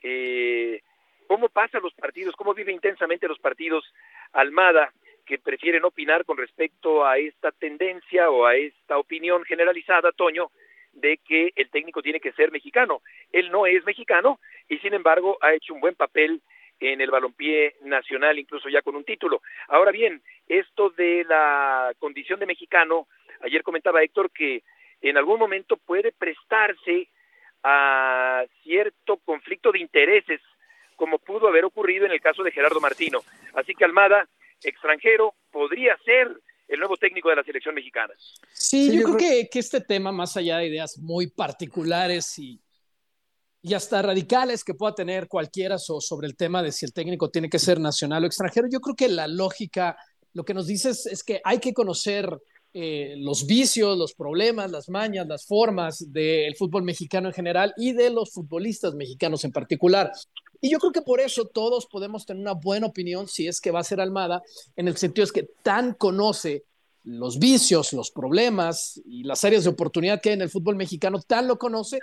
eh, 0.01 0.81
cómo 1.27 1.47
pasa 1.47 1.79
los 1.79 1.93
partidos, 1.93 2.35
cómo 2.35 2.53
vive 2.53 2.71
intensamente 2.71 3.27
los 3.27 3.39
partidos 3.39 3.85
Almada, 4.33 4.91
que 5.25 5.37
prefieren 5.37 5.85
opinar 5.85 6.25
con 6.25 6.37
respecto 6.37 7.05
a 7.05 7.17
esta 7.17 7.51
tendencia 7.51 8.29
o 8.29 8.45
a 8.45 8.55
esta 8.55 8.97
opinión 8.97 9.43
generalizada, 9.45 10.11
Toño, 10.11 10.51
de 10.91 11.17
que 11.17 11.53
el 11.55 11.69
técnico 11.69 12.01
tiene 12.01 12.19
que 12.19 12.33
ser 12.33 12.51
mexicano. 12.51 13.01
Él 13.31 13.51
no 13.51 13.65
es 13.65 13.85
mexicano 13.85 14.39
y 14.67 14.79
sin 14.79 14.93
embargo 14.93 15.37
ha 15.41 15.53
hecho 15.53 15.73
un 15.73 15.79
buen 15.79 15.95
papel 15.95 16.41
en 16.79 17.01
el 17.01 17.09
balompié 17.09 17.75
nacional, 17.81 18.37
incluso 18.37 18.69
ya 18.69 18.81
con 18.81 18.95
un 18.95 19.03
título. 19.03 19.41
Ahora 19.67 19.91
bien, 19.91 20.21
esto 20.47 20.89
de 20.91 21.25
la 21.27 21.93
condición 21.99 22.39
de 22.39 22.45
mexicano, 22.45 23.07
ayer 23.41 23.63
comentaba 23.63 24.03
Héctor 24.03 24.31
que 24.31 24.63
en 25.01 25.17
algún 25.17 25.39
momento 25.39 25.77
puede 25.77 26.11
prestarse 26.11 27.09
a 27.63 28.45
cierto 28.63 29.17
conflicto 29.17 29.71
de 29.71 29.79
intereses, 29.79 30.41
como 30.95 31.19
pudo 31.19 31.47
haber 31.47 31.65
ocurrido 31.65 32.05
en 32.05 32.11
el 32.11 32.21
caso 32.21 32.43
de 32.43 32.51
Gerardo 32.51 32.79
Martino. 32.79 33.21
Así 33.53 33.73
que 33.73 33.85
Almada, 33.85 34.27
extranjero, 34.63 35.33
podría 35.51 35.97
ser 36.05 36.29
el 36.67 36.79
nuevo 36.79 36.97
técnico 36.97 37.29
de 37.29 37.37
la 37.37 37.43
selección 37.43 37.75
mexicana. 37.75 38.13
Sí, 38.51 38.97
yo, 38.97 39.03
creo, 39.03 39.17
Que, 39.17 39.49
que, 39.49 39.59
este 39.59 39.81
tema, 39.81 40.11
más 40.11 40.35
allá 40.37 40.57
de 40.57 40.67
ideas 40.67 40.97
muy 40.97 41.27
particulares 41.27 42.37
y, 42.39 42.59
y 43.67 43.73
hasta 43.73 44.01
radicales 44.01 44.63
que 44.63 44.73
pueda 44.73 44.95
tener 44.95 45.27
cualquiera 45.27 45.77
sobre 45.77 46.27
el 46.27 46.35
tema 46.35 46.63
de 46.63 46.71
si 46.71 46.85
el 46.85 46.93
técnico 46.93 47.29
tiene 47.29 47.49
que 47.49 47.59
ser 47.59 47.79
nacional 47.79 48.23
o 48.23 48.27
extranjero, 48.27 48.67
yo 48.71 48.79
creo 48.79 48.95
que 48.95 49.09
la 49.09 49.27
lógica, 49.27 49.97
lo 50.33 50.45
que 50.45 50.53
nos 50.53 50.67
dice 50.67 50.91
es 50.91 51.23
que 51.23 51.41
hay 51.43 51.59
que 51.59 51.73
conocer 51.73 52.29
eh, 52.73 53.15
los 53.17 53.45
vicios, 53.45 53.97
los 53.97 54.13
problemas, 54.13 54.71
las 54.71 54.87
mañas, 54.87 55.27
las 55.27 55.45
formas 55.45 56.13
del 56.13 56.55
fútbol 56.55 56.83
mexicano 56.83 57.27
en 57.29 57.33
general 57.33 57.73
y 57.75 57.91
de 57.91 58.09
los 58.09 58.31
futbolistas 58.31 58.93
mexicanos 58.93 59.43
en 59.43 59.51
particular. 59.51 60.11
Y 60.61 60.69
yo 60.69 60.79
creo 60.79 60.91
que 60.91 61.01
por 61.01 61.19
eso 61.19 61.45
todos 61.45 61.87
podemos 61.87 62.25
tener 62.25 62.41
una 62.41 62.53
buena 62.53 62.87
opinión 62.87 63.27
si 63.27 63.47
es 63.47 63.59
que 63.59 63.71
va 63.71 63.79
a 63.79 63.83
ser 63.83 63.99
Almada, 63.99 64.43
en 64.75 64.87
el 64.87 64.95
sentido 64.95 65.23
es 65.23 65.31
que 65.31 65.49
tan 65.63 65.93
conoce 65.93 66.65
los 67.03 67.39
vicios, 67.39 67.93
los 67.93 68.11
problemas 68.11 69.01
y 69.05 69.23
las 69.23 69.43
áreas 69.43 69.63
de 69.63 69.69
oportunidad 69.69 70.21
que 70.21 70.29
hay 70.29 70.35
en 70.35 70.41
el 70.41 70.49
fútbol 70.49 70.75
mexicano, 70.75 71.21
tan 71.21 71.47
lo 71.47 71.57
conoce 71.57 71.99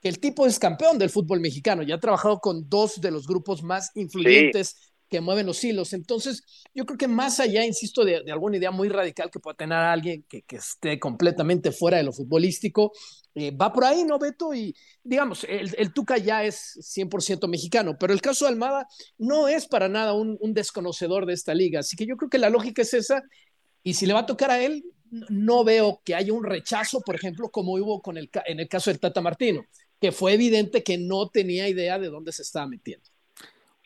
que 0.00 0.08
el 0.08 0.18
tipo 0.18 0.46
es 0.46 0.58
campeón 0.58 0.98
del 0.98 1.10
fútbol 1.10 1.40
mexicano, 1.40 1.82
ya 1.82 1.96
ha 1.96 2.00
trabajado 2.00 2.40
con 2.40 2.68
dos 2.68 3.00
de 3.00 3.10
los 3.10 3.26
grupos 3.26 3.62
más 3.62 3.90
influyentes 3.94 4.90
que 5.10 5.20
mueven 5.20 5.44
los 5.44 5.62
hilos. 5.62 5.92
Entonces, 5.92 6.44
yo 6.72 6.86
creo 6.86 6.96
que 6.96 7.08
más 7.08 7.40
allá, 7.40 7.66
insisto, 7.66 8.04
de, 8.04 8.22
alguna 8.30 8.56
idea 8.56 8.70
muy 8.70 8.88
radical 8.88 9.30
que 9.30 9.40
pueda 9.40 9.56
tener 9.56 9.76
alguien 9.76 10.24
que, 10.28 10.44
esté 10.48 10.98
completamente 10.98 11.72
fuera 11.72 11.98
de 11.98 12.04
lo 12.04 12.12
futbolístico, 12.12 12.92
eh, 13.34 13.50
va 13.50 13.72
por 13.72 13.84
ahí, 13.84 14.04
¿no, 14.04 14.18
Beto? 14.18 14.54
Y 14.54 14.74
digamos, 15.02 15.44
el, 15.48 15.92
Tuca 15.92 16.16
ya 16.16 16.44
es 16.44 16.78
100% 16.80 17.48
mexicano, 17.48 17.96
pero 17.98 18.12
el 18.12 18.22
caso 18.22 18.44
de 18.44 18.52
Almada 18.52 18.86
no 19.18 19.48
es 19.48 19.66
para 19.66 19.88
nada 19.88 20.14
un, 20.14 20.38
desconocedor 20.54 21.26
de 21.26 21.34
esta 21.34 21.54
liga. 21.54 21.80
Así 21.80 21.96
que 21.96 22.06
yo 22.06 22.16
creo 22.16 22.30
que 22.30 22.38
la 22.38 22.50
lógica 22.50 22.82
es 22.82 22.94
esa. 22.94 23.22
Y 23.82 23.94
si 23.94 24.06
le 24.06 24.14
va 24.14 24.20
a 24.20 24.26
tocar 24.26 24.50
a 24.50 24.62
él, 24.62 24.84
no 25.10 25.64
veo 25.64 26.00
que 26.04 26.14
haya 26.14 26.32
un 26.32 26.44
rechazo, 26.44 27.00
por 27.00 27.16
ejemplo, 27.16 27.50
como 27.50 27.72
hubo 27.74 28.00
con 28.00 28.16
el, 28.16 28.30
en 28.46 28.60
el 28.60 28.68
caso 28.68 28.90
del 28.90 29.00
Tata 29.00 29.20
Martino, 29.20 29.64
que 30.00 30.12
fue 30.12 30.34
evidente 30.34 30.82
que 30.82 30.98
no 30.98 31.28
tenía 31.28 31.68
idea 31.68 31.98
de 31.98 32.08
dónde 32.08 32.32
se 32.32 32.42
estaba 32.42 32.66
metiendo. 32.66 33.06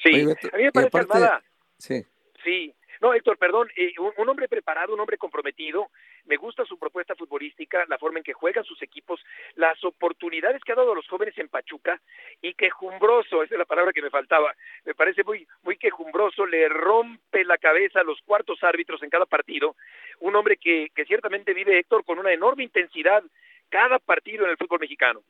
Sí, 0.03 0.21
a 0.21 0.57
mí 0.57 0.65
me 0.65 0.73
parece 0.73 0.99
Almada. 0.99 1.43
Sí. 1.79 2.05
Sí. 2.45 2.75
No, 3.01 3.13
Héctor, 3.13 3.37
perdón, 3.37 3.69
eh, 3.77 3.93
un, 3.99 4.29
hombre 4.31 4.49
preparado, 4.49 4.95
un 4.95 5.01
hombre 5.01 5.19
comprometido, 5.19 5.91
me 6.25 6.37
gusta 6.37 6.65
su 6.65 6.79
propuesta 6.79 7.15
futbolística, 7.15 7.85
la 7.87 7.99
forma 7.99 8.19
en 8.19 8.25
que 8.25 8.33
juegan 8.33 8.65
sus 8.65 8.81
equipos, 8.81 9.21
las 9.57 9.83
oportunidades 9.85 10.63
que 10.65 10.73
ha 10.73 10.77
dado 10.77 10.93
a 10.93 10.95
los 10.95 11.07
jóvenes 11.07 11.37
en 11.37 11.49
Pachuca 11.49 12.01
y 12.41 12.55
quejumbroso, 12.55 13.43
esa 13.43 13.57
es 13.57 13.59
la 13.59 13.67
palabra 13.67 13.93
que 13.93 14.01
me 14.01 14.09
faltaba, 14.09 14.55
me 14.87 14.95
parece 14.95 15.23
muy, 15.23 15.47
muy 15.65 15.77
quejumbroso, 15.77 16.47
le 16.47 16.67
rompe 16.69 17.45
la 17.45 17.59
cabeza 17.59 18.01
a 18.01 18.05
los 18.05 18.23
cuartos 18.23 18.65
árbitros 18.65 19.03
en 19.03 19.11
cada 19.11 19.27
partido, 19.27 19.77
un 20.21 20.35
hombre 20.37 20.57
que, 20.57 20.89
que 20.95 21.05
ciertamente 21.05 21.53
vive, 21.53 21.79
Héctor, 21.79 22.05
con 22.07 22.19
una 22.19 22.33
enorme 22.33 22.65
intensidad 22.65 23.23
cada 23.69 23.99
partido 23.99 24.45
en 24.45 24.51
el 24.51 24.57
fútbol 24.57 24.81
mexicano. 24.81 25.23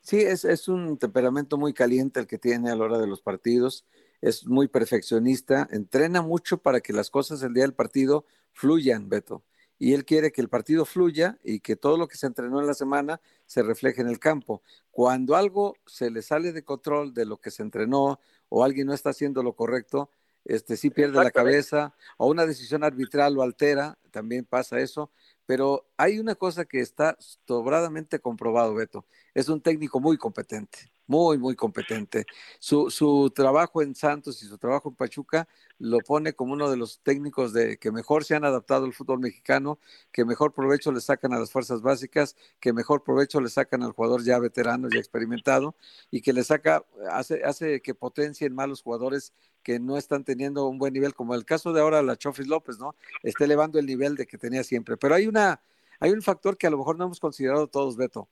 Sí, 0.00 0.20
es, 0.20 0.44
es 0.44 0.68
un 0.68 0.98
temperamento 0.98 1.58
muy 1.58 1.72
caliente 1.72 2.20
el 2.20 2.26
que 2.26 2.38
tiene 2.38 2.70
a 2.70 2.76
la 2.76 2.84
hora 2.84 2.98
de 2.98 3.06
los 3.06 3.20
partidos 3.20 3.84
es 4.20 4.46
muy 4.46 4.68
perfeccionista, 4.68 5.68
entrena 5.70 6.22
mucho 6.22 6.58
para 6.58 6.80
que 6.80 6.92
las 6.92 7.10
cosas 7.10 7.42
el 7.42 7.54
día 7.54 7.64
del 7.64 7.74
partido 7.74 8.26
fluyan, 8.52 9.08
Beto. 9.08 9.44
Y 9.78 9.94
él 9.94 10.04
quiere 10.04 10.30
que 10.30 10.42
el 10.42 10.50
partido 10.50 10.84
fluya 10.84 11.38
y 11.42 11.60
que 11.60 11.74
todo 11.74 11.96
lo 11.96 12.06
que 12.06 12.18
se 12.18 12.26
entrenó 12.26 12.60
en 12.60 12.66
la 12.66 12.74
semana 12.74 13.20
se 13.46 13.62
refleje 13.62 14.02
en 14.02 14.08
el 14.08 14.18
campo. 14.18 14.62
Cuando 14.90 15.36
algo 15.36 15.74
se 15.86 16.10
le 16.10 16.20
sale 16.20 16.52
de 16.52 16.64
control 16.64 17.14
de 17.14 17.24
lo 17.24 17.38
que 17.38 17.50
se 17.50 17.62
entrenó 17.62 18.20
o 18.50 18.62
alguien 18.62 18.88
no 18.88 18.92
está 18.92 19.10
haciendo 19.10 19.42
lo 19.42 19.54
correcto, 19.54 20.10
este 20.44 20.76
sí 20.76 20.90
pierde 20.90 21.22
la 21.22 21.30
cabeza 21.30 21.94
o 22.18 22.28
una 22.28 22.44
decisión 22.44 22.84
arbitral 22.84 23.34
lo 23.34 23.42
altera, 23.42 23.98
también 24.10 24.44
pasa 24.44 24.80
eso. 24.80 25.10
Pero 25.50 25.90
hay 25.96 26.20
una 26.20 26.36
cosa 26.36 26.64
que 26.64 26.78
está 26.78 27.16
sobradamente 27.18 28.20
comprobado, 28.20 28.72
Beto. 28.72 29.04
Es 29.34 29.48
un 29.48 29.60
técnico 29.60 29.98
muy 29.98 30.16
competente 30.16 30.92
muy, 31.10 31.38
muy 31.38 31.56
competente. 31.56 32.24
Su, 32.60 32.88
su, 32.88 33.32
trabajo 33.34 33.82
en 33.82 33.96
Santos 33.96 34.44
y 34.44 34.46
su 34.46 34.58
trabajo 34.58 34.90
en 34.90 34.94
Pachuca 34.94 35.48
lo 35.78 35.98
pone 35.98 36.34
como 36.34 36.52
uno 36.52 36.70
de 36.70 36.76
los 36.76 37.00
técnicos 37.00 37.52
de, 37.52 37.78
que 37.78 37.90
mejor 37.90 38.24
se 38.24 38.36
han 38.36 38.44
adaptado 38.44 38.84
al 38.84 38.92
fútbol 38.92 39.18
mexicano, 39.18 39.80
que 40.12 40.24
mejor 40.24 40.54
provecho 40.54 40.92
le 40.92 41.00
sacan 41.00 41.32
a 41.32 41.40
las 41.40 41.50
fuerzas 41.50 41.82
básicas, 41.82 42.36
que 42.60 42.72
mejor 42.72 43.02
provecho 43.02 43.40
le 43.40 43.48
sacan 43.48 43.82
al 43.82 43.90
jugador 43.90 44.22
ya 44.22 44.38
veterano, 44.38 44.88
ya 44.88 45.00
experimentado, 45.00 45.74
y 46.12 46.20
que 46.22 46.32
le 46.32 46.44
saca, 46.44 46.84
hace, 47.10 47.42
hace 47.42 47.82
que 47.82 47.92
potencien 47.92 48.54
malos 48.54 48.80
jugadores 48.82 49.32
que 49.64 49.80
no 49.80 49.96
están 49.96 50.22
teniendo 50.22 50.68
un 50.68 50.78
buen 50.78 50.92
nivel, 50.92 51.12
como 51.14 51.34
el 51.34 51.44
caso 51.44 51.72
de 51.72 51.80
ahora 51.80 52.02
la 52.02 52.16
Chofis 52.16 52.46
López, 52.46 52.78
¿no? 52.78 52.94
Está 53.24 53.46
elevando 53.46 53.80
el 53.80 53.86
nivel 53.86 54.14
de 54.14 54.28
que 54.28 54.38
tenía 54.38 54.62
siempre. 54.62 54.96
Pero 54.96 55.16
hay 55.16 55.26
una, 55.26 55.60
hay 55.98 56.12
un 56.12 56.22
factor 56.22 56.56
que 56.56 56.68
a 56.68 56.70
lo 56.70 56.78
mejor 56.78 56.96
no 56.96 57.06
hemos 57.06 57.18
considerado 57.18 57.66
todos, 57.66 57.96
Beto 57.96 58.28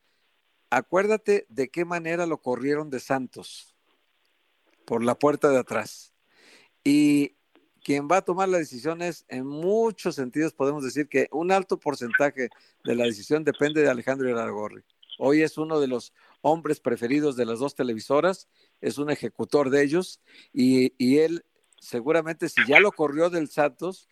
acuérdate 0.70 1.46
de 1.48 1.68
qué 1.68 1.85
manera 1.85 2.26
lo 2.26 2.40
corrieron 2.40 2.90
de 2.90 3.00
Santos, 3.00 3.74
por 4.85 5.04
la 5.04 5.18
puerta 5.18 5.50
de 5.50 5.59
atrás. 5.59 6.14
Y 6.85 7.37
quien 7.83 8.09
va 8.11 8.18
a 8.18 8.22
tomar 8.22 8.48
la 8.48 8.59
decisión 8.59 9.02
es, 9.02 9.24
en 9.28 9.46
muchos 9.46 10.14
sentidos, 10.14 10.54
podemos 10.54 10.85
decir 10.85 11.09
que 11.09 11.28
un 11.33 11.52
alto 11.52 11.78
porcentaje 11.78 12.48
de 12.85 12.94
la 12.94 13.04
decisión 13.04 13.44
depende 13.44 13.83
de 13.83 13.90
Alejandro 13.90 14.28
Irargorri. 14.28 14.83
Hoy 15.18 15.42
es 15.42 15.59
uno 15.59 15.81
de 15.81 15.88
los 15.88 16.12
hombres 16.42 16.81
preferidos 16.81 17.37
de 17.37 17.44
las 17.44 17.59
dos 17.59 17.74
televisoras, 17.74 18.48
es 18.81 18.98
un 18.98 19.11
ejecutor 19.11 19.70
de 19.70 19.83
ellos 19.83 20.20
y, 20.52 20.94
y 20.96 21.18
él 21.18 21.44
seguramente 21.81 22.48
si 22.48 22.61
ya 22.66 22.81
lo 22.81 22.92
corrió 22.92 23.31
del 23.31 23.48
Santos, 23.48 24.09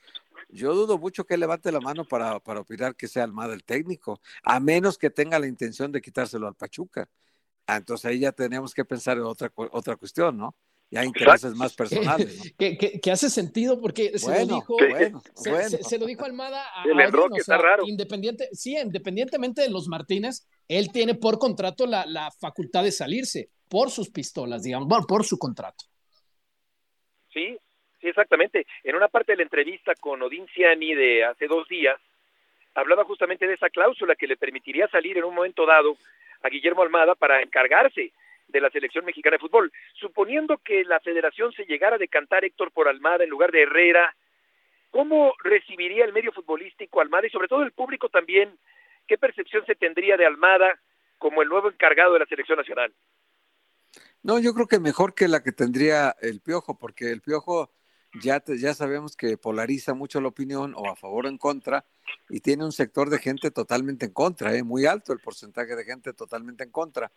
yo 0.49 0.75
dudo 0.75 0.99
mucho 0.99 1.25
que 1.25 1.37
levante 1.37 1.73
la 1.73 1.81
mano 1.81 2.05
para, 2.05 2.41
para 2.41 2.61
opinar 2.61 2.95
que 2.95 3.09
sea 3.09 3.25
Almada 3.25 3.55
el 3.55 3.65
técnico, 3.65 4.21
a 4.43 4.61
menos 4.61 4.99
que 4.99 5.11
tenga 5.11 5.39
la 5.39 5.47
intención 5.47 5.93
de 5.93 6.01
quitárselo 6.01 6.47
al 6.47 6.55
Pachuca. 6.55 7.09
Ah, 7.67 7.77
entonces 7.77 8.05
ahí 8.07 8.21
ya 8.21 8.33
tenemos 8.33 8.73
que 8.73 8.85
pensar 8.85 9.17
en 9.17 9.25
otra, 9.25 9.53
otra 9.57 9.97
cuestión, 9.97 10.37
¿no? 10.37 10.55
Ya 10.89 11.05
intereses 11.05 11.53
más 11.57 11.75
personales. 11.75 12.39
¿no? 12.39 12.45
que, 12.59 13.11
hace 13.11 13.29
sentido 13.29 13.81
porque 13.81 14.17
se 14.21 14.47
lo 14.47 14.55
dijo, 14.55 14.77
se, 15.35 15.99
lo 15.99 16.07
dijo 16.07 16.25
Almada 16.25 16.65
a, 16.77 16.85
Independiente, 17.85 18.49
sí, 18.53 18.77
independientemente 18.79 19.63
de 19.63 19.71
los 19.71 19.89
Martínez, 19.89 20.47
él 20.69 20.93
tiene 20.93 21.17
por 21.17 21.41
contrato 21.41 21.87
la, 21.87 22.07
la 22.07 22.31
facultad 22.31 22.85
de 22.85 22.93
salirse 22.93 23.51
por 23.69 23.91
sus 23.91 24.11
pistolas, 24.11 24.63
digamos, 24.63 25.07
por 25.07 25.25
su 25.25 25.39
contrato. 25.39 25.87
Sí, 27.33 27.59
Sí, 27.66 27.66
exactamente. 28.09 28.67
En 28.85 28.97
una 28.97 29.09
parte 29.09 29.33
de 29.33 29.37
la 29.37 29.43
entrevista 29.43 29.95
con 29.95 30.23
Odín 30.23 30.47
Ciani 30.49 30.95
de 30.95 31.25
hace 31.25 31.47
dos 31.47 31.69
días, 31.69 32.01
hablaba 32.75 33.05
justamente 33.05 33.47
de 33.47 33.55
esa 33.55 33.71
cláusula 33.71 34.15
que 34.15 34.27
le 34.27 34.37
permitiría 34.37 34.89
salir 34.89 35.17
en 35.19 35.25
un 35.25 35.35
momento 35.35 35.67
dado 35.67 35.97
a 36.43 36.49
Guillermo 36.49 36.83
Almada 36.83 37.15
para 37.15 37.43
encargarse 37.43 38.13
de 38.49 38.61
la 38.61 38.71
selección 38.71 39.05
mexicana 39.05 39.35
de 39.35 39.41
fútbol. 39.41 39.73
Suponiendo 39.95 40.59
que 40.59 40.85
la 40.85 41.01
federación 41.01 41.53
se 41.53 41.65
llegara 41.65 41.97
a 41.97 41.99
decantar 41.99 42.45
Héctor 42.45 42.71
por 42.73 42.89
Almada 42.89 43.25
en 43.25 43.31
lugar 43.31 43.51
de 43.51 43.63
Herrera, 43.63 44.15
¿cómo 44.91 45.35
recibiría 45.43 46.05
el 46.05 46.13
medio 46.13 46.33
futbolístico 46.33 47.01
Almada 47.01 47.27
y 47.27 47.31
sobre 47.31 47.49
todo 47.49 47.63
el 47.63 47.73
público 47.73 48.09
también? 48.09 48.59
¿Qué 49.07 49.19
percepción 49.19 49.65
se 49.67 49.75
tendría 49.75 50.17
de 50.17 50.27
Almada 50.27 50.79
como 51.19 51.43
el 51.43 51.49
nuevo 51.49 51.69
encargado 51.69 52.13
de 52.13 52.21
la 52.21 52.27
selección 52.27 52.59
nacional? 52.59 52.93
No, 54.23 54.39
yo 54.39 54.53
creo 54.55 54.67
que 54.67 54.81
mejor 54.81 55.15
que 55.15 55.29
la 55.29 55.43
que 55.43 55.53
tendría 55.53 56.15
el 56.21 56.41
Piojo, 56.41 56.79
porque 56.79 57.11
el 57.11 57.21
Piojo 57.21 57.71
ya, 58.23 58.43
ya 58.47 58.75
sabemos 58.75 59.17
que 59.17 59.37
polariza 59.37 59.95
mucho 59.95 60.21
la 60.21 60.29
opinión 60.29 60.75
o 60.77 60.91
a 60.91 60.97
favor 60.97 61.27
o 61.27 61.29
en 61.29 61.39
contra 61.39 61.85
y 62.29 62.41
tiene 62.41 62.65
un 62.65 62.73
sector 62.73 63.11
de 63.11 63.19
gente 63.19 63.51
totalmente 63.51 64.07
en 64.07 64.13
contra, 64.13 64.55
¿eh? 64.55 64.63
muy 64.63 64.87
alto 64.87 65.13
el 65.13 65.21
porcentaje 65.21 65.75
de 65.77 65.85
gente 65.85 66.13
totalmente 66.13 66.65
en 66.65 66.71
contra. 66.71 67.13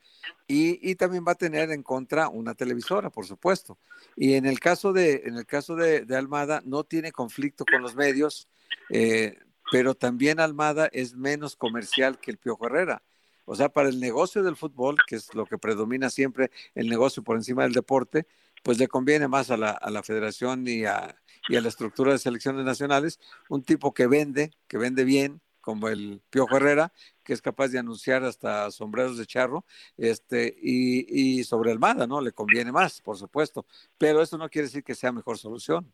Y, 0.48 0.80
y, 0.90 0.96
también 0.96 1.24
va 1.28 1.34
a 1.34 1.36
tener 1.36 1.72
en 1.72 1.84
contra 1.84 2.30
una 2.30 2.56
televisora, 2.56 3.10
por 3.10 3.26
supuesto. 3.26 3.78
Y 4.16 4.34
en 4.34 4.46
el 4.46 4.60
caso 4.60 4.94
de, 4.94 5.24
en 5.26 5.36
el 5.36 5.46
caso 5.46 5.76
de 5.76 6.06
Almada, 6.16 6.62
no 6.66 6.84
tiene 6.84 7.12
conflicto 7.12 7.66
con 7.66 7.82
los 7.82 7.96
medios, 7.96 8.48
eh, 8.90 9.38
pero 9.72 9.96
también 9.96 10.40
Almada 10.40 10.90
es 10.92 11.16
menos 11.16 11.56
comercial 11.56 12.20
que 12.20 12.32
el 12.32 12.38
Piojo 12.38 12.66
Herrera. 12.66 13.04
O 13.46 13.56
sea, 13.56 13.70
para 13.70 13.90
el 13.90 14.00
negocio 14.00 14.44
del 14.44 14.56
fútbol, 14.56 14.98
que 15.08 15.16
es 15.16 15.34
lo 15.34 15.46
que 15.48 15.58
predomina 15.58 16.12
siempre, 16.12 16.52
el 16.76 16.88
negocio 16.88 17.24
por 17.24 17.36
encima 17.36 17.64
del 17.64 17.74
deporte, 17.74 18.28
pues 18.64 18.78
le 18.80 18.88
conviene 18.88 19.28
más 19.28 19.52
a 19.52 19.58
la, 19.58 19.72
a 19.72 19.90
la 19.90 20.04
federación 20.04 20.68
y 20.68 20.86
a, 20.86 21.16
y 21.48 21.56
a 21.56 21.62
la 21.62 21.70
estructura 21.70 22.12
de 22.12 22.20
selecciones 22.20 22.66
nacionales 22.66 23.20
un 23.50 23.64
tipo 23.64 23.94
que 23.94 24.08
vende, 24.08 24.52
que 24.68 24.78
vende 24.78 25.04
bien, 25.04 25.42
como 25.62 25.90
el 25.90 26.22
Piojo 26.30 26.58
Herrera, 26.58 26.92
que 27.24 27.34
es 27.34 27.42
capaz 27.42 27.68
de 27.68 27.80
anunciar 27.80 28.24
hasta 28.24 28.72
sombreros 28.72 29.18
de 29.18 29.26
charro, 29.26 29.66
este, 29.98 30.56
y, 30.60 31.40
y 31.40 31.44
sobre 31.44 31.72
Almada, 31.72 32.08
¿no? 32.08 32.22
Le 32.22 32.32
conviene 32.32 32.72
más, 32.72 33.02
por 33.02 33.18
supuesto, 33.18 33.66
pero 33.98 34.22
eso 34.22 34.38
no 34.38 34.50
quiere 34.50 34.68
decir 34.68 34.84
que 34.84 34.96
sea 34.96 35.12
mejor 35.12 35.38
solución. 35.38 35.94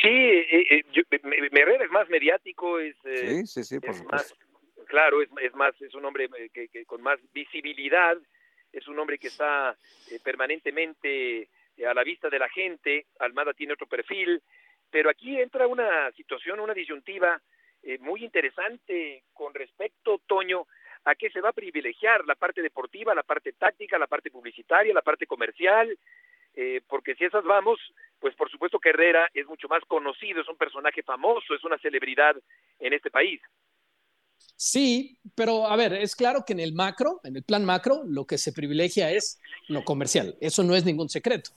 Sí, 0.00 0.08
eh, 0.08 0.66
eh, 0.70 0.84
Herrera 1.52 1.84
es 1.84 1.90
más 1.90 2.08
mediático, 2.08 2.80
es, 2.80 2.96
eh, 3.04 3.44
sí, 3.44 3.46
sí, 3.46 3.64
sí, 3.64 3.78
por 3.78 3.94
Más, 4.10 4.34
claro, 4.88 5.22
es, 5.22 5.28
es, 5.40 5.54
más, 5.54 5.80
es 5.80 5.94
un 5.94 6.04
hombre 6.04 6.28
que, 6.52 6.66
que 6.68 6.84
con 6.84 7.00
más 7.02 7.20
visibilidad, 7.32 8.16
es 8.72 8.88
un 8.88 8.98
hombre 8.98 9.18
que 9.18 9.28
está 9.28 9.76
eh, 10.10 10.18
permanentemente 10.22 11.48
eh, 11.76 11.86
a 11.86 11.94
la 11.94 12.02
vista 12.02 12.28
de 12.28 12.38
la 12.38 12.48
gente, 12.48 13.06
Almada 13.20 13.52
tiene 13.52 13.74
otro 13.74 13.86
perfil, 13.86 14.42
pero 14.90 15.10
aquí 15.10 15.40
entra 15.40 15.66
una 15.66 16.10
situación, 16.12 16.60
una 16.60 16.74
disyuntiva 16.74 17.40
eh, 17.82 17.98
muy 17.98 18.24
interesante 18.24 19.24
con 19.32 19.54
respecto, 19.54 20.20
Toño, 20.26 20.66
a 21.04 21.14
qué 21.14 21.30
se 21.30 21.40
va 21.40 21.50
a 21.50 21.54
privilegiar 21.54 22.24
la 22.26 22.34
parte 22.34 22.62
deportiva, 22.62 23.14
la 23.14 23.24
parte 23.24 23.52
táctica, 23.52 23.98
la 23.98 24.06
parte 24.06 24.30
publicitaria, 24.30 24.94
la 24.94 25.02
parte 25.02 25.26
comercial, 25.26 25.98
porque 26.86 27.14
si 27.14 27.24
esas 27.24 27.42
vamos, 27.44 27.80
pues 28.20 28.36
por 28.36 28.50
supuesto 28.50 28.78
que 28.78 28.90
Herrera 28.90 29.28
es 29.32 29.46
mucho 29.46 29.68
más 29.68 29.82
conocido, 29.86 30.42
es 30.42 30.48
un 30.48 30.58
personaje 30.58 31.02
famoso, 31.02 31.54
es 31.54 31.64
una 31.64 31.78
celebridad 31.78 32.36
en 32.78 32.92
este 32.92 33.10
país. 33.10 33.40
Sí, 34.56 35.18
pero 35.34 35.66
a 35.66 35.74
ver, 35.76 35.92
es 35.92 36.14
claro 36.14 36.44
que 36.46 36.52
en 36.52 36.60
el 36.60 36.72
macro, 36.72 37.20
en 37.24 37.36
el 37.36 37.42
plan 37.42 37.64
macro, 37.64 38.04
lo 38.06 38.26
que 38.26 38.38
se 38.38 38.52
privilegia 38.52 39.10
es 39.10 39.38
lo 39.68 39.84
comercial. 39.84 40.36
Eso 40.40 40.62
no 40.62 40.76
es 40.76 40.84
ningún 40.84 41.08
secreto. 41.08 41.50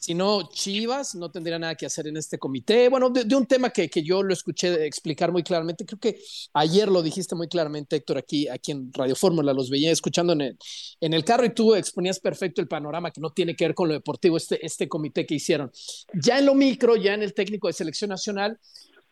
Si 0.00 0.14
no, 0.14 0.48
Chivas 0.50 1.14
no 1.14 1.30
tendría 1.30 1.58
nada 1.58 1.74
que 1.74 1.84
hacer 1.84 2.06
en 2.06 2.16
este 2.16 2.38
comité. 2.38 2.88
Bueno, 2.88 3.10
de, 3.10 3.36
un 3.36 3.44
tema 3.44 3.68
que, 3.68 3.90
que, 3.90 4.02
yo 4.02 4.22
lo 4.22 4.32
escuché 4.32 4.86
explicar 4.86 5.30
muy 5.30 5.42
claramente, 5.42 5.84
creo 5.84 6.00
que 6.00 6.18
ayer 6.54 6.88
lo 6.88 7.02
dijiste 7.02 7.34
muy 7.34 7.48
claramente, 7.48 7.96
Héctor, 7.96 8.16
aquí, 8.16 8.48
aquí 8.48 8.72
en 8.72 8.90
Radio 8.94 9.14
Fórmula, 9.14 9.52
los 9.52 9.68
veía 9.68 9.92
escuchando 9.92 10.32
en 10.32 10.40
el, 10.40 10.58
en 11.02 11.12
el 11.12 11.22
carro 11.22 11.44
y 11.44 11.50
tú 11.50 11.74
exponías 11.74 12.18
perfecto 12.18 12.62
el 12.62 12.68
panorama 12.68 13.10
que 13.10 13.20
no 13.20 13.28
tiene 13.30 13.54
que 13.54 13.66
ver 13.66 13.74
con 13.74 13.88
lo 13.88 13.94
deportivo, 13.94 14.38
este, 14.38 14.64
este 14.64 14.88
comité 14.88 15.26
que 15.26 15.34
hicieron. 15.34 15.70
Ya 16.14 16.38
en 16.38 16.46
lo 16.46 16.54
micro, 16.54 16.96
ya 16.96 17.12
en 17.12 17.22
el 17.22 17.34
técnico 17.34 17.66
de 17.66 17.74
selección 17.74 18.08
nacional, 18.08 18.58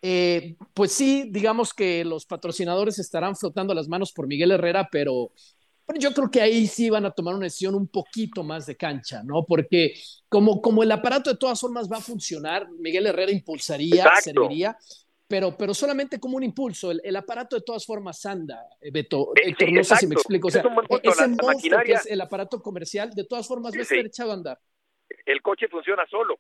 eh, 0.00 0.56
pues 0.74 0.92
sí, 0.92 1.28
digamos 1.30 1.74
que 1.74 2.04
los 2.04 2.24
patrocinadores 2.26 2.98
estarán 2.98 3.37
flotando 3.37 3.74
las 3.74 3.88
manos 3.88 4.12
por 4.12 4.26
Miguel 4.26 4.52
Herrera, 4.52 4.88
pero 4.90 5.32
yo 5.96 6.12
creo 6.12 6.30
que 6.30 6.40
ahí 6.40 6.66
sí 6.66 6.90
van 6.90 7.06
a 7.06 7.11
tomar 7.11 7.34
una 7.34 7.44
decisión 7.44 7.74
un 7.74 7.88
poquito 7.88 8.42
más 8.44 8.66
de 8.66 8.76
cancha, 8.76 9.22
¿no? 9.24 9.44
Porque 9.44 9.94
como, 10.28 10.61
como 10.61 10.82
el 10.82 10.92
aparato 10.92 11.30
de 11.30 11.37
todas 11.37 11.61
formas 11.61 11.90
va 11.90 11.96
a 11.96 12.02
funcionar, 12.02 12.68
Miguel 12.78 13.06
Herrera 13.06 13.32
impulsaría, 13.32 14.06
serviría, 14.22 14.76
pero, 15.26 15.56
pero 15.56 15.74
solamente 15.74 16.20
como 16.20 16.37
un 16.37 16.42
impulso. 16.42 16.90
El, 16.90 17.16
aparato 17.16 17.56
de 17.56 17.62
todas 17.62 17.84
formas 17.84 18.24
anda, 18.26 18.66
eh, 18.80 18.90
Beto. 18.90 19.32
Héctor, 19.34 19.72
no 19.72 19.84
sé 19.84 19.96
si 19.96 20.06
me 20.06 20.14
explico. 20.14 20.48
O 20.48 20.50
sea, 20.50 20.62
e-, 20.62 21.00
ese 21.02 21.28
monstruo 21.28 21.80
que 21.84 21.92
es 21.92 22.06
el 22.06 22.20
aparato 22.20 22.62
comercial, 22.62 23.11
de 23.11 23.24
todas 23.24 23.46
formas 23.46 23.72
va 23.74 23.78
a 23.78 23.82
estar 23.82 23.98
echado 23.98 24.30
a 24.30 24.34
andar. 24.34 24.58
El 25.24 25.40
coche 25.42 25.68
funciona 25.68 26.06
solo, 26.06 26.38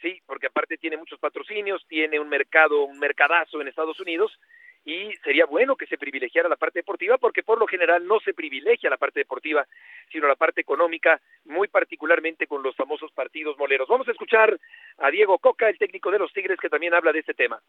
sí, 0.00 0.20
porque 0.26 0.46
aparte 0.46 0.78
tiene 0.78 0.96
muchos 0.96 1.18
patrocinios, 1.18 1.84
tiene 1.86 2.18
un 2.20 2.28
mercado, 2.28 2.84
un 2.84 2.98
mercadazo 2.98 3.60
en 3.60 3.68
Estados 3.68 4.00
Unidos 4.00 4.38
y 4.84 5.12
sería 5.22 5.44
bueno 5.44 5.76
que 5.76 5.86
se 5.86 5.98
privilegiara 5.98 6.48
la 6.48 6.56
parte 6.56 6.78
deportiva 6.78 7.18
porque 7.18 7.42
por 7.42 7.58
lo 7.58 7.66
general 7.66 8.06
no 8.06 8.18
se 8.20 8.32
privilegia 8.32 8.88
la 8.88 8.96
parte 8.96 9.20
deportiva, 9.20 9.66
sino 10.10 10.26
la 10.26 10.36
parte 10.36 10.60
económica, 10.60 11.20
muy 11.44 11.68
particularmente 11.68 12.46
con 12.46 12.62
los 12.62 12.74
famosos 12.76 13.12
partidos 13.12 13.58
moleros. 13.58 13.88
Vamos 13.88 14.08
a 14.08 14.12
escuchar 14.12 14.58
a 14.98 15.10
Diego 15.10 15.38
Coca, 15.38 15.68
el 15.68 15.78
técnico 15.78 16.10
de 16.10 16.18
los 16.18 16.32
Tigres, 16.32 16.58
que 16.58 16.70
también 16.70 16.94
habla 16.94 17.12
de 17.12 17.20
este 17.20 17.34
tema. 17.34 17.60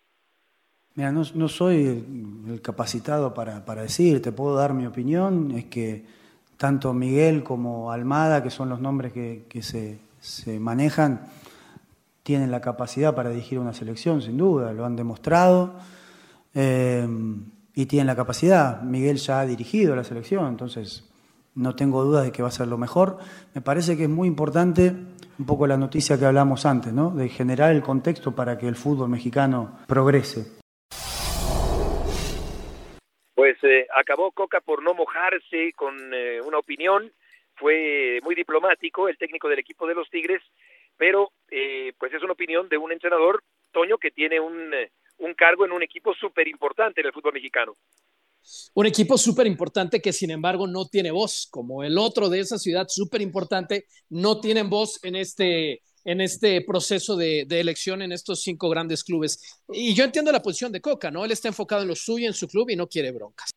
Mira, 0.94 1.12
no, 1.12 1.48
soy 1.48 2.04
el, 2.48 2.62
capacitado 2.62 3.34
para, 3.34 3.62
decir, 3.82 4.22
te 4.22 4.32
puedo 4.32 4.56
dar 4.56 4.74
mi 4.74 4.86
opinión, 4.86 5.52
es 5.52 5.66
que 5.66 6.04
tanto 6.58 6.94
Miguel 6.94 7.44
como 7.44 7.92
Almada, 7.92 8.44
que 8.44 8.50
son 8.50 8.70
los 8.70 8.82
nombres 8.82 9.14
que, 9.14 9.62
se 9.62 10.60
manejan, 10.60 11.22
tienen 12.24 12.52
la 12.52 12.62
capacidad 12.62 13.16
para 13.16 13.30
dirigir 13.30 13.60
una 13.60 13.74
selección, 13.74 14.22
sin 14.22 14.38
duda, 14.38 14.74
lo 14.74 14.86
han 14.86 14.96
demostrado. 14.96 15.76
Eh, 16.54 17.08
y 17.74 17.86
tienen 17.86 18.08
la 18.08 18.16
capacidad. 18.16 18.82
Miguel 18.82 19.18
ya 19.18 19.40
ha 19.40 19.46
dirigido 19.46 19.96
la 19.96 20.04
selección, 20.04 20.48
entonces 20.48 21.10
no 21.56 21.76
tengo 21.76 22.04
dudas 22.04 22.26
de 22.26 22.32
que 22.32 22.42
va 22.42 22.50
a 22.50 22.52
ser 22.52 22.68
lo 22.68 22.78
mejor. 22.78 23.18
Me 23.54 23.62
parece 23.62 23.98
que 23.98 24.04
es 24.04 24.10
muy 24.10 24.28
importante 24.28 24.94
un 25.40 25.46
poco 25.46 25.68
la 25.68 25.78
noticia 25.78 26.20
que 26.20 26.26
hablamos 26.26 26.66
antes, 26.66 26.94
¿no? 26.94 27.12
de 27.12 27.30
generar 27.30 27.72
el 27.72 27.82
contexto 27.82 28.36
para 28.36 28.58
que 28.58 28.68
el 28.68 28.76
fútbol 28.76 29.10
mexicano 29.10 29.80
progrese. 29.88 30.60
Pues 33.34 33.58
eh, 33.64 33.88
acabó 33.98 34.32
Coca 34.32 34.62
por 34.62 34.84
no 34.84 34.94
mojarse 34.94 35.74
con 35.76 35.96
eh, 36.14 36.40
una 36.46 36.60
opinión, 36.60 37.12
fue 37.56 38.20
muy 38.24 38.36
diplomático 38.36 39.08
el 39.08 39.18
técnico 39.18 39.50
del 39.50 39.60
equipo 39.60 39.88
de 39.88 39.96
los 39.96 40.10
Tigres, 40.10 40.44
pero 41.02 41.32
pues 41.98 42.14
es 42.14 42.22
una 42.22 42.34
opinión 42.34 42.70
de 42.70 42.78
un 42.78 42.92
entrenador, 42.92 43.44
Toño, 43.72 43.98
que 43.98 44.12
tiene 44.12 44.40
un 44.40 44.72
un 45.22 45.34
cargo 45.34 45.66
en 45.66 45.72
un 45.72 45.84
equipo 45.84 46.14
súper 46.14 46.48
importante 46.48 47.02
en 47.02 47.08
el 47.08 47.14
fútbol 47.14 47.34
mexicano. 47.34 47.78
Un 48.74 48.88
equipo 48.88 49.18
súper 49.18 49.46
importante 49.46 50.02
que 50.02 50.12
sin 50.12 50.32
embargo 50.32 50.66
no 50.66 50.88
tiene 50.88 51.12
voz, 51.12 51.48
como 51.52 51.84
el 51.84 51.98
otro 51.98 52.28
de 52.28 52.40
esa 52.40 52.58
ciudad 52.58 52.88
súper 52.88 53.22
importante, 53.22 53.86
no 54.10 54.42
tienen 54.42 54.70
voz 54.70 55.04
en 55.04 55.16
este, 55.16 55.82
en 56.04 56.22
este 56.22 56.62
proceso 56.62 57.16
de, 57.16 57.46
elección 57.50 58.02
en 58.02 58.12
estos 58.12 58.42
cinco 58.42 58.68
grandes 58.70 59.04
clubes. 59.04 59.62
Y 59.70 59.94
yo 59.94 60.04
entiendo 60.04 60.32
la 60.32 60.42
posición 60.42 60.72
de 60.72 60.82
Coca, 60.82 61.12
¿no? 61.12 61.24
Él 61.24 61.32
está 61.32 61.50
enfocado 61.50 61.84
en 61.84 61.90
lo 61.90 61.96
suyo, 61.96 62.26
en 62.26 62.34
su 62.34 62.48
club 62.48 62.72
y 62.72 62.76
no 62.76 62.88
quiere 62.88 63.12
broncas. 63.12 63.52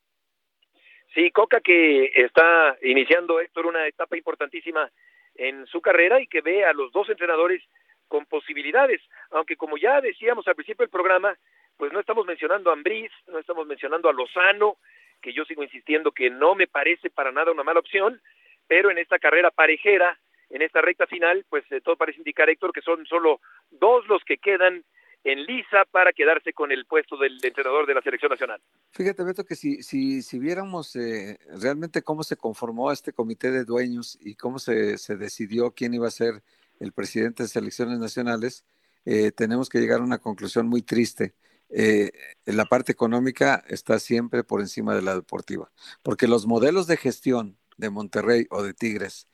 Sí, 1.14 1.30
Coca 1.30 1.60
que 1.60 2.10
está 2.14 2.76
iniciando, 2.82 3.40
Héctor, 3.40 3.66
una 3.66 3.88
etapa 3.88 4.18
importantísima 4.18 4.90
en 5.36 5.66
su 5.66 5.80
carrera 5.80 6.20
y 6.20 6.26
que 6.26 6.40
ve 6.40 6.64
a 6.64 6.72
los 6.72 6.92
dos 6.92 7.08
entrenadores 7.08 7.62
con 8.08 8.26
posibilidades, 8.26 9.00
aunque 9.30 9.56
como 9.56 9.76
ya 9.76 10.00
decíamos 10.00 10.46
al 10.46 10.54
principio 10.54 10.84
del 10.84 10.90
programa, 10.90 11.36
pues 11.76 11.92
no 11.92 12.00
estamos 12.00 12.26
mencionando 12.26 12.70
a 12.70 12.74
Ambriz, 12.74 13.10
no 13.26 13.38
estamos 13.38 13.66
mencionando 13.66 14.08
a 14.08 14.12
Lozano, 14.12 14.76
que 15.20 15.32
yo 15.32 15.44
sigo 15.44 15.62
insistiendo 15.62 16.12
que 16.12 16.30
no 16.30 16.54
me 16.54 16.66
parece 16.66 17.10
para 17.10 17.32
nada 17.32 17.50
una 17.50 17.64
mala 17.64 17.80
opción, 17.80 18.20
pero 18.66 18.90
en 18.90 18.98
esta 18.98 19.18
carrera 19.18 19.50
parejera, 19.50 20.18
en 20.50 20.62
esta 20.62 20.80
recta 20.80 21.06
final, 21.06 21.44
pues 21.48 21.64
eh, 21.72 21.80
todo 21.80 21.96
parece 21.96 22.18
indicar, 22.18 22.48
Héctor, 22.48 22.72
que 22.72 22.82
son 22.82 23.04
solo 23.06 23.40
dos 23.70 24.06
los 24.06 24.22
que 24.24 24.36
quedan 24.36 24.84
en 25.24 25.44
lisa 25.44 25.84
para 25.90 26.12
quedarse 26.12 26.52
con 26.52 26.70
el 26.70 26.84
puesto 26.84 27.16
del 27.16 27.38
entrenador 27.42 27.86
de 27.86 27.94
la 27.94 28.02
selección 28.02 28.30
nacional. 28.30 28.60
Fíjate, 28.90 29.24
Beto, 29.24 29.44
que 29.44 29.56
si, 29.56 29.82
si, 29.82 30.22
si 30.22 30.38
viéramos 30.38 30.94
eh, 30.96 31.38
realmente 31.60 32.02
cómo 32.02 32.22
se 32.22 32.36
conformó 32.36 32.92
este 32.92 33.12
comité 33.12 33.50
de 33.50 33.64
dueños 33.64 34.18
y 34.20 34.34
cómo 34.34 34.58
se, 34.58 34.98
se 34.98 35.16
decidió 35.16 35.72
quién 35.72 35.94
iba 35.94 36.06
a 36.06 36.10
ser 36.10 36.42
el 36.78 36.92
presidente 36.92 37.42
de 37.42 37.48
selecciones 37.48 37.98
nacionales, 37.98 38.66
eh, 39.06 39.32
tenemos 39.32 39.68
que 39.68 39.80
llegar 39.80 40.00
a 40.00 40.04
una 40.04 40.18
conclusión 40.18 40.66
muy 40.66 40.82
triste. 40.82 41.34
Eh, 41.70 42.12
la 42.44 42.66
parte 42.66 42.92
económica 42.92 43.64
está 43.68 43.98
siempre 43.98 44.44
por 44.44 44.60
encima 44.60 44.94
de 44.94 45.02
la 45.02 45.14
deportiva, 45.14 45.72
porque 46.02 46.28
los 46.28 46.46
modelos 46.46 46.86
de 46.86 46.96
gestión 46.96 47.58
de 47.76 47.90
Monterrey 47.90 48.46
o 48.50 48.62
de 48.62 48.74
Tigres 48.74 49.26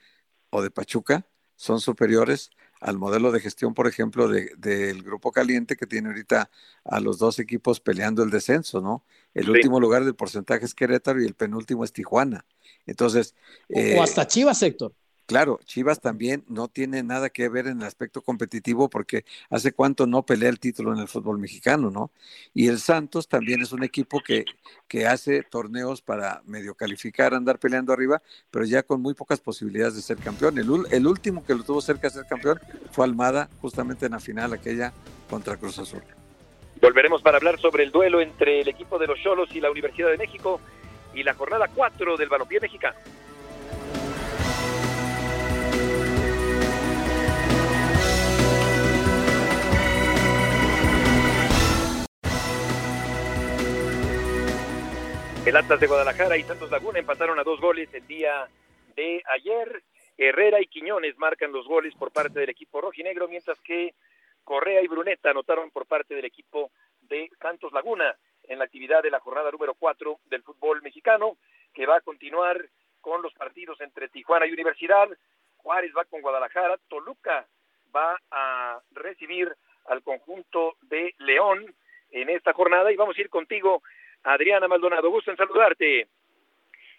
o 0.51 0.63
de 0.63 0.71
Pachuca 0.71 1.27
son 1.57 1.81
superiores 1.81 2.51
al 2.81 2.99
modelo 2.99 3.31
de 3.31 3.41
gestión, 3.41 3.75
por 3.75 3.87
ejemplo, 3.87 4.29
del 4.29 5.03
Grupo 5.03 5.33
Caliente, 5.33 5.77
que 5.77 5.87
tiene 5.87 6.09
ahorita 6.09 6.51
a 6.85 7.01
los 7.01 7.19
dos 7.19 7.39
equipos 7.39 7.79
peleando 7.79 8.23
el 8.23 8.31
descenso, 8.31 8.81
¿no? 8.81 9.05
El 9.35 9.51
último 9.51 9.79
lugar 9.79 10.05
del 10.05 10.15
porcentaje 10.15 10.65
es 10.65 10.75
Querétaro 10.75 11.23
y 11.23 11.27
el 11.27 11.35
penúltimo 11.35 11.85
es 11.85 11.93
Tijuana. 11.93 12.47
Entonces. 12.87 13.35
o 13.69 13.79
eh, 13.79 14.01
hasta 14.01 14.27
Chivas, 14.27 14.63
Héctor. 14.63 14.95
Claro, 15.31 15.61
Chivas 15.65 16.01
también 16.01 16.43
no 16.49 16.67
tiene 16.67 17.05
nada 17.05 17.31
que 17.31 17.49
ver 17.49 17.69
en 17.69 17.83
el 17.83 17.87
aspecto 17.87 18.21
competitivo 18.21 18.91
porque 18.91 19.25
hace 19.49 19.71
cuánto 19.71 20.09
no 20.09 20.25
pelea 20.25 20.49
el 20.49 20.59
título 20.59 20.93
en 20.93 20.99
el 20.99 21.07
fútbol 21.07 21.39
mexicano, 21.39 21.89
¿no? 21.89 22.11
Y 22.53 22.67
el 22.67 22.81
Santos 22.81 23.29
también 23.29 23.63
es 23.63 23.71
un 23.71 23.85
equipo 23.85 24.21
que, 24.27 24.45
que 24.89 25.07
hace 25.07 25.45
torneos 25.45 26.03
para 26.03 26.43
medio 26.47 26.75
calificar, 26.75 27.33
andar 27.33 27.61
peleando 27.61 27.93
arriba, 27.93 28.21
pero 28.51 28.65
ya 28.65 28.83
con 28.83 29.03
muy 29.03 29.15
pocas 29.15 29.39
posibilidades 29.39 29.95
de 29.95 30.03
ser 30.03 30.17
campeón. 30.17 30.59
El, 30.59 30.69
el 30.91 31.07
último 31.07 31.47
que 31.47 31.55
lo 31.55 31.63
tuvo 31.63 31.81
cerca 31.81 32.09
de 32.09 32.15
ser 32.15 32.27
campeón 32.27 32.59
fue 32.91 33.05
Almada, 33.05 33.49
justamente 33.61 34.07
en 34.07 34.13
la 34.13 34.19
final 34.19 34.53
aquella 34.53 34.93
contra 35.29 35.57
Cruz 35.57 35.79
Azul. 35.79 36.03
Volveremos 36.83 37.23
para 37.23 37.37
hablar 37.37 37.61
sobre 37.61 37.85
el 37.85 37.93
duelo 37.93 38.21
entre 38.21 38.63
el 38.63 38.69
equipo 38.69 38.99
de 38.99 39.07
los 39.07 39.21
Cholos 39.21 39.49
y 39.55 39.61
la 39.61 39.71
Universidad 39.71 40.11
de 40.11 40.19
México 40.19 40.61
y 41.15 41.23
la 41.23 41.35
jornada 41.35 41.69
4 41.73 42.17
del 42.17 42.29
balompié 42.29 42.59
mexicano. 42.59 42.99
El 55.47 55.57
Atlas 55.57 55.81
de 55.81 55.87
Guadalajara 55.87 56.37
y 56.37 56.43
Santos 56.43 56.71
Laguna 56.71 56.99
empataron 56.99 57.39
a 57.39 57.45
dos 57.45 57.61
goles 57.61 57.89
el 57.95 58.07
día 58.07 58.47
de 58.95 59.23
ayer. 59.27 59.83
Herrera 60.19 60.61
y 60.61 60.67
Quiñones 60.67 61.17
marcan 61.17 61.51
los 61.51 61.67
goles 61.67 61.95
por 61.95 62.13
parte 62.13 62.41
del 62.41 62.51
equipo 62.51 62.83
rojinegro, 62.83 63.27
mientras 63.27 63.59
que 63.61 63.95
Correa 64.45 64.83
y 64.83 64.87
Bruneta 64.87 65.31
anotaron 65.31 65.71
por 65.71 65.87
parte 65.87 66.15
del 66.15 66.27
equipo 66.27 66.71
de 67.01 67.31
Santos 67.41 67.73
Laguna 67.73 68.15
en 68.45 68.59
la 68.59 68.67
actividad 68.67 69.03
de 69.03 69.11
la 69.11 69.21
jornada 69.21 69.51
número 69.51 69.73
4 69.75 70.21
del 70.27 70.43
fútbol 70.43 70.83
mexicano, 70.83 71.39
que 71.73 71.87
va 71.87 71.97
a 71.97 72.03
continuar 72.03 72.69
con 73.01 73.23
los 73.23 73.33
partidos 73.33 73.81
entre 73.81 74.11
Tijuana 74.11 74.47
y 74.47 74.53
Universidad. 74.53 75.09
Juárez 75.57 75.93
va 75.97 76.05
con 76.05 76.21
Guadalajara, 76.21 76.79
Toluca 76.87 77.47
va 77.97 78.21
a 78.31 78.79
recibir 78.91 79.51
al 79.87 80.03
conjunto 80.03 80.77
de 80.83 81.15
León 81.19 81.75
en 82.11 82.29
esta 82.29 82.53
jornada 82.53 82.93
y 82.93 82.97
vamos 82.97 83.17
a 83.17 83.21
ir 83.23 83.31
contigo 83.31 83.83
Adriana 84.25 84.69
Maldonado, 84.69 85.11
gusto 85.11 85.31
en 85.31 85.37
saludarte. 85.37 86.09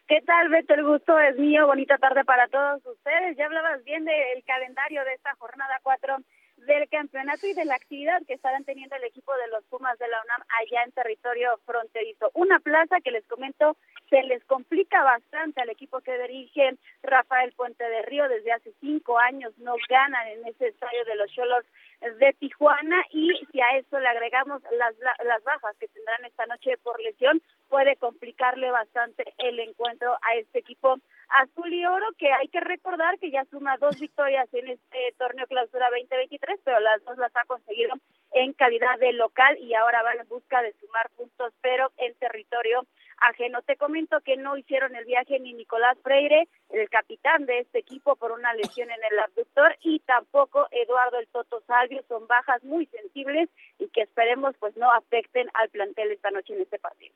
¿Qué 0.07 0.21
tal, 0.21 0.49
Beto? 0.49 0.73
El 0.73 0.83
gusto 0.83 1.17
es 1.19 1.37
mío. 1.37 1.67
Bonita 1.67 1.97
tarde 1.97 2.25
para 2.25 2.47
todos 2.47 2.85
ustedes. 2.85 3.37
Ya 3.37 3.45
hablabas 3.45 3.83
bien 3.83 4.03
del 4.03 4.43
calendario 4.45 5.05
de 5.05 5.13
esta 5.13 5.35
jornada 5.35 5.79
4 5.83 6.17
del 6.57 6.87
campeonato 6.89 7.47
y 7.47 7.53
de 7.53 7.65
la 7.65 7.75
actividad 7.75 8.21
que 8.27 8.33
estarán 8.33 8.63
teniendo 8.63 8.95
el 8.95 9.03
equipo 9.03 9.31
de 9.33 9.47
los 9.47 9.63
Pumas 9.65 9.97
de 9.97 10.07
la 10.07 10.21
UNAM 10.21 10.41
allá 10.61 10.83
en 10.83 10.91
territorio 10.91 11.57
fronterizo. 11.65 12.29
Una 12.33 12.59
plaza 12.59 13.01
que 13.03 13.11
les 13.11 13.25
comento 13.25 13.77
se 14.09 14.21
les 14.23 14.43
complica 14.45 15.03
bastante 15.03 15.61
al 15.61 15.69
equipo 15.69 16.01
que 16.01 16.17
dirige 16.19 16.75
Rafael 17.01 17.53
Puente 17.53 17.83
de 17.83 18.01
Río 18.03 18.27
desde 18.27 18.51
hace 18.51 18.73
cinco 18.79 19.17
años 19.17 19.57
no 19.57 19.75
ganan 19.89 20.27
en 20.27 20.45
ese 20.47 20.67
estadio 20.67 21.03
de 21.05 21.15
los 21.15 21.31
Cholos 21.31 21.65
de 22.01 22.33
Tijuana 22.39 23.05
y 23.11 23.31
si 23.51 23.61
a 23.61 23.77
eso 23.77 23.99
le 23.99 24.07
agregamos 24.07 24.61
las, 24.77 24.95
las 25.23 25.43
bajas 25.43 25.75
que 25.79 25.87
tendrán 25.87 26.25
esta 26.25 26.45
noche 26.47 26.77
por 26.83 26.99
lesión, 26.99 27.41
puede 27.69 27.95
complicarle 27.95 28.71
bastante 28.71 29.23
el 29.37 29.59
encuentro 29.59 30.17
a 30.21 30.35
este 30.35 30.59
equipo 30.59 30.97
azul 31.29 31.73
y 31.73 31.85
oro 31.85 32.07
que 32.17 32.31
hay 32.31 32.47
que 32.47 32.59
recordar 32.59 33.17
que 33.19 33.31
ya 33.31 33.45
suma 33.45 33.77
dos 33.77 33.99
victorias 33.99 34.51
en 34.53 34.69
este 34.69 35.13
torneo 35.17 35.47
clausura 35.47 35.89
2023, 35.91 36.59
pero 36.63 36.79
las 36.79 37.03
dos 37.05 37.17
las 37.17 37.35
ha 37.35 37.45
conseguido 37.45 37.93
en 38.33 38.53
calidad 38.53 38.97
de 38.99 39.13
local 39.13 39.57
y 39.59 39.73
ahora 39.73 40.03
van 40.03 40.19
en 40.19 40.27
busca 40.27 40.61
de 40.61 40.73
sumar 40.73 41.09
puntos, 41.15 41.53
pero 41.61 41.91
en 41.97 42.13
territorio 42.15 42.85
ajeno. 43.21 43.61
Te 43.61 43.77
comento 43.77 44.19
que 44.21 44.37
no 44.37 44.57
hicieron 44.57 44.95
el 44.95 45.05
viaje 45.05 45.39
ni 45.39 45.53
Nicolás 45.53 45.97
Freire, 46.03 46.47
el 46.69 46.89
capitán 46.89 47.45
de 47.45 47.59
este 47.59 47.79
equipo, 47.79 48.15
por 48.15 48.31
una 48.31 48.53
lesión 48.53 48.89
en 48.89 48.99
el 49.11 49.19
abductor, 49.19 49.77
y 49.81 49.99
tampoco 49.99 50.67
Eduardo 50.71 51.19
el 51.19 51.27
Toto 51.27 51.61
Salvio. 51.65 52.03
Son 52.07 52.27
bajas 52.27 52.63
muy 52.63 52.85
sensibles 52.87 53.49
y 53.79 53.87
que 53.89 54.01
esperemos 54.01 54.55
pues 54.59 54.75
no 54.77 54.91
afecten 54.91 55.49
al 55.53 55.69
plantel 55.69 56.11
esta 56.11 56.31
noche 56.31 56.53
en 56.53 56.61
este 56.61 56.79
partido. 56.79 57.13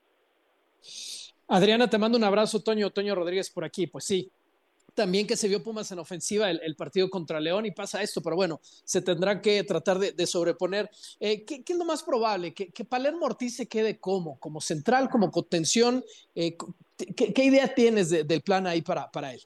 Adriana, 1.48 1.90
te 1.90 1.98
mando 1.98 2.18
un 2.18 2.24
abrazo, 2.24 2.62
Toño, 2.64 2.90
Toño 2.92 3.16
Rodríguez 3.16 3.50
por 3.50 3.64
aquí. 3.64 3.88
Pues 3.88 4.06
sí, 4.06 4.32
también 4.96 5.28
que 5.28 5.36
se 5.36 5.48
vio 5.48 5.62
Pumas 5.62 5.92
en 5.92 6.00
ofensiva 6.00 6.50
el, 6.50 6.76
partido 6.76 7.10
contra 7.10 7.40
León 7.40 7.66
y 7.66 7.72
pasa 7.72 8.02
esto, 8.02 8.22
pero 8.22 8.36
bueno, 8.36 8.60
se 8.62 9.02
tendrá 9.02 9.42
que 9.42 9.64
tratar 9.64 10.00
de, 10.00 10.26
sobreponer. 10.26 10.90
Eh, 11.20 11.46
¿qué, 11.46 11.64
es 11.68 11.78
lo 11.78 11.86
más 11.86 12.04
probable? 12.04 12.54
¿Que, 12.54 12.86
Palermo 12.86 13.26
Ortiz 13.26 13.58
se 13.58 13.68
quede 13.68 14.00
como? 14.00 14.40
¿Como 14.40 14.62
central, 14.62 15.10
como 15.10 15.30
contención? 15.32 16.04
Eh, 16.34 16.58
¿qué, 17.16 17.44
idea 17.44 17.68
tienes 17.68 18.10
del 18.10 18.42
plan 18.42 18.66
ahí 18.66 18.82
para, 18.82 19.12
para 19.12 19.34
él? 19.34 19.42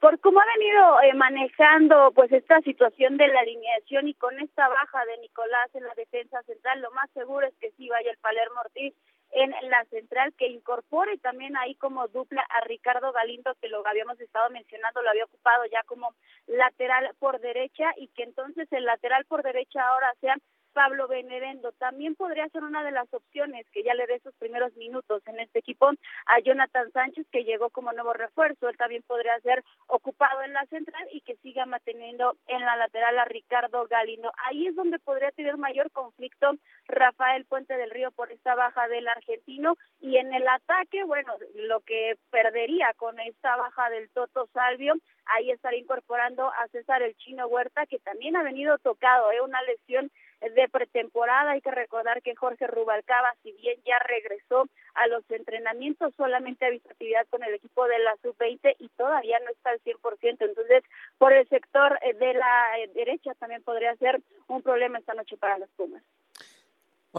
Por 0.00 0.20
cómo 0.20 0.40
ha 0.40 0.44
venido 0.56 1.00
eh, 1.02 1.14
manejando 1.14 2.12
pues 2.14 2.30
esta 2.30 2.60
situación 2.60 3.16
de 3.16 3.26
la 3.26 3.40
alineación 3.40 4.06
y 4.06 4.14
con 4.14 4.38
esta 4.38 4.68
baja 4.68 5.04
de 5.06 5.18
Nicolás 5.18 5.74
en 5.74 5.82
la 5.84 5.94
defensa 5.94 6.40
central, 6.44 6.80
lo 6.80 6.90
más 6.92 7.10
seguro 7.14 7.46
es 7.46 7.54
que 7.60 7.72
sí 7.72 7.88
vaya 7.88 8.10
el 8.10 8.18
Palermo 8.18 8.60
Ortiz 8.64 8.94
en 9.38 9.54
la 9.70 9.84
central 9.86 10.32
que 10.34 10.48
incorpore 10.48 11.18
también 11.18 11.56
ahí 11.56 11.74
como 11.76 12.08
dupla 12.08 12.42
a 12.42 12.64
Ricardo 12.64 13.12
Galindo 13.12 13.54
que 13.60 13.68
lo 13.68 13.86
habíamos 13.86 14.20
estado 14.20 14.50
mencionando 14.50 15.02
lo 15.02 15.10
había 15.10 15.24
ocupado 15.24 15.64
ya 15.66 15.82
como 15.84 16.14
lateral 16.46 17.14
por 17.18 17.40
derecha 17.40 17.92
y 17.96 18.08
que 18.08 18.24
entonces 18.24 18.66
el 18.72 18.84
lateral 18.84 19.24
por 19.26 19.42
derecha 19.42 19.86
ahora 19.86 20.12
sea 20.20 20.36
Pablo 20.78 21.08
Benedendo. 21.08 21.72
También 21.72 22.14
podría 22.14 22.48
ser 22.50 22.62
una 22.62 22.84
de 22.84 22.92
las 22.92 23.12
opciones 23.12 23.66
que 23.72 23.82
ya 23.82 23.94
le 23.94 24.06
dé 24.06 24.20
sus 24.20 24.32
primeros 24.36 24.76
minutos 24.76 25.22
en 25.26 25.40
este 25.40 25.58
equipo 25.58 25.90
a 26.26 26.38
Jonathan 26.40 26.92
Sánchez, 26.92 27.26
que 27.32 27.42
llegó 27.42 27.70
como 27.70 27.92
nuevo 27.92 28.12
refuerzo. 28.12 28.68
Él 28.68 28.76
también 28.76 29.02
podría 29.02 29.38
ser 29.40 29.64
ocupado 29.88 30.42
en 30.42 30.52
la 30.52 30.64
central 30.66 31.04
y 31.12 31.20
que 31.22 31.34
siga 31.38 31.66
manteniendo 31.66 32.36
en 32.46 32.60
la 32.60 32.76
lateral 32.76 33.18
a 33.18 33.24
Ricardo 33.24 33.88
Galindo. 33.88 34.30
Ahí 34.44 34.68
es 34.68 34.76
donde 34.76 35.00
podría 35.00 35.32
tener 35.32 35.56
mayor 35.56 35.90
conflicto 35.90 36.52
Rafael 36.98 37.44
Puente 37.44 37.76
del 37.76 37.90
Río 37.90 38.10
por 38.10 38.32
esta 38.32 38.54
baja 38.54 38.88
del 38.88 39.06
argentino. 39.08 39.76
Y 40.00 40.16
en 40.16 40.34
el 40.34 40.46
ataque, 40.48 41.04
bueno, 41.04 41.34
lo 41.54 41.80
que 41.80 42.16
perdería 42.30 42.92
con 42.96 43.18
esta 43.20 43.56
baja 43.56 43.90
del 43.90 44.10
Toto 44.10 44.48
Salvio, 44.52 44.94
ahí 45.26 45.50
estaría 45.50 45.80
incorporando 45.80 46.48
a 46.48 46.68
César 46.68 47.02
el 47.02 47.16
Chino 47.16 47.46
Huerta, 47.46 47.86
que 47.86 47.98
también 47.98 48.36
ha 48.36 48.42
venido 48.42 48.78
tocado, 48.78 49.30
¿eh? 49.32 49.40
una 49.40 49.62
lesión 49.62 50.10
de 50.40 50.68
pretemporada. 50.68 51.52
Hay 51.52 51.60
que 51.60 51.70
recordar 51.70 52.22
que 52.22 52.34
Jorge 52.34 52.66
Rubalcaba, 52.66 53.34
si 53.42 53.52
bien 53.52 53.80
ya 53.84 53.98
regresó 54.00 54.68
a 54.94 55.06
los 55.08 55.28
entrenamientos, 55.30 56.14
solamente 56.16 56.66
ha 56.66 56.70
visto 56.70 56.90
actividad 56.90 57.26
con 57.28 57.42
el 57.42 57.54
equipo 57.54 57.86
de 57.86 57.98
la 57.98 58.16
sub-20 58.22 58.76
y 58.78 58.88
todavía 58.90 59.38
no 59.40 59.50
está 59.50 59.70
al 59.70 59.80
100%. 59.80 60.36
Entonces, 60.40 60.84
por 61.18 61.32
el 61.32 61.48
sector 61.48 61.98
eh, 62.02 62.14
de 62.14 62.34
la 62.34 62.78
eh, 62.78 62.90
derecha 62.94 63.34
también 63.34 63.62
podría 63.62 63.94
ser 63.96 64.20
un 64.46 64.62
problema 64.62 64.98
esta 64.98 65.14
noche 65.14 65.36
para 65.36 65.58
los 65.58 65.68
Pumas. 65.70 66.02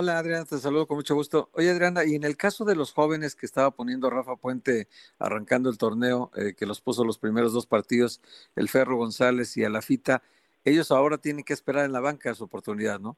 Hola 0.01 0.17
Adriana, 0.17 0.45
te 0.45 0.57
saludo 0.59 0.87
con 0.87 0.95
mucho 0.95 1.13
gusto. 1.13 1.49
Oye 1.51 1.69
Adriana, 1.69 2.05
y 2.05 2.15
en 2.15 2.23
el 2.23 2.37
caso 2.37 2.63
de 2.63 2.73
los 2.73 2.93
jóvenes 2.93 3.35
que 3.35 3.45
estaba 3.45 3.69
poniendo 3.69 4.09
Rafa 4.09 4.37
Puente 4.37 4.87
arrancando 5.19 5.69
el 5.69 5.77
torneo, 5.77 6.31
eh, 6.37 6.53
que 6.57 6.65
los 6.65 6.79
puso 6.79 7.03
los 7.03 7.19
primeros 7.19 7.51
dos 7.51 7.67
partidos, 7.67 8.21
el 8.55 8.69
Ferro 8.69 8.95
González 8.95 9.57
y 9.57 9.65
Alafita, 9.65 10.23
ellos 10.63 10.91
ahora 10.91 11.17
tienen 11.17 11.43
que 11.43 11.51
esperar 11.51 11.83
en 11.83 11.91
la 11.91 11.99
banca 11.99 12.33
su 12.33 12.45
oportunidad, 12.45 12.97
¿no? 13.01 13.17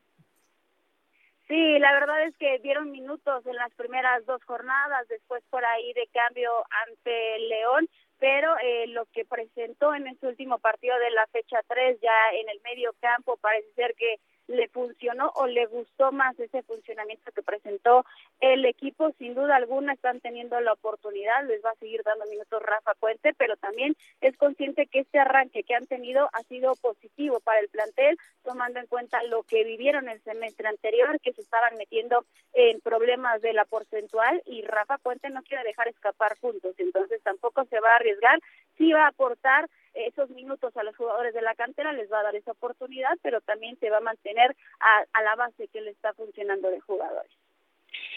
Sí, 1.48 1.78
la 1.78 1.91
verdad 1.91 2.24
es 2.24 2.36
que 2.38 2.58
dieron 2.63 2.89
minutos 2.89 3.46
en 3.46 3.58
las 3.58 3.72
primeras 3.76 4.26
dos 4.26 4.44
jornadas, 4.46 5.08
después 5.08 5.44
por 5.52 5.63
ahí 5.63 5.94
de 5.94 6.08
cambio 6.12 6.50
ante 6.88 7.39
León, 7.41 7.88
pero 8.17 8.56
eh, 8.58 8.88
lo 8.88 9.06
que 9.13 9.24
presentó 9.24 9.94
en 9.94 10.08
ese 10.08 10.26
último 10.26 10.58
partido 10.58 10.98
de 10.98 11.12
la 11.12 11.28
fecha 11.28 11.60
3 11.67 12.00
ya 12.02 12.39
en 12.41 12.50
el 12.50 12.60
medio 12.63 12.96
campo 13.02 13.38
parece 13.38 13.72
ser 13.74 13.94
que 13.94 14.20
le 14.52 14.68
funcionó 14.70 15.32
o 15.36 15.48
le 15.48 15.66
gustó 15.66 16.12
más 16.12 16.40
ese 16.40 16.64
funcionamiento 16.64 17.32
que 17.32 17.42
presentó 17.42 18.06
el 18.41 18.65
equipo. 18.65 19.12
Sin 19.17 19.34
duda 19.34 19.56
alguna 19.56 19.93
están 19.93 20.19
teniendo 20.19 20.60
la 20.60 20.73
oportunidad, 20.73 21.47
les 21.47 21.63
va 21.63 21.71
a 21.71 21.75
seguir 21.75 22.04
dando 22.04 22.25
minutos 22.25 22.62
Rafa 22.62 22.93
Puente, 22.95 23.34
pero 23.38 23.56
también 23.58 23.95
es 24.19 24.36
consciente 24.38 24.88
que 24.88 24.99
este 24.99 25.19
arranque 25.19 25.63
que 25.63 25.75
han 25.75 25.88
tenido 25.88 26.30
ha 26.34 26.43
sido 26.43 26.75
positivo 26.75 27.39
para 27.39 27.60
el 27.60 27.69
plantel, 27.69 28.17
tomando 28.43 28.80
en 28.80 28.88
cuenta 28.88 29.23
lo 29.23 29.43
que 29.43 29.63
vivieron 29.63 30.10
el 30.10 30.21
semestre 30.23 30.67
anterior, 30.67 31.19
que 31.21 31.34
se 31.34 31.41
estaban 31.41 31.77
metiendo 31.77 32.25
en 32.54 32.82
problemas 32.82 33.41
de 33.41 33.54
la 33.54 33.65
porcentual 33.65 34.41
y 34.45 34.63
Rafa 34.63 34.97
Puente 34.97 35.30
no 35.30 35.43
quiere 35.43 35.63
dejar 35.63 35.88
escapar 35.88 36.36
puntos, 36.39 36.75
entonces 36.77 37.21
tampoco 37.23 37.65
se 37.65 37.80
va 37.80 37.93
a 37.93 37.95
arriesgar, 37.95 38.39
sí 38.77 38.91
va 38.91 39.06
a 39.06 39.10
aportar 39.10 39.69
esos 39.93 40.30
minutos 40.30 40.75
a 40.77 40.84
los 40.84 40.95
jugadores 40.95 41.34
de 41.34 41.41
la 41.41 41.56
cantera, 41.56 41.93
les 41.93 42.12
va 42.12 42.19
a 42.19 42.23
dar 42.23 42.36
esa 42.36 42.51
oportunidad, 42.51 43.17
pero 43.21 43.41
también 43.41 43.77
se 43.80 43.89
va 43.89 43.97
a 43.97 44.01
mantener 44.01 44.56
a, 44.80 45.21
la 45.21 45.36
base 45.36 45.67
que 45.67 45.82
le 45.82 45.91
está 45.91 46.13
funcionando 46.13 46.69
de 46.69 46.80
jugadores. 46.80 47.32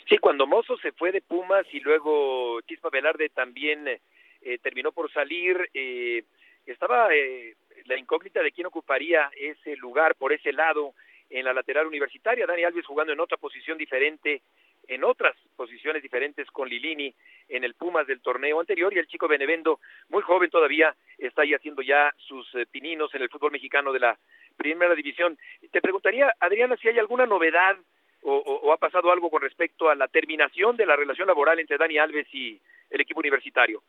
Sí, 0.09 0.19
cuando 0.19 0.47
Mozo 0.47 0.77
se 0.79 0.93
fue 0.93 1.13
de 1.13 1.23
Pumas 1.23 1.67
y 1.73 1.81
luego 1.81 2.61
Chispa 2.63 2.91
Velarde 2.91 3.31
también 3.31 3.89
eh, 3.89 4.59
terminó 4.63 4.93
por 4.93 5.11
salir, 5.13 5.71
eh, 5.73 6.25
estaba 6.67 7.15
eh, 7.15 7.55
la 7.87 7.97
incógnita 7.97 8.43
de 8.43 8.53
quién 8.53 8.67
ocuparía 8.67 9.31
ese 9.37 9.77
lugar 9.77 10.15
por 10.17 10.33
ese 10.33 10.53
lado 10.53 10.95
en 11.31 11.45
la 11.45 11.55
lateral 11.55 11.87
universitaria, 11.87 12.47
Dani 12.47 12.65
Alves 12.65 12.87
jugando 12.87 13.13
en 13.13 13.21
otra 13.21 13.39
posición 13.39 13.79
diferente 13.79 14.43
en 14.89 15.05
otras 15.05 15.37
posiciones 15.57 16.03
diferentes 16.03 16.51
con 16.51 16.69
Lilini 16.69 17.15
en 17.49 17.65
el 17.65 17.75
Pumas 17.75 18.07
del 18.07 18.21
torneo 18.21 18.61
anterior 18.61 18.93
y 18.93 18.99
el 18.99 19.07
chico 19.07 19.29
Benevendo, 19.29 19.81
muy 20.09 20.23
joven 20.23 20.51
todavía, 20.51 20.95
está 21.19 21.43
ahí 21.43 21.55
haciendo 21.55 21.83
ya 21.83 22.13
sus 22.19 22.47
eh, 22.55 22.67
pininos 22.71 23.15
en 23.15 23.23
el 23.23 23.29
fútbol 23.29 23.53
mexicano 23.53 23.93
de 23.93 24.01
la 24.01 24.19
primera 24.57 24.95
división. 24.95 25.39
Te 25.71 25.81
preguntaría, 25.81 26.35
Adriana, 26.41 26.77
si 26.77 26.89
hay 26.89 26.99
alguna 26.99 27.27
novedad 27.27 27.77
o, 28.25 28.73
ha 28.73 28.77
pasado 28.79 29.13
algo 29.13 29.31
con 29.31 29.43
respecto 29.43 29.89
a 29.89 29.95
la 29.95 30.09
terminación 30.09 30.77
de 30.77 30.87
la 30.87 30.97
relación 30.97 31.29
laboral 31.29 31.59
entre 31.59 31.77
Dani 31.77 31.99
Alves 31.99 32.27
y 32.33 32.61
el 32.91 33.01
equipo 33.01 33.21
universitario. 33.21 33.83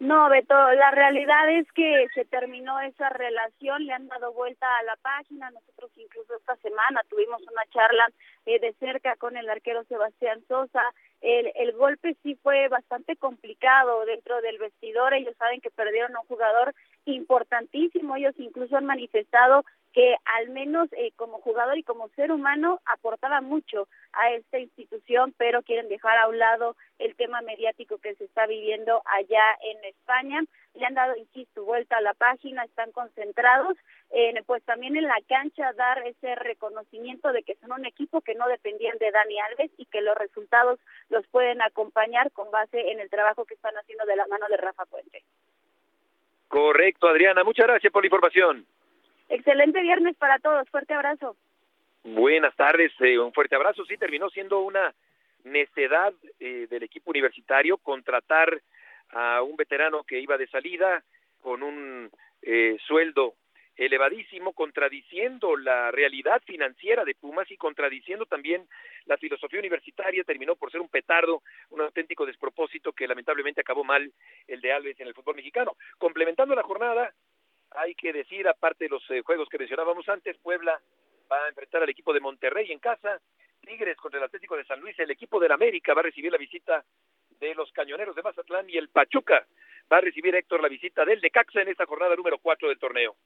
No, 0.00 0.30
Beto, 0.30 0.54
la 0.54 0.90
realidad 0.92 1.50
es 1.50 1.70
que 1.72 2.06
se 2.14 2.24
terminó 2.24 2.80
esa 2.80 3.10
relación, 3.10 3.84
le 3.84 3.92
han 3.92 4.08
dado 4.08 4.32
vuelta 4.32 4.66
a 4.78 4.82
la 4.84 4.96
página, 4.96 5.50
nosotros 5.50 5.90
incluso 5.94 6.36
esta 6.36 6.56
semana 6.56 7.02
tuvimos 7.10 7.42
una 7.42 7.66
charla 7.70 8.08
eh, 8.46 8.58
de 8.60 8.72
cerca 8.80 9.16
con 9.16 9.36
el 9.36 9.50
arquero 9.50 9.84
Sebastián 9.84 10.42
Sosa, 10.48 10.82
el, 11.20 11.52
el 11.54 11.72
golpe 11.72 12.16
sí 12.22 12.34
fue 12.42 12.68
bastante 12.68 13.16
complicado 13.16 14.06
dentro 14.06 14.40
del 14.40 14.56
vestidor, 14.56 15.12
ellos 15.12 15.36
saben 15.36 15.60
que 15.60 15.70
perdieron 15.70 16.16
a 16.16 16.20
un 16.20 16.26
jugador 16.28 16.74
importantísimo, 17.04 18.16
ellos 18.16 18.34
incluso 18.38 18.76
han 18.76 18.86
manifestado 18.86 19.64
que 19.92 20.16
al 20.24 20.50
menos 20.50 20.88
eh, 20.92 21.12
como 21.16 21.40
jugador 21.40 21.76
y 21.76 21.82
como 21.82 22.08
ser 22.10 22.30
humano 22.30 22.80
aportaba 22.84 23.40
mucho 23.40 23.88
a 24.12 24.30
esta 24.30 24.58
institución, 24.58 25.34
pero 25.36 25.62
quieren 25.62 25.88
dejar 25.88 26.16
a 26.18 26.28
un 26.28 26.38
lado 26.38 26.76
el 26.98 27.16
tema 27.16 27.40
mediático 27.40 27.98
que 27.98 28.14
se 28.14 28.24
está 28.24 28.46
viviendo 28.46 29.02
allá 29.04 29.56
en 29.62 29.84
España. 29.84 30.42
Le 30.74 30.86
han 30.86 30.94
dado, 30.94 31.16
insisto, 31.16 31.64
vuelta 31.64 31.96
a 31.96 32.02
la 32.02 32.14
página, 32.14 32.64
están 32.64 32.92
concentrados, 32.92 33.76
en, 34.10 34.42
pues 34.44 34.62
también 34.64 34.96
en 34.96 35.08
la 35.08 35.18
cancha 35.28 35.72
dar 35.72 36.06
ese 36.06 36.36
reconocimiento 36.36 37.32
de 37.32 37.42
que 37.42 37.56
son 37.56 37.72
un 37.72 37.84
equipo 37.84 38.20
que 38.20 38.36
no 38.36 38.46
dependían 38.46 38.98
de 38.98 39.10
Dani 39.10 39.40
Alves 39.40 39.72
y 39.76 39.86
que 39.86 40.02
los 40.02 40.16
resultados 40.16 40.78
los 41.08 41.26
pueden 41.28 41.62
acompañar 41.62 42.30
con 42.30 42.50
base 42.52 42.92
en 42.92 43.00
el 43.00 43.10
trabajo 43.10 43.44
que 43.44 43.54
están 43.54 43.74
haciendo 43.76 44.04
de 44.06 44.16
la 44.16 44.26
mano 44.28 44.46
de 44.48 44.56
Rafa 44.56 44.86
Puente. 44.86 45.24
Correcto, 46.50 47.06
Adriana. 47.06 47.44
Muchas 47.44 47.68
gracias 47.68 47.92
por 47.92 48.02
la 48.02 48.08
información. 48.08 48.66
Excelente 49.28 49.80
viernes 49.82 50.16
para 50.16 50.40
todos. 50.40 50.68
Fuerte 50.68 50.92
abrazo. 50.92 51.36
Buenas 52.02 52.56
tardes. 52.56 52.90
Eh, 52.98 53.20
un 53.20 53.32
fuerte 53.32 53.54
abrazo. 53.54 53.84
Sí, 53.84 53.96
terminó 53.96 54.28
siendo 54.30 54.58
una 54.58 54.92
necedad 55.44 56.12
eh, 56.40 56.66
del 56.68 56.82
equipo 56.82 57.12
universitario 57.12 57.76
contratar 57.76 58.60
a 59.10 59.42
un 59.42 59.54
veterano 59.54 60.02
que 60.02 60.18
iba 60.18 60.36
de 60.36 60.48
salida 60.48 61.04
con 61.40 61.62
un 61.62 62.10
eh, 62.42 62.76
sueldo 62.84 63.34
elevadísimo, 63.80 64.52
contradiciendo 64.52 65.56
la 65.56 65.90
realidad 65.90 66.42
financiera 66.44 67.02
de 67.02 67.14
Pumas 67.14 67.50
y 67.50 67.56
contradiciendo 67.56 68.26
también 68.26 68.68
la 69.06 69.16
filosofía 69.16 69.58
universitaria, 69.58 70.22
terminó 70.22 70.54
por 70.54 70.70
ser 70.70 70.82
un 70.82 70.90
petardo, 70.90 71.42
un 71.70 71.80
auténtico 71.80 72.26
despropósito 72.26 72.92
que 72.92 73.08
lamentablemente 73.08 73.62
acabó 73.62 73.82
mal 73.82 74.12
el 74.46 74.60
de 74.60 74.72
Alves 74.72 75.00
en 75.00 75.06
el 75.06 75.14
fútbol 75.14 75.36
mexicano. 75.36 75.76
Complementando 75.96 76.54
la 76.54 76.62
jornada, 76.62 77.14
hay 77.70 77.94
que 77.94 78.12
decir, 78.12 78.46
aparte 78.46 78.84
de 78.84 78.90
los 78.90 79.10
eh, 79.10 79.22
juegos 79.22 79.48
que 79.48 79.58
mencionábamos 79.58 80.06
antes, 80.10 80.36
Puebla 80.38 80.78
va 81.32 81.44
a 81.46 81.48
enfrentar 81.48 81.82
al 81.82 81.88
equipo 81.88 82.12
de 82.12 82.20
Monterrey 82.20 82.70
en 82.70 82.80
casa, 82.80 83.18
Tigres 83.62 83.96
contra 83.96 84.18
el 84.18 84.24
Atlético 84.24 84.56
de 84.56 84.64
San 84.64 84.80
Luis, 84.80 84.98
el 84.98 85.10
equipo 85.10 85.40
del 85.40 85.52
América 85.52 85.94
va 85.94 86.00
a 86.00 86.04
recibir 86.04 86.30
la 86.30 86.38
visita 86.38 86.84
de 87.40 87.54
los 87.54 87.72
Cañoneros 87.72 88.14
de 88.14 88.22
Mazatlán 88.22 88.68
y 88.68 88.76
el 88.76 88.90
Pachuca 88.90 89.46
va 89.90 89.98
a 89.98 90.00
recibir 90.02 90.34
Héctor 90.34 90.60
la 90.60 90.68
visita 90.68 91.04
del 91.04 91.20
Decaxa 91.20 91.62
en 91.62 91.68
esta 91.68 91.86
jornada 91.86 92.14
número 92.14 92.38
4 92.38 92.68
del 92.68 92.78
torneo. 92.78 93.16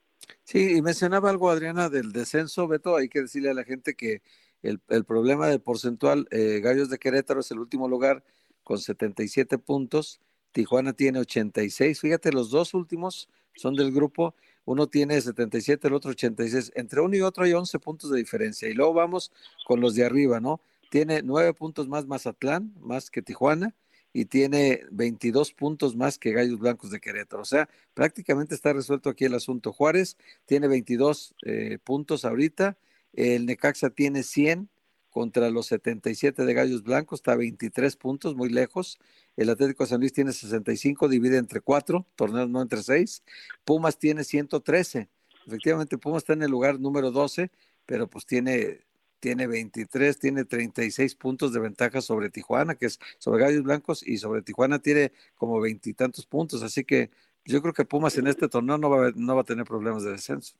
Sí, 0.43 0.77
y 0.77 0.81
mencionaba 0.81 1.29
algo 1.29 1.49
Adriana 1.49 1.89
del 1.89 2.11
descenso, 2.11 2.67
Beto, 2.67 2.95
hay 2.95 3.09
que 3.09 3.21
decirle 3.21 3.49
a 3.49 3.53
la 3.53 3.63
gente 3.63 3.95
que 3.95 4.21
el, 4.61 4.79
el 4.89 5.03
problema 5.05 5.47
del 5.47 5.61
porcentual, 5.61 6.27
eh, 6.31 6.59
Gallos 6.63 6.89
de 6.89 6.97
Querétaro 6.99 7.39
es 7.39 7.51
el 7.51 7.59
último 7.59 7.87
lugar 7.87 8.23
con 8.63 8.79
77 8.79 9.57
puntos, 9.57 10.19
Tijuana 10.51 10.93
tiene 10.93 11.19
86, 11.19 11.99
fíjate, 11.99 12.31
los 12.31 12.49
dos 12.49 12.73
últimos 12.73 13.29
son 13.55 13.75
del 13.75 13.91
grupo, 13.91 14.35
uno 14.65 14.87
tiene 14.87 15.19
77, 15.19 15.87
el 15.87 15.93
otro 15.93 16.11
86, 16.11 16.71
entre 16.75 17.01
uno 17.01 17.15
y 17.15 17.21
otro 17.21 17.43
hay 17.43 17.53
11 17.53 17.77
puntos 17.79 18.09
de 18.09 18.17
diferencia, 18.17 18.69
y 18.69 18.73
luego 18.73 18.93
vamos 18.93 19.31
con 19.67 19.81
los 19.81 19.95
de 19.95 20.05
arriba, 20.05 20.39
¿no? 20.39 20.61
Tiene 20.89 21.21
nueve 21.23 21.53
puntos 21.53 21.87
más 21.87 22.05
Mazatlán, 22.05 22.73
más 22.79 23.09
que 23.09 23.21
Tijuana, 23.21 23.75
y 24.17 24.23
tiene 24.23 24.85
22 24.91 25.51
puntos 25.51 25.97
más 25.97 26.17
que 26.17 26.31
Gallos 26.31 26.57
Blancos 26.57 26.89
de 26.89 27.01
Querétaro. 27.01 27.41
O 27.41 27.45
sea, 27.45 27.67
prácticamente 27.93 28.55
está 28.55 28.71
resuelto 28.71 29.09
aquí 29.09 29.25
el 29.25 29.33
asunto. 29.33 29.73
Juárez 29.73 30.15
tiene 30.45 30.69
22 30.69 31.35
eh, 31.45 31.79
puntos 31.83 32.23
ahorita, 32.23 32.77
el 33.11 33.45
Necaxa 33.45 33.89
tiene 33.89 34.23
100 34.23 34.69
contra 35.09 35.49
los 35.49 35.65
77 35.65 36.45
de 36.45 36.53
Gallos 36.53 36.83
Blancos, 36.83 37.19
está 37.19 37.33
a 37.33 37.35
23 37.35 37.93
puntos, 37.97 38.37
muy 38.37 38.47
lejos. 38.47 38.99
El 39.35 39.49
Atlético 39.49 39.83
de 39.83 39.89
San 39.89 39.99
Luis 39.99 40.13
tiene 40.13 40.31
65, 40.31 41.09
divide 41.09 41.35
entre 41.35 41.59
4, 41.59 42.07
torneos 42.15 42.49
no 42.49 42.61
entre 42.61 42.83
6. 42.83 43.21
Pumas 43.65 43.99
tiene 43.99 44.23
113. 44.23 45.09
Efectivamente, 45.45 45.97
Pumas 45.97 46.23
está 46.23 46.31
en 46.31 46.43
el 46.43 46.51
lugar 46.51 46.79
número 46.79 47.11
12, 47.11 47.51
pero 47.85 48.09
pues 48.09 48.25
tiene 48.25 48.79
tiene 49.25 49.47
23, 49.47 50.19
tiene 50.19 50.45
36 50.45 51.15
puntos 51.15 51.51
de 51.51 51.59
ventaja 51.59 51.99
sobre 51.99 52.29
Tijuana, 52.29 52.75
que 52.75 52.85
es 52.85 52.99
sobre 53.17 53.41
Gallos 53.41 53.63
Blancos, 53.63 54.07
y 54.07 54.17
sobre 54.17 54.43
Tijuana 54.43 54.77
tiene 54.77 55.13
como 55.33 55.59
veintitantos 55.59 56.27
puntos. 56.27 56.61
Así 56.61 56.85
que 56.85 57.09
yo 57.43 57.59
creo 57.59 57.73
que 57.73 57.85
Pumas 57.85 58.15
en 58.19 58.27
este 58.27 58.47
torneo 58.47 58.77
no 58.77 58.87
va, 58.87 59.11
no 59.15 59.33
va 59.33 59.41
a 59.41 59.45
tener 59.45 59.65
problemas 59.65 60.03
de 60.03 60.11
descenso. 60.11 60.55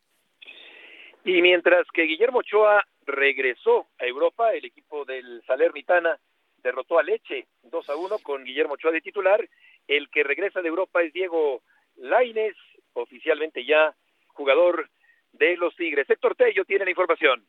Y 1.23 1.43
mientras 1.43 1.85
que 1.93 2.07
Guillermo 2.07 2.39
Ochoa 2.39 2.83
regresó 3.05 3.85
a 3.99 4.05
Europa, 4.07 4.51
el 4.55 4.65
equipo 4.65 5.05
del 5.05 5.43
Salernitana 5.45 6.17
derrotó 6.63 6.97
a 6.97 7.03
Leche 7.03 7.45
2 7.65 7.87
a 7.91 7.95
1 7.95 8.17
con 8.23 8.45
Guillermo 8.45 8.73
Ochoa 8.73 8.91
de 8.91 9.01
titular. 9.01 9.47
El 9.87 10.09
que 10.09 10.23
regresa 10.23 10.63
de 10.63 10.69
Europa 10.69 11.03
es 11.03 11.13
Diego 11.13 11.61
Laines, 11.97 12.55
oficialmente 12.93 13.63
ya 13.63 13.93
jugador 14.29 14.89
de 15.33 15.55
los 15.55 15.75
Tigres. 15.75 16.09
Héctor 16.09 16.33
Tello 16.33 16.65
tiene 16.65 16.85
la 16.85 16.89
información. 16.89 17.45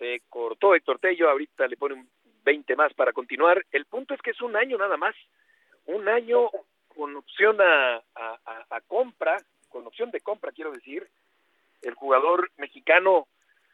Se 0.00 0.22
cortó 0.30 0.74
Héctor 0.74 0.98
Tello, 0.98 1.28
ahorita 1.28 1.68
le 1.68 1.76
pone 1.76 1.94
un 1.94 2.08
20 2.42 2.74
más 2.74 2.92
para 2.94 3.12
continuar. 3.12 3.64
El 3.70 3.84
punto 3.84 4.14
es 4.14 4.22
que 4.22 4.30
es 4.30 4.40
un 4.40 4.56
año 4.56 4.78
nada 4.78 4.96
más, 4.96 5.14
un 5.86 6.08
año 6.08 6.48
con 6.88 7.14
opción 7.16 7.58
a, 7.60 8.02
a, 8.16 8.80
compra, 8.86 9.36
con 9.68 9.86
opción 9.86 10.10
de 10.10 10.20
compra 10.20 10.52
quiero 10.52 10.72
decir, 10.72 11.06
el 11.82 11.94
jugador 11.94 12.50
mexicano 12.56 13.28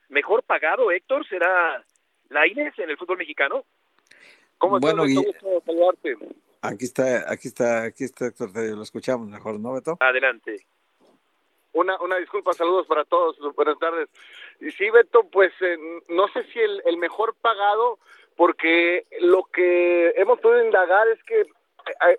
mejor 0.08 0.42
pagado, 0.42 0.90
Héctor, 0.90 1.26
será 1.28 1.84
Laines 2.28 2.76
en 2.78 2.90
el 2.90 2.98
fútbol 2.98 3.18
mexicano. 3.18 3.64
¿Cómo 4.58 4.80
bueno, 4.80 5.04
saludarte. 5.64 6.16
Aquí 6.60 6.86
está, 6.86 7.30
aquí 7.30 7.48
está, 7.48 7.84
aquí 7.84 8.04
está 8.04 8.26
Héctor 8.26 8.52
Tello, 8.52 8.76
lo 8.76 8.82
escuchamos 8.82 9.28
mejor, 9.28 9.60
¿no, 9.60 9.74
Beto? 9.74 9.96
Adelante. 10.00 10.66
Una, 11.76 12.00
una 12.00 12.16
disculpa, 12.16 12.54
saludos 12.54 12.86
para 12.86 13.04
todos, 13.04 13.36
buenas 13.54 13.78
tardes. 13.78 14.08
Y 14.60 14.70
sí, 14.70 14.88
Beto, 14.88 15.24
pues 15.30 15.52
eh, 15.60 15.76
no 16.08 16.26
sé 16.28 16.42
si 16.44 16.58
el, 16.58 16.82
el 16.86 16.96
mejor 16.96 17.34
pagado, 17.34 17.98
porque 18.34 19.04
lo 19.20 19.44
que 19.52 20.08
hemos 20.16 20.40
podido 20.40 20.64
indagar 20.64 21.06
es 21.08 21.22
que 21.24 21.44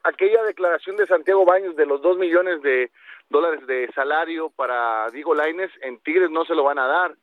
aquella 0.04 0.44
declaración 0.44 0.96
de 0.96 1.08
Santiago 1.08 1.44
Baños 1.44 1.76
de 1.76 1.88
los 1.88 2.04
dos 2.04 2.20
millones 2.20 2.62
de 2.62 2.92
dólares 3.30 3.66
de 3.66 3.92
salario 3.96 4.52
para 4.52 5.10
Diego 5.10 5.34
Laines, 5.34 5.72
en 5.82 5.98
Tigres 6.04 6.30
no 6.30 6.46
se 6.46 6.54
lo 6.54 6.64
van 6.64 6.78
a 6.78 6.86
dar. 6.86 7.16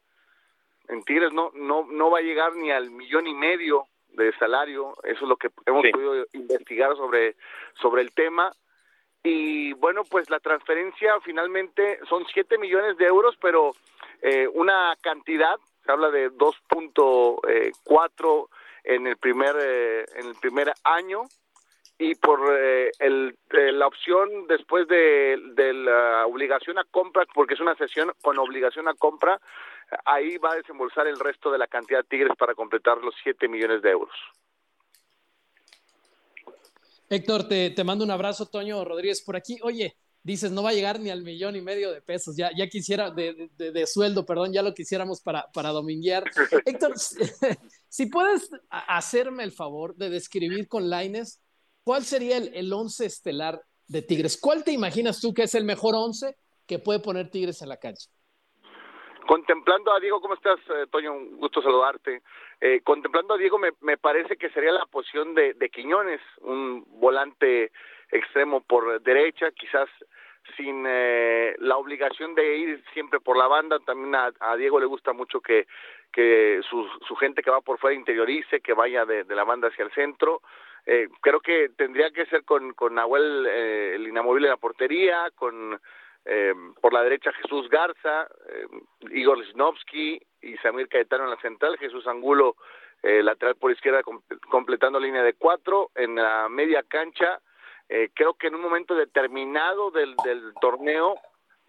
En 0.88 1.04
Tigres 1.04 1.32
no, 1.32 1.52
no, 1.54 1.86
no 1.88 2.10
va 2.10 2.18
a 2.18 2.22
llegar 2.22 2.56
ni 2.56 2.72
al 2.72 2.90
millón 2.90 3.28
y 3.28 3.34
medio 3.34 3.86
de 4.08 4.36
salario. 4.38 4.96
Eso 5.04 5.22
es 5.22 5.28
lo 5.28 5.36
que 5.36 5.50
hemos 5.66 5.86
podido 5.92 6.26
investigar 6.32 6.96
sobre, 6.96 7.36
sobre 7.80 8.02
el 8.02 8.12
tema 8.12 8.50
y 9.24 9.72
bueno, 9.72 10.02
pues 10.04 10.28
la 10.28 10.38
transferencia 10.38 11.18
finalmente 11.24 11.98
son 12.08 12.26
7 12.32 12.58
millones 12.58 12.98
de 12.98 13.06
euros, 13.06 13.34
pero 13.40 13.72
eh, 14.20 14.46
una 14.52 14.94
cantidad, 15.00 15.56
se 15.82 15.90
habla 15.90 16.10
de 16.10 16.30
2.4 16.30 17.42
eh, 17.48 17.72
en 18.84 19.06
el 19.06 19.16
primer 19.16 19.56
eh, 19.58 20.04
en 20.16 20.26
el 20.26 20.34
primer 20.34 20.74
año 20.84 21.22
y 21.96 22.14
por 22.16 22.40
el, 22.98 23.38
la 23.48 23.86
opción 23.86 24.46
después 24.46 24.86
de, 24.88 25.40
de, 25.54 25.72
la 25.72 26.26
obligación 26.26 26.78
a 26.78 26.84
compra, 26.84 27.24
porque 27.32 27.54
es 27.54 27.60
una 27.60 27.76
sesión 27.76 28.12
con 28.20 28.38
obligación 28.38 28.88
a 28.88 28.94
compra, 28.94 29.40
ahí 30.04 30.36
va 30.38 30.52
a 30.52 30.56
desembolsar 30.56 31.06
el 31.06 31.18
resto 31.18 31.50
de 31.50 31.58
la 31.58 31.68
cantidad 31.68 32.00
de 32.00 32.08
Tigres 32.08 32.36
para 32.36 32.54
completar 32.54 32.98
los 32.98 33.14
7 33.22 33.48
millones 33.48 33.80
de 33.80 33.90
euros. 33.90 34.14
Héctor, 37.08 37.48
te, 37.48 37.70
te, 37.70 37.84
mando 37.84 38.04
un 38.04 38.10
abrazo, 38.10 38.46
Toño 38.46 38.84
Rodríguez, 38.84 39.22
por 39.22 39.36
aquí. 39.36 39.58
Oye, 39.62 39.96
dices, 40.22 40.50
no 40.50 40.62
va 40.62 40.70
a 40.70 40.74
llegar 40.74 40.98
ni 40.98 41.10
al 41.10 41.22
millón 41.22 41.54
y 41.54 41.60
medio 41.60 41.92
de 41.92 42.00
pesos, 42.00 42.34
ya, 42.36 42.50
ya 42.56 42.66
quisiera, 42.66 43.10
de, 43.10 43.50
de, 43.56 43.86
sueldo, 43.86 44.24
perdón, 44.24 44.52
ya 44.52 44.62
lo 44.62 44.72
quisiéramos 44.74 45.20
para, 45.20 45.46
para 45.52 45.70
dominguear. 45.70 46.24
Héctor, 46.64 46.94
si 47.88 48.06
puedes 48.06 48.48
hacerme 48.70 49.44
el 49.44 49.52
favor 49.52 49.94
de 49.96 50.10
describir 50.10 50.66
con 50.66 50.88
Laines, 50.88 51.40
¿cuál 51.84 52.04
sería 52.04 52.38
el, 52.38 52.50
el 52.54 52.72
once 52.72 53.04
estelar 53.04 53.62
de 53.86 54.02
Tigres? 54.02 54.38
¿Cuál 54.38 54.64
te 54.64 54.72
imaginas 54.72 55.20
tú 55.20 55.34
que 55.34 55.42
es 55.42 55.54
el 55.54 55.64
mejor 55.64 55.94
once 55.94 56.36
que 56.66 56.78
puede 56.78 57.00
poner 57.00 57.30
Tigres 57.30 57.60
en 57.60 57.68
la 57.68 57.76
cancha? 57.76 58.08
Contemplando 59.26 59.92
a 59.92 60.00
Diego, 60.00 60.20
¿cómo 60.20 60.34
estás, 60.34 60.58
eh, 60.68 60.86
Toño? 60.90 61.14
Un 61.14 61.36
gusto 61.38 61.62
saludarte. 61.62 62.22
Eh, 62.60 62.80
contemplando 62.84 63.34
a 63.34 63.38
Diego, 63.38 63.58
me, 63.58 63.70
me, 63.80 63.96
parece 63.96 64.36
que 64.36 64.50
sería 64.50 64.72
la 64.72 64.86
posición 64.86 65.34
de, 65.34 65.54
de, 65.54 65.70
Quiñones, 65.70 66.20
un 66.42 66.84
volante 67.00 67.72
extremo 68.10 68.60
por 68.60 69.00
derecha, 69.02 69.50
quizás 69.52 69.88
sin 70.56 70.84
eh, 70.86 71.56
la 71.58 71.78
obligación 71.78 72.34
de 72.34 72.56
ir 72.58 72.84
siempre 72.92 73.18
por 73.18 73.36
la 73.36 73.46
banda. 73.46 73.78
También 73.80 74.14
a, 74.14 74.30
a 74.40 74.56
Diego 74.56 74.78
le 74.78 74.86
gusta 74.86 75.12
mucho 75.12 75.40
que, 75.40 75.66
su, 76.68 76.88
su, 77.06 77.16
gente 77.16 77.42
que 77.42 77.50
va 77.50 77.60
por 77.60 77.78
fuera 77.78 77.96
interiorice, 77.96 78.60
que 78.60 78.74
vaya 78.74 79.04
de, 79.06 79.24
de 79.24 79.34
la 79.34 79.44
banda 79.44 79.68
hacia 79.68 79.84
el 79.84 79.92
centro. 79.92 80.42
Eh, 80.86 81.08
creo 81.22 81.40
que 81.40 81.70
tendría 81.70 82.10
que 82.10 82.26
ser 82.26 82.44
con, 82.44 82.74
con 82.74 82.94
Nahuel, 82.94 83.46
eh, 83.48 83.92
el 83.94 84.06
inamovible 84.06 84.48
en 84.48 84.50
la 84.50 84.58
portería, 84.58 85.30
con 85.34 85.80
eh, 86.24 86.54
por 86.80 86.92
la 86.92 87.02
derecha 87.02 87.32
Jesús 87.32 87.68
Garza, 87.68 88.28
eh, 88.48 88.66
Igor 89.10 89.38
Lisnowski 89.38 90.20
y 90.42 90.56
Samir 90.58 90.88
Caetano 90.88 91.24
en 91.24 91.30
la 91.30 91.40
central, 91.40 91.78
Jesús 91.78 92.06
Angulo 92.06 92.56
eh, 93.02 93.22
lateral 93.22 93.56
por 93.56 93.70
izquierda 93.70 94.00
completando 94.50 94.98
línea 94.98 95.22
de 95.22 95.34
cuatro, 95.34 95.90
en 95.94 96.14
la 96.14 96.48
media 96.48 96.82
cancha, 96.82 97.40
eh, 97.88 98.08
creo 98.14 98.34
que 98.34 98.46
en 98.46 98.54
un 98.54 98.62
momento 98.62 98.94
determinado 98.94 99.90
del, 99.90 100.16
del 100.24 100.54
torneo 100.60 101.16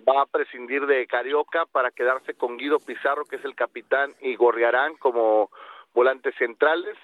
va 0.08 0.22
a 0.22 0.26
prescindir 0.26 0.86
de 0.86 1.08
Carioca 1.08 1.66
para 1.66 1.92
quedarse 1.92 2.36
con 2.36 2.58
Guido 2.58 2.80
Pizarro, 2.80 3.26
que 3.26 3.36
es 3.36 3.46
el 3.46 3.56
capitán, 3.56 4.16
y 4.22 4.36
Gorriarán 4.36 4.96
como 4.96 5.52
volantes 5.94 6.36
centrales. 6.36 6.98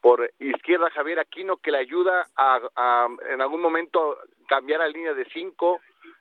Por 0.00 0.30
izquierda 0.38 0.90
Javier 0.90 1.18
Aquino, 1.18 1.56
que 1.56 1.72
le 1.72 1.78
ayuda 1.78 2.26
a, 2.36 2.60
a 2.76 3.08
en 3.30 3.40
algún 3.40 3.60
momento 3.60 4.18
cambiar 4.46 4.80
a 4.80 4.88
línea 4.88 5.12
de 5.12 5.24
cinco, 5.32 5.80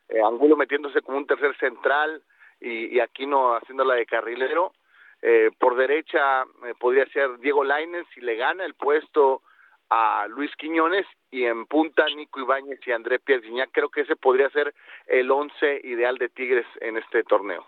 eh, 0.09 0.21
Angulo 0.21 0.55
metiéndose 0.55 1.01
como 1.01 1.17
un 1.17 1.27
tercer 1.27 1.55
central 1.57 2.21
y, 2.59 2.95
y 2.95 2.99
Aquino 2.99 3.55
haciéndola 3.55 3.95
de 3.95 4.05
carrilero. 4.05 4.73
Eh, 5.21 5.49
por 5.59 5.75
derecha 5.75 6.43
eh, 6.43 6.73
podría 6.79 7.07
ser 7.07 7.39
Diego 7.39 7.63
Lainez 7.63 8.05
si 8.13 8.21
le 8.21 8.35
gana 8.35 8.65
el 8.65 8.75
puesto 8.75 9.41
a 9.89 10.27
Luis 10.27 10.51
Quiñones 10.57 11.05
y 11.31 11.45
en 11.45 11.65
punta 11.65 12.05
Nico 12.15 12.39
Ibáñez 12.39 12.79
y 12.85 12.91
André 12.91 13.19
Pierre 13.19 13.47
Creo 13.71 13.89
que 13.89 14.01
ese 14.01 14.15
podría 14.15 14.49
ser 14.51 14.73
el 15.07 15.31
once 15.31 15.81
ideal 15.83 16.17
de 16.17 16.29
Tigres 16.29 16.67
en 16.81 16.97
este 16.97 17.23
torneo. 17.23 17.65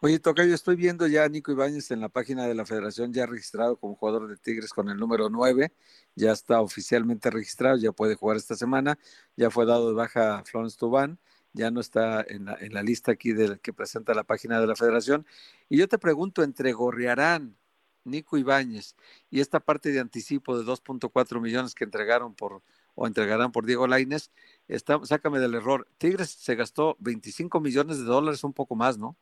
Oye, 0.00 0.18
Tocayo, 0.18 0.54
estoy 0.54 0.76
viendo 0.76 1.06
ya 1.06 1.24
a 1.24 1.28
Nico 1.28 1.52
Ibáñez 1.52 1.90
en 1.90 2.00
la 2.00 2.10
página 2.10 2.46
de 2.46 2.54
la 2.54 2.66
federación 2.66 3.14
ya 3.14 3.24
registrado 3.24 3.76
como 3.76 3.94
jugador 3.94 4.28
de 4.28 4.36
Tigres 4.36 4.72
con 4.72 4.90
el 4.90 4.98
número 4.98 5.30
9, 5.30 5.72
ya 6.14 6.32
está 6.32 6.60
oficialmente 6.60 7.30
registrado, 7.30 7.78
ya 7.78 7.92
puede 7.92 8.14
jugar 8.14 8.36
esta 8.36 8.56
semana, 8.56 8.98
ya 9.36 9.50
fue 9.50 9.64
dado 9.64 9.88
de 9.88 9.94
baja 9.94 10.42
Florence 10.44 10.76
Tubán, 10.78 11.18
ya 11.56 11.70
no 11.70 11.80
está 11.80 12.24
en 12.28 12.44
la, 12.44 12.56
en 12.60 12.74
la 12.74 12.82
lista 12.82 13.12
aquí 13.12 13.32
del 13.32 13.58
que 13.60 13.72
presenta 13.72 14.14
la 14.14 14.24
página 14.24 14.60
de 14.60 14.66
la 14.66 14.76
federación. 14.76 15.26
Y 15.68 15.78
yo 15.78 15.88
te 15.88 15.98
pregunto, 15.98 16.42
entre 16.42 16.72
Gorriarán, 16.72 17.56
Nico 18.04 18.36
Ibáñez 18.36 18.94
y 19.30 19.40
esta 19.40 19.60
parte 19.60 19.90
de 19.90 20.00
anticipo 20.00 20.56
de 20.56 20.64
2.4 20.64 21.40
millones 21.40 21.74
que 21.74 21.84
entregaron 21.84 22.34
por 22.34 22.62
o 22.94 23.06
entregarán 23.06 23.52
por 23.52 23.66
Diego 23.66 23.86
Laines, 23.86 24.32
está, 24.68 24.98
sácame 25.04 25.38
del 25.38 25.54
error. 25.54 25.86
Tigres 25.98 26.30
se 26.30 26.54
gastó 26.54 26.96
25 27.00 27.60
millones 27.60 27.98
de 27.98 28.06
dólares, 28.06 28.42
un 28.42 28.54
poco 28.54 28.74
más, 28.74 28.96
¿no? 28.96 29.16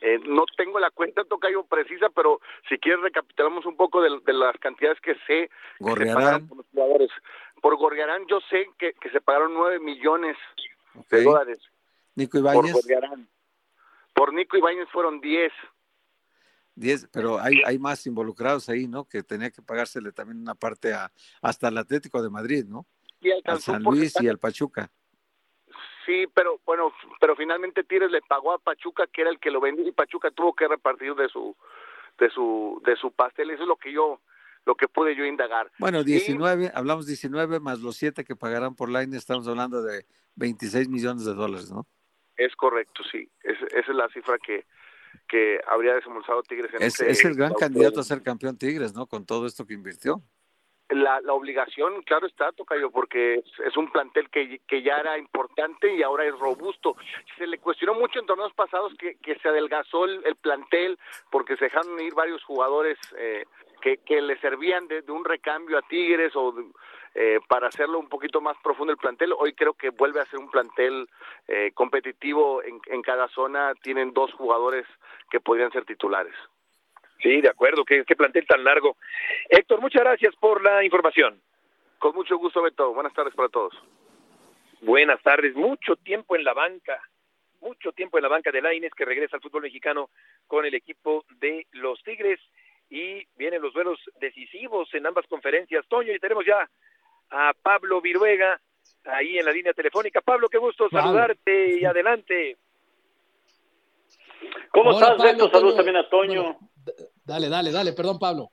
Eh, 0.00 0.20
no 0.24 0.44
tengo 0.56 0.78
la 0.78 0.92
cuenta 0.92 1.24
tocayo 1.24 1.64
precisa, 1.64 2.10
pero 2.10 2.40
si 2.68 2.78
quieres 2.78 3.00
recapitulamos 3.00 3.66
un 3.66 3.76
poco 3.76 4.02
de, 4.02 4.10
las 4.32 4.56
cantidades 4.58 5.00
que 5.00 5.16
sé 5.26 5.50
Gorriarán. 5.80 6.46
por 6.46 6.58
los 6.58 6.66
jugadores. 6.72 7.10
Por 7.60 7.76
Gorriarán 7.76 8.24
yo 8.28 8.38
sé 8.50 8.68
que, 8.78 8.92
que 8.92 9.10
se 9.10 9.20
pagaron 9.20 9.54
9 9.54 9.80
millones 9.80 10.36
de 11.10 11.22
dólares. 11.22 11.58
Nico 12.14 12.38
Ibáñez. 12.38 12.72
Por. 12.72 12.82
Por 14.14 14.32
Nico 14.32 14.56
Ibáñez 14.56 14.88
fueron 14.92 15.20
10. 15.20 15.52
10, 16.76 17.08
pero 17.12 17.38
hay, 17.40 17.62
hay 17.64 17.78
más 17.78 18.06
involucrados 18.06 18.68
ahí, 18.68 18.86
¿no? 18.86 19.04
Que 19.04 19.22
tenía 19.22 19.50
que 19.50 19.62
pagársele 19.62 20.12
también 20.12 20.40
una 20.40 20.54
parte 20.54 20.92
a, 20.92 21.10
hasta 21.40 21.68
el 21.68 21.78
Atlético 21.78 22.22
de 22.22 22.30
Madrid, 22.30 22.64
¿no? 22.66 22.86
Y 23.20 23.30
al 23.44 23.60
San 23.60 23.82
Luis 23.82 24.14
y 24.20 24.28
al 24.28 24.38
Pachuca. 24.38 24.90
Sí, 26.04 26.26
pero 26.34 26.60
bueno, 26.66 26.92
pero 27.20 27.34
finalmente 27.34 27.84
Tigres 27.84 28.10
le 28.10 28.20
pagó 28.22 28.52
a 28.52 28.58
Pachuca, 28.58 29.06
que 29.06 29.22
era 29.22 29.30
el 29.30 29.38
que 29.38 29.50
lo 29.50 29.60
vendió, 29.60 29.86
y 29.86 29.92
Pachuca 29.92 30.30
tuvo 30.30 30.54
que 30.54 30.68
repartir 30.68 31.14
de 31.14 31.28
su 31.28 31.56
de 32.18 32.28
su 32.30 32.82
de 32.84 32.96
su 32.96 33.12
pastel. 33.12 33.50
Eso 33.50 33.62
es 33.62 33.68
lo 33.68 33.76
que 33.76 33.92
yo 33.92 34.20
lo 34.66 34.74
que 34.74 34.88
pude 34.88 35.14
yo 35.16 35.24
indagar. 35.24 35.70
Bueno, 35.78 36.02
19, 36.02 36.72
hablamos 36.74 37.06
19 37.06 37.60
más 37.60 37.80
los 37.80 37.96
7 37.96 38.24
que 38.24 38.36
pagarán 38.36 38.74
por 38.74 38.90
Line, 38.90 39.16
estamos 39.16 39.46
hablando 39.48 39.82
de 39.82 40.06
26 40.36 40.88
millones 40.88 41.24
de 41.24 41.34
dólares, 41.34 41.70
¿no? 41.70 41.86
Es 42.36 42.54
correcto, 42.56 43.02
sí. 43.10 43.30
esa 43.42 43.66
es 43.78 43.88
la 43.88 44.08
cifra 44.08 44.38
que, 44.38 44.66
que 45.28 45.60
habría 45.68 45.94
desembolsado 45.94 46.42
Tigres 46.42 46.72
en 46.74 46.82
es, 46.82 47.00
es 47.00 47.24
el 47.24 47.34
gran 47.34 47.54
candidato 47.54 48.00
a 48.00 48.04
ser 48.04 48.22
campeón 48.22 48.58
Tigres, 48.58 48.94
¿no? 48.94 49.06
Con 49.06 49.24
todo 49.24 49.46
esto 49.46 49.64
que 49.66 49.74
invirtió 49.74 50.22
la, 50.90 51.20
la 51.22 51.32
obligación, 51.32 52.02
claro 52.02 52.26
está, 52.26 52.52
Tocayo, 52.52 52.90
porque 52.90 53.42
es, 53.66 53.76
un 53.76 53.90
plantel 53.90 54.28
que, 54.30 54.60
que, 54.66 54.82
ya 54.82 54.98
era 54.98 55.18
importante 55.18 55.94
y 55.94 56.02
ahora 56.02 56.26
es 56.26 56.38
robusto. 56.38 56.96
Se 57.38 57.46
le 57.46 57.58
cuestionó 57.58 57.94
mucho 57.94 58.20
en 58.20 58.26
torneos 58.26 58.52
pasados 58.54 58.92
que, 58.98 59.16
que 59.16 59.38
se 59.38 59.48
adelgazó 59.48 60.04
el, 60.04 60.36
plantel 60.36 60.98
porque 61.30 61.56
se 61.56 61.66
dejaron 61.66 61.98
ir 62.00 62.14
varios 62.14 62.42
jugadores 62.44 62.98
eh, 63.16 63.44
que, 63.84 63.98
que 63.98 64.22
le 64.22 64.38
servían 64.38 64.88
de, 64.88 65.04
un 65.12 65.26
recambio 65.26 65.76
a 65.76 65.82
Tigres 65.82 66.34
o 66.34 66.54
eh, 67.14 67.38
para 67.46 67.68
hacerlo 67.68 67.98
un 67.98 68.08
poquito 68.08 68.40
más 68.40 68.56
profundo 68.64 68.90
el 68.90 68.98
plantel. 68.98 69.34
Hoy 69.36 69.52
creo 69.52 69.74
que 69.74 69.90
vuelve 69.90 70.20
a 70.20 70.24
ser 70.24 70.38
un 70.38 70.50
plantel 70.50 71.06
eh, 71.46 71.70
competitivo 71.74 72.62
en, 72.62 72.80
en 72.86 73.02
cada 73.02 73.28
zona. 73.28 73.74
Tienen 73.82 74.14
dos 74.14 74.32
jugadores 74.32 74.86
que 75.30 75.38
podrían 75.38 75.70
ser 75.70 75.84
titulares. 75.84 76.32
Sí, 77.22 77.42
de 77.42 77.50
acuerdo, 77.50 77.84
qué, 77.84 78.04
qué 78.06 78.16
plantel 78.16 78.46
tan 78.46 78.64
largo. 78.64 78.96
Héctor, 79.50 79.82
muchas 79.82 80.02
gracias 80.02 80.34
por 80.36 80.62
la 80.62 80.82
información. 80.82 81.38
Con 81.98 82.14
mucho 82.14 82.38
gusto, 82.38 82.62
Beto. 82.62 82.94
Buenas 82.94 83.12
tardes 83.12 83.34
para 83.34 83.50
todos. 83.50 83.74
Buenas 84.80 85.22
tardes. 85.22 85.54
Mucho 85.54 85.96
tiempo 85.96 86.36
en 86.36 86.44
la 86.44 86.54
banca, 86.54 87.02
mucho 87.60 87.92
tiempo 87.92 88.16
en 88.16 88.22
la 88.22 88.28
banca 88.30 88.50
de 88.50 88.62
Laines 88.62 88.94
que 88.94 89.04
regresa 89.04 89.36
al 89.36 89.42
fútbol 89.42 89.62
mexicano 89.62 90.08
con 90.46 90.64
el 90.64 90.74
equipo 90.74 91.26
de 91.38 91.66
los 91.72 92.02
Tigres 92.02 92.40
y 92.94 93.26
vienen 93.34 93.60
los 93.60 93.74
duelos 93.74 93.98
decisivos 94.20 94.88
en 94.94 95.04
ambas 95.04 95.26
conferencias. 95.26 95.84
Toño, 95.88 96.14
y 96.14 96.20
tenemos 96.20 96.46
ya 96.46 96.70
a 97.30 97.52
Pablo 97.60 98.00
Viruega 98.00 98.60
ahí 99.04 99.36
en 99.36 99.44
la 99.44 99.50
línea 99.50 99.72
telefónica. 99.72 100.20
Pablo, 100.20 100.48
qué 100.48 100.58
gusto 100.58 100.88
saludarte 100.88 101.80
y 101.80 101.84
adelante. 101.84 102.56
¿Cómo 104.70 104.92
estás, 104.92 105.20
Beto? 105.20 105.50
Saludos 105.50 105.74
también 105.74 105.96
a 105.96 106.08
Toño. 106.08 106.56
Dale, 107.24 107.48
dale, 107.48 107.72
dale, 107.72 107.92
perdón 107.94 108.20
Pablo. 108.20 108.50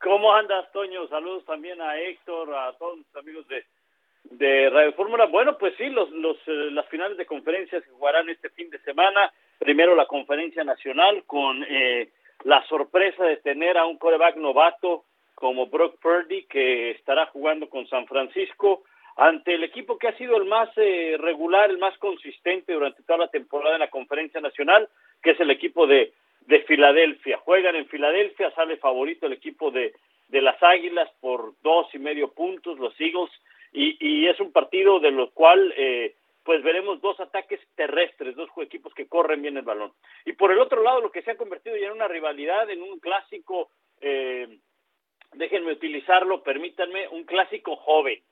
¿Cómo 0.00 0.32
andas, 0.32 0.70
Toño? 0.70 1.08
Saludos 1.08 1.44
también 1.44 1.80
a 1.82 1.98
Héctor, 1.98 2.54
a 2.54 2.72
todos 2.78 2.98
los 2.98 3.16
amigos 3.16 3.48
de, 3.48 3.64
de 4.30 4.70
Radio 4.70 4.92
Fórmula. 4.92 5.26
Bueno, 5.26 5.58
pues 5.58 5.74
sí, 5.76 5.86
los, 5.86 6.08
los, 6.12 6.36
eh, 6.46 6.70
las 6.70 6.86
finales 6.86 7.18
de 7.18 7.26
conferencia 7.26 7.80
se 7.80 7.90
jugarán 7.90 8.28
este 8.28 8.48
fin 8.50 8.70
de 8.70 8.78
semana. 8.82 9.32
Primero 9.58 9.96
la 9.96 10.06
conferencia 10.06 10.62
nacional 10.62 11.24
con 11.26 11.64
eh, 11.64 12.12
la 12.44 12.64
sorpresa 12.66 13.24
de 13.24 13.38
tener 13.38 13.78
a 13.78 13.86
un 13.86 13.98
coreback 13.98 14.36
novato 14.36 15.04
como 15.34 15.66
Brock 15.66 16.00
Purdy 16.00 16.44
que 16.44 16.92
estará 16.92 17.26
jugando 17.26 17.68
con 17.68 17.86
San 17.86 18.06
Francisco 18.06 18.82
ante 19.16 19.54
el 19.54 19.64
equipo 19.64 19.98
que 19.98 20.08
ha 20.08 20.16
sido 20.16 20.36
el 20.36 20.44
más 20.44 20.70
eh, 20.76 21.16
regular, 21.18 21.70
el 21.70 21.78
más 21.78 21.96
consistente 21.98 22.72
durante 22.72 23.02
toda 23.02 23.18
la 23.18 23.28
temporada 23.28 23.74
en 23.74 23.80
la 23.80 23.90
conferencia 23.90 24.40
nacional, 24.40 24.88
que 25.22 25.30
es 25.30 25.40
el 25.40 25.50
equipo 25.50 25.86
de 25.86 26.12
de 26.48 26.60
Filadelfia. 26.60 27.36
Juegan 27.38 27.76
en 27.76 27.86
Filadelfia, 27.86 28.50
sale 28.52 28.78
favorito 28.78 29.26
el 29.26 29.34
equipo 29.34 29.70
de, 29.70 29.92
de 30.28 30.40
las 30.40 30.60
Águilas 30.62 31.08
por 31.20 31.52
dos 31.62 31.86
y 31.94 31.98
medio 31.98 32.32
puntos, 32.32 32.78
los 32.78 32.98
Eagles, 32.98 33.30
y, 33.70 33.98
y 34.00 34.26
es 34.26 34.40
un 34.40 34.50
partido 34.50 34.98
de 34.98 35.10
lo 35.10 35.30
cual 35.30 35.74
eh, 35.76 36.14
pues 36.48 36.62
veremos 36.62 36.98
dos 37.02 37.20
ataques 37.20 37.60
terrestres, 37.74 38.34
dos 38.34 38.48
equipos 38.62 38.94
que 38.94 39.06
corren 39.06 39.42
bien 39.42 39.58
el 39.58 39.64
balón. 39.64 39.92
Y 40.24 40.32
por 40.32 40.50
el 40.50 40.58
otro 40.58 40.82
lado, 40.82 41.02
lo 41.02 41.12
que 41.12 41.20
se 41.20 41.32
ha 41.32 41.36
convertido 41.36 41.76
ya 41.76 41.88
en 41.88 41.92
una 41.92 42.08
rivalidad, 42.08 42.70
en 42.70 42.80
un 42.80 42.98
clásico, 43.00 43.68
eh, 44.00 44.58
déjenme 45.34 45.72
utilizarlo, 45.72 46.42
permítanme, 46.42 47.06
un 47.08 47.24
clásico 47.24 47.76
joven. 47.76 48.22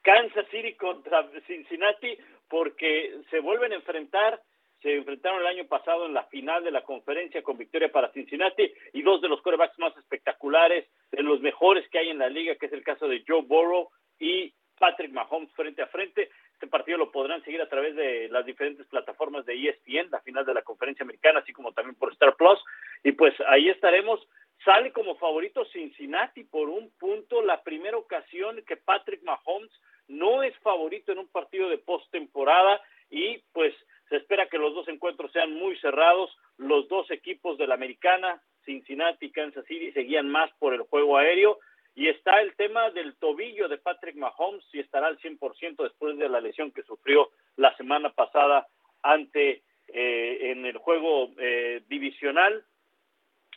Kansas 0.00 0.46
City 0.50 0.72
contra 0.72 1.28
Cincinnati, 1.46 2.16
porque 2.48 3.14
se 3.28 3.40
vuelven 3.40 3.72
a 3.72 3.76
enfrentar 3.76 4.40
se 4.80 4.94
enfrentaron 4.94 5.40
el 5.40 5.46
año 5.46 5.66
pasado 5.66 6.06
en 6.06 6.14
la 6.14 6.24
final 6.24 6.64
de 6.64 6.70
la 6.70 6.82
conferencia 6.82 7.42
con 7.42 7.58
victoria 7.58 7.92
para 7.92 8.12
Cincinnati 8.12 8.72
y 8.94 9.02
dos 9.02 9.20
de 9.20 9.28
los 9.28 9.42
corebacks 9.42 9.78
más 9.78 9.94
espectaculares, 9.98 10.88
de 11.10 11.22
los 11.22 11.42
mejores 11.42 11.86
que 11.90 11.98
hay 11.98 12.08
en 12.08 12.18
la 12.18 12.30
liga, 12.30 12.56
que 12.56 12.66
es 12.66 12.72
el 12.72 12.84
caso 12.84 13.06
de 13.06 13.22
Joe 13.26 13.42
Burrow 13.42 13.90
y 14.18 14.54
Patrick 14.78 15.12
Mahomes 15.12 15.52
frente 15.52 15.82
a 15.82 15.86
frente. 15.88 16.30
Este 16.56 16.68
partido 16.68 16.96
lo 16.96 17.12
podrán 17.12 17.44
seguir 17.44 17.60
a 17.60 17.68
través 17.68 17.94
de 17.94 18.30
las 18.30 18.46
diferentes 18.46 18.86
plataformas 18.86 19.44
de 19.44 19.52
ESPN, 19.68 20.10
la 20.10 20.22
final 20.22 20.42
de 20.46 20.54
la 20.54 20.62
conferencia 20.62 21.02
americana, 21.02 21.40
así 21.40 21.52
como 21.52 21.72
también 21.72 21.96
por 21.96 22.10
Star 22.12 22.34
Plus. 22.34 22.58
Y 23.04 23.12
pues 23.12 23.34
ahí 23.46 23.68
estaremos. 23.68 24.26
Sale 24.64 24.90
como 24.90 25.16
favorito 25.16 25.66
Cincinnati 25.66 26.44
por 26.44 26.70
un 26.70 26.90
punto, 26.98 27.42
la 27.42 27.62
primera 27.62 27.98
ocasión 27.98 28.62
que 28.66 28.78
Patrick 28.78 29.22
Mahomes 29.22 29.70
no 30.08 30.42
es 30.42 30.56
favorito 30.60 31.12
en 31.12 31.18
un 31.18 31.28
partido 31.28 31.68
de 31.68 31.76
postemporada 31.76 32.80
y 33.10 33.42
pues 33.52 33.74
se 34.08 34.16
espera 34.16 34.48
que 34.48 34.56
los 34.56 34.74
dos 34.74 34.88
encuentros 34.88 35.30
sean 35.32 35.52
muy 35.52 35.76
cerrados. 35.80 36.34
Los 36.56 36.88
dos 36.88 37.10
equipos 37.10 37.58
de 37.58 37.66
la 37.66 37.74
americana, 37.74 38.40
Cincinnati 38.64 39.26
y 39.26 39.30
Kansas 39.30 39.66
City, 39.66 39.92
seguían 39.92 40.30
más 40.30 40.50
por 40.58 40.72
el 40.72 40.80
juego 40.80 41.18
aéreo. 41.18 41.58
Y 41.96 42.08
está 42.08 42.40
el 42.40 42.54
tema 42.54 42.90
del 42.90 43.16
tobillo 43.16 43.68
de 43.68 43.78
Patrick 43.78 44.14
Mahomes, 44.14 44.62
si 44.70 44.78
estará 44.78 45.08
al 45.08 45.18
100% 45.18 45.82
después 45.82 46.16
de 46.18 46.28
la 46.28 46.40
lesión 46.40 46.70
que 46.70 46.84
sufrió 46.84 47.30
la 47.56 47.76
semana 47.76 48.12
pasada 48.12 48.68
ante 49.02 49.64
eh, 49.88 50.50
en 50.52 50.64
el 50.64 50.76
juego 50.76 51.30
eh, 51.38 51.82
divisional 51.88 52.64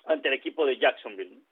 ante 0.05 0.29
el 0.29 0.33
equipo 0.33 0.65
de 0.65 0.79
Jacksonville. 0.79 1.43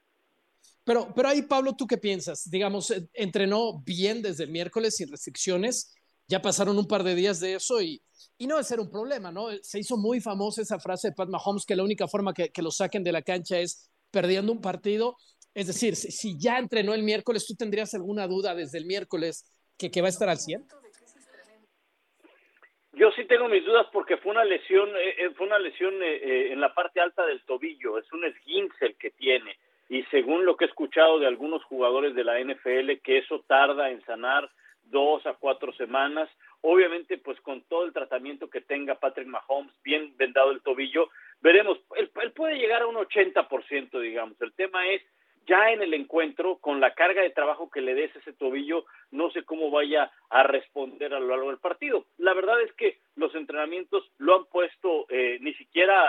Pero, 0.83 1.09
pero 1.13 1.27
ahí, 1.27 1.41
Pablo, 1.43 1.75
¿tú 1.77 1.85
qué 1.85 1.97
piensas? 1.97 2.49
Digamos, 2.49 2.89
eh, 2.91 3.07
entrenó 3.13 3.81
bien 3.85 4.21
desde 4.21 4.45
el 4.45 4.49
miércoles 4.49 4.95
sin 4.95 5.11
restricciones 5.11 5.93
ya 6.27 6.41
pasaron 6.41 6.77
un 6.77 6.87
par 6.87 7.03
de 7.03 7.15
días 7.15 7.39
de 7.39 7.55
eso 7.55 7.81
y, 7.81 8.01
y 8.37 8.47
no 8.47 8.55
debe 8.55 8.67
ser 8.67 8.79
un 8.79 8.89
problema, 8.89 9.31
¿no? 9.31 9.47
Se 9.61 9.79
hizo 9.79 9.97
muy 9.97 10.19
famosa 10.19 10.61
esa 10.61 10.79
frase 10.79 11.09
de 11.09 11.15
Pat 11.15 11.29
Mahomes 11.29 11.65
que 11.65 11.75
la 11.75 11.83
única 11.83 12.07
forma 12.07 12.33
que, 12.33 12.49
que 12.49 12.61
lo 12.61 12.71
saquen 12.71 13.03
de 13.03 13.13
la 13.13 13.21
cancha 13.21 13.59
es 13.59 13.89
perdiendo 14.11 14.51
un 14.51 14.61
partido. 14.61 15.17
Es 15.57 15.65
decir, 15.65 15.95
si, 15.95 16.39
ya 16.39 16.59
entrenó 16.59 16.93
el 16.93 17.01
miércoles, 17.01 17.47
¿tú 17.47 17.55
tendrías 17.55 17.95
alguna 17.95 18.27
duda 18.27 18.53
desde 18.53 18.77
el 18.77 18.85
miércoles 18.85 19.43
que, 19.75 19.89
va 20.01 20.05
a 20.05 20.09
estar 20.09 20.29
al 20.29 20.37
100? 20.37 20.63
Yo 22.93 23.09
sí 23.13 23.25
tengo 23.25 23.47
mis 23.47 23.65
dudas 23.65 23.87
porque 23.91 24.17
fue 24.17 24.33
una 24.33 24.45
lesión, 24.45 24.87
eh, 24.89 25.15
eh, 25.17 25.31
fue 25.35 25.47
una 25.47 25.57
lesión 25.57 25.95
eh, 26.03 26.53
en 26.53 26.61
la 26.61 26.75
parte 26.75 26.99
alta 26.99 27.25
del 27.25 27.43
tobillo, 27.43 27.97
es 27.97 28.05
un 28.13 28.25
esguince 28.25 28.85
el 28.85 28.97
que 28.97 29.09
tiene 29.09 29.57
y 29.89 30.03
según 30.11 30.45
lo 30.45 30.57
que 30.57 30.65
he 30.65 30.67
escuchado 30.67 31.17
de 31.17 31.25
algunos 31.25 31.63
jugadores 31.63 32.13
de 32.13 32.23
la 32.23 32.39
NFL 32.39 33.01
que 33.03 33.17
eso 33.17 33.43
tarda 33.47 33.89
en 33.89 34.05
sanar 34.05 34.47
dos 34.83 35.25
a 35.25 35.33
cuatro 35.33 35.73
semanas. 35.73 36.29
Obviamente, 36.61 37.17
pues 37.17 37.41
con 37.41 37.63
todo 37.63 37.83
el 37.83 37.93
tratamiento 37.93 38.47
que 38.47 38.61
tenga 38.61 38.99
Patrick 38.99 39.27
Mahomes, 39.27 39.73
bien 39.83 40.15
vendado 40.17 40.51
el 40.51 40.61
tobillo, 40.61 41.09
veremos, 41.41 41.79
él, 41.95 42.11
puede 42.35 42.57
llegar 42.57 42.83
a 42.83 42.87
un 42.87 42.95
80%, 42.95 43.99
digamos. 43.99 44.39
El 44.39 44.53
tema 44.53 44.87
es, 44.87 45.01
ya 45.47 45.71
en 45.71 45.81
el 45.81 45.93
encuentro, 45.93 46.57
con 46.57 46.79
la 46.79 46.93
carga 46.93 47.21
de 47.21 47.29
trabajo 47.29 47.69
que 47.69 47.81
le 47.81 47.95
des 47.95 48.15
ese 48.15 48.33
tobillo, 48.33 48.85
no 49.11 49.31
sé 49.31 49.43
cómo 49.43 49.71
vaya 49.71 50.11
a 50.29 50.43
responder 50.43 51.13
a 51.13 51.19
lo 51.19 51.27
largo 51.27 51.47
del 51.47 51.59
partido. 51.59 52.05
La 52.17 52.33
verdad 52.33 52.61
es 52.61 52.73
que 52.73 52.99
los 53.15 53.33
entrenamientos 53.33 54.11
lo 54.17 54.35
han 54.35 54.45
puesto, 54.45 55.05
eh, 55.09 55.37
ni 55.41 55.53
siquiera 55.53 56.07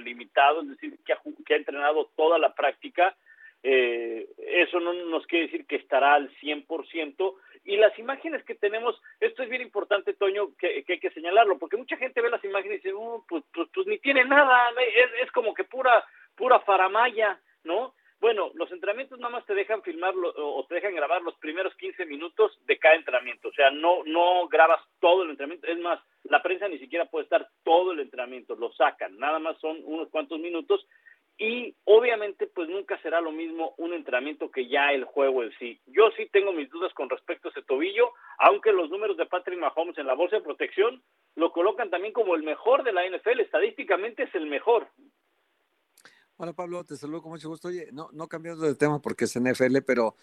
limitado, 0.00 0.62
es 0.62 0.68
decir, 0.68 0.98
que 1.04 1.12
ha, 1.12 1.56
entrenado 1.56 2.10
toda 2.16 2.38
la 2.38 2.54
práctica. 2.54 3.16
Eh, 3.62 4.26
eso 4.38 4.80
no 4.80 4.92
nos 4.92 5.26
quiere 5.26 5.46
decir 5.46 5.66
que 5.66 5.76
estará 5.76 6.14
al 6.14 6.30
100%. 6.36 7.34
Y 7.64 7.76
las 7.76 7.96
imágenes 7.98 8.42
que 8.44 8.54
tenemos, 8.54 9.00
esto 9.20 9.42
es 9.42 9.50
bien 9.50 9.62
importante, 9.62 10.14
Toño, 10.14 10.56
que, 10.56 10.82
que 10.84 10.94
hay 10.94 11.00
que 11.00 11.10
señalarlo, 11.10 11.58
porque 11.58 11.76
mucha 11.76 11.96
gente 11.98 12.22
ve 12.22 12.30
las 12.30 12.42
imágenes 12.42 12.76
y 12.76 12.88
dice, 12.88 12.94
"Uh, 12.94 13.22
pues, 13.28 13.44
pues, 13.52 13.68
pues 13.74 13.86
ni 13.86 13.98
tiene 13.98 14.24
nada, 14.24 14.70
es, 14.80 15.26
es 15.26 15.32
como 15.32 15.52
que 15.52 15.64
pura, 15.64 16.02
pura 16.40 16.58
faramaya, 16.60 17.38
¿no? 17.64 17.92
Bueno, 18.18 18.50
los 18.54 18.70
entrenamientos 18.72 19.18
nada 19.18 19.32
más 19.32 19.46
te 19.46 19.54
dejan 19.54 19.82
filmar 19.82 20.14
lo- 20.14 20.32
o 20.36 20.64
te 20.66 20.74
dejan 20.76 20.94
grabar 20.94 21.20
los 21.22 21.34
primeros 21.38 21.74
15 21.76 22.04
minutos 22.06 22.58
de 22.66 22.78
cada 22.78 22.94
entrenamiento. 22.94 23.48
O 23.48 23.52
sea, 23.52 23.70
no, 23.70 24.02
no 24.04 24.48
grabas 24.48 24.80
todo 25.00 25.22
el 25.22 25.30
entrenamiento. 25.30 25.66
Es 25.66 25.78
más, 25.78 26.00
la 26.24 26.42
prensa 26.42 26.66
ni 26.68 26.78
siquiera 26.78 27.04
puede 27.06 27.24
estar 27.24 27.46
todo 27.62 27.92
el 27.92 28.00
entrenamiento. 28.00 28.56
Lo 28.56 28.72
sacan. 28.72 29.18
Nada 29.18 29.38
más 29.38 29.58
son 29.58 29.80
unos 29.84 30.08
cuantos 30.08 30.38
minutos. 30.38 30.86
Y 31.38 31.74
obviamente, 31.84 32.46
pues 32.46 32.68
nunca 32.68 33.00
será 33.00 33.22
lo 33.22 33.32
mismo 33.32 33.74
un 33.78 33.94
entrenamiento 33.94 34.50
que 34.50 34.66
ya 34.68 34.92
el 34.92 35.04
juego 35.04 35.42
en 35.42 35.52
sí. 35.58 35.80
Yo 35.86 36.10
sí 36.10 36.26
tengo 36.30 36.52
mis 36.52 36.68
dudas 36.68 36.92
con 36.92 37.08
respecto 37.08 37.48
a 37.48 37.50
ese 37.52 37.62
tobillo, 37.62 38.12
aunque 38.38 38.72
los 38.72 38.90
números 38.90 39.16
de 39.16 39.24
Patrick 39.24 39.58
Mahomes 39.58 39.96
en 39.96 40.06
la 40.06 40.12
bolsa 40.14 40.36
de 40.36 40.42
protección 40.42 41.02
lo 41.36 41.52
colocan 41.52 41.88
también 41.88 42.12
como 42.12 42.34
el 42.34 42.42
mejor 42.42 42.82
de 42.82 42.92
la 42.92 43.06
NFL. 43.06 43.40
Estadísticamente 43.40 44.24
es 44.24 44.34
el 44.34 44.44
mejor. 44.46 44.88
Hola 46.42 46.54
Pablo, 46.54 46.82
te 46.84 46.96
saludo 46.96 47.20
con 47.20 47.32
mucho 47.32 47.50
gusto. 47.50 47.68
Oye, 47.68 47.88
no, 47.92 48.08
no 48.14 48.26
cambiando 48.26 48.64
de 48.64 48.74
tema 48.74 49.02
porque 49.02 49.26
es 49.26 49.38
NFL, 49.38 49.82
pero 49.86 50.16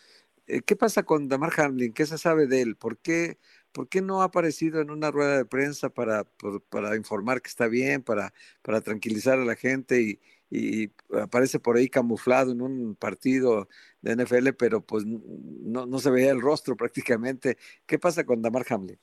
eh, 0.47 0.61
¿qué 0.65 0.76
pasa 0.76 1.03
con 1.03 1.28
Damar 1.28 1.51
Hamlin? 1.59 1.93
¿Qué 1.93 2.07
se 2.07 2.18
sabe 2.18 2.47
de 2.47 2.63
él? 2.63 2.76
¿Por 2.76 2.97
qué, 2.97 3.38
por 3.72 3.88
qué 3.88 4.01
no 4.01 4.24
ha 4.24 4.26
aparecido 4.26 4.82
en 4.82 4.89
una 4.89 5.11
rueda 5.11 5.38
de 5.38 5.45
prensa 5.45 5.89
para, 5.89 6.24
para 6.72 6.95
informar 6.95 7.43
que 7.43 7.49
está 7.49 7.68
bien, 7.68 8.01
para, 8.01 8.34
para 8.63 8.82
tranquilizar 8.82 9.38
a 9.38 9.45
la 9.45 9.55
gente 9.55 10.01
y, 10.01 10.20
y 10.49 10.89
aparece 11.22 11.59
por 11.59 11.78
ahí 11.78 11.88
camuflado 11.88 12.51
en 12.51 12.63
un 12.63 12.95
partido 12.95 13.68
de 14.01 14.15
NFL, 14.15 14.53
pero 14.57 14.82
pues 14.82 15.05
no, 15.05 15.86
no 15.86 15.99
se 15.99 16.09
veía 16.09 16.32
el 16.32 16.41
rostro 16.41 16.76
prácticamente? 16.76 17.59
¿Qué 17.86 17.99
pasa 17.99 18.26
con 18.26 18.41
Damar 18.41 18.65
Hamlin? 18.68 18.97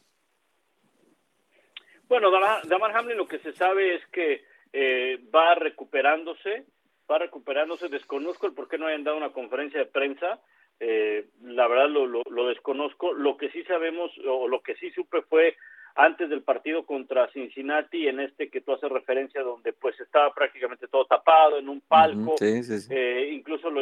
Bueno, 2.08 2.32
Damar, 2.32 2.66
Damar 2.66 2.96
Hamlin 2.96 3.18
lo 3.18 3.28
que 3.28 3.38
se 3.38 3.52
sabe 3.52 3.94
es 3.94 4.02
que 4.08 4.42
eh, 4.72 5.20
va 5.32 5.54
recuperándose, 5.54 6.66
va 7.10 7.18
recuperándose. 7.18 7.88
Desconozco 7.88 8.46
el 8.46 8.54
por 8.54 8.68
qué 8.68 8.78
no 8.78 8.86
hayan 8.86 9.04
dado 9.04 9.16
una 9.16 9.32
conferencia 9.32 9.80
de 9.80 9.86
prensa. 9.86 10.40
Eh, 10.80 11.28
la 11.42 11.68
verdad 11.68 11.88
lo, 11.88 12.06
lo, 12.06 12.22
lo 12.30 12.48
desconozco. 12.48 13.12
Lo 13.12 13.36
que 13.36 13.50
sí 13.50 13.62
sabemos, 13.64 14.10
o 14.26 14.48
lo 14.48 14.62
que 14.62 14.74
sí 14.76 14.90
supe 14.90 15.22
fue 15.22 15.56
antes 15.96 16.28
del 16.28 16.42
partido 16.42 16.84
contra 16.84 17.28
Cincinnati, 17.28 18.08
en 18.08 18.20
este 18.20 18.50
que 18.50 18.60
tú 18.60 18.72
haces 18.72 18.90
referencia, 18.90 19.42
donde 19.42 19.72
pues 19.72 19.98
estaba 20.00 20.32
prácticamente 20.34 20.88
todo 20.88 21.04
tapado 21.04 21.58
en 21.58 21.68
un 21.68 21.80
palco, 21.80 22.34
Ujú, 22.34 22.36
sí, 22.38 22.62
sí, 22.64 22.80
sí. 22.80 22.88
eh, 22.94 23.30
incluso 23.32 23.70
lo, 23.70 23.80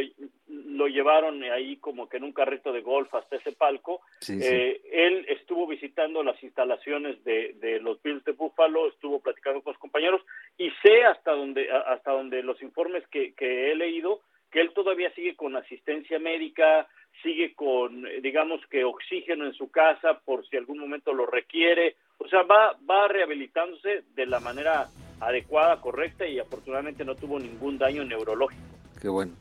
lo 0.48 0.86
llevaron 0.88 1.42
ahí 1.44 1.76
como 1.76 2.08
que 2.08 2.18
en 2.18 2.24
un 2.24 2.32
carrito 2.32 2.72
de 2.72 2.82
golf 2.82 3.14
hasta 3.14 3.36
ese 3.36 3.52
palco. 3.52 4.02
Eh, 4.28 4.80
él 4.92 5.24
estuvo 5.28 5.66
visitando 5.66 6.22
las 6.22 6.42
instalaciones 6.42 7.22
de, 7.24 7.54
de 7.60 7.80
los 7.80 8.02
Bills 8.02 8.24
de 8.24 8.32
Buffalo, 8.32 8.88
estuvo 8.88 9.20
platicando 9.20 9.62
con 9.62 9.72
los 9.72 9.80
compañeros 9.80 10.20
y 10.58 10.70
sé 10.82 11.04
hasta 11.04 11.32
donde 11.32 11.70
hasta 11.70 12.12
donde 12.12 12.42
los 12.42 12.60
informes 12.62 13.06
que, 13.08 13.32
que 13.34 13.72
he 13.72 13.74
leído 13.74 14.20
que 14.52 14.60
él 14.60 14.70
todavía 14.74 15.12
sigue 15.14 15.34
con 15.34 15.56
asistencia 15.56 16.18
médica, 16.18 16.86
sigue 17.22 17.54
con, 17.54 18.06
eh, 18.06 18.20
digamos 18.22 18.60
que 18.70 18.84
oxígeno 18.84 19.46
en 19.46 19.54
su 19.54 19.70
casa 19.70 20.20
por 20.24 20.46
si 20.48 20.56
algún 20.56 20.78
momento 20.78 21.12
lo 21.12 21.26
requiere, 21.26 21.96
o 22.18 22.28
sea, 22.28 22.42
va, 22.42 22.76
va 22.88 23.08
rehabilitándose 23.08 24.04
de 24.14 24.26
la 24.26 24.40
manera 24.40 24.88
adecuada, 25.20 25.80
correcta 25.80 26.26
y 26.26 26.38
afortunadamente 26.38 27.04
no 27.04 27.14
tuvo 27.14 27.38
ningún 27.40 27.78
daño 27.78 28.04
neurológico. 28.04 28.62
Qué 29.00 29.08
bueno. 29.08 29.32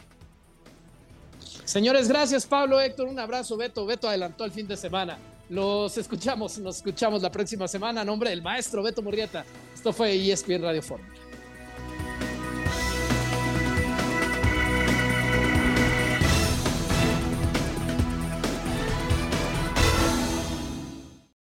Señores, 1.40 2.08
gracias 2.08 2.48
Pablo, 2.48 2.80
Héctor, 2.80 3.08
un 3.08 3.20
abrazo, 3.20 3.58
Beto. 3.58 3.86
Beto 3.86 4.08
adelantó 4.08 4.46
el 4.46 4.52
fin 4.52 4.68
de 4.68 4.78
semana. 4.78 5.18
Los 5.50 5.98
escuchamos, 5.98 6.58
nos 6.60 6.78
escuchamos 6.78 7.22
la 7.22 7.30
próxima 7.30 7.68
semana 7.68 8.02
a 8.02 8.06
nombre 8.06 8.30
del 8.30 8.42
maestro 8.42 8.82
Beto 8.82 9.02
Murrieta. 9.02 9.44
Esto 9.74 9.92
fue 9.92 10.16
ESPN 10.16 10.62
Radio 10.62 10.82
Fórmula. 10.82 11.31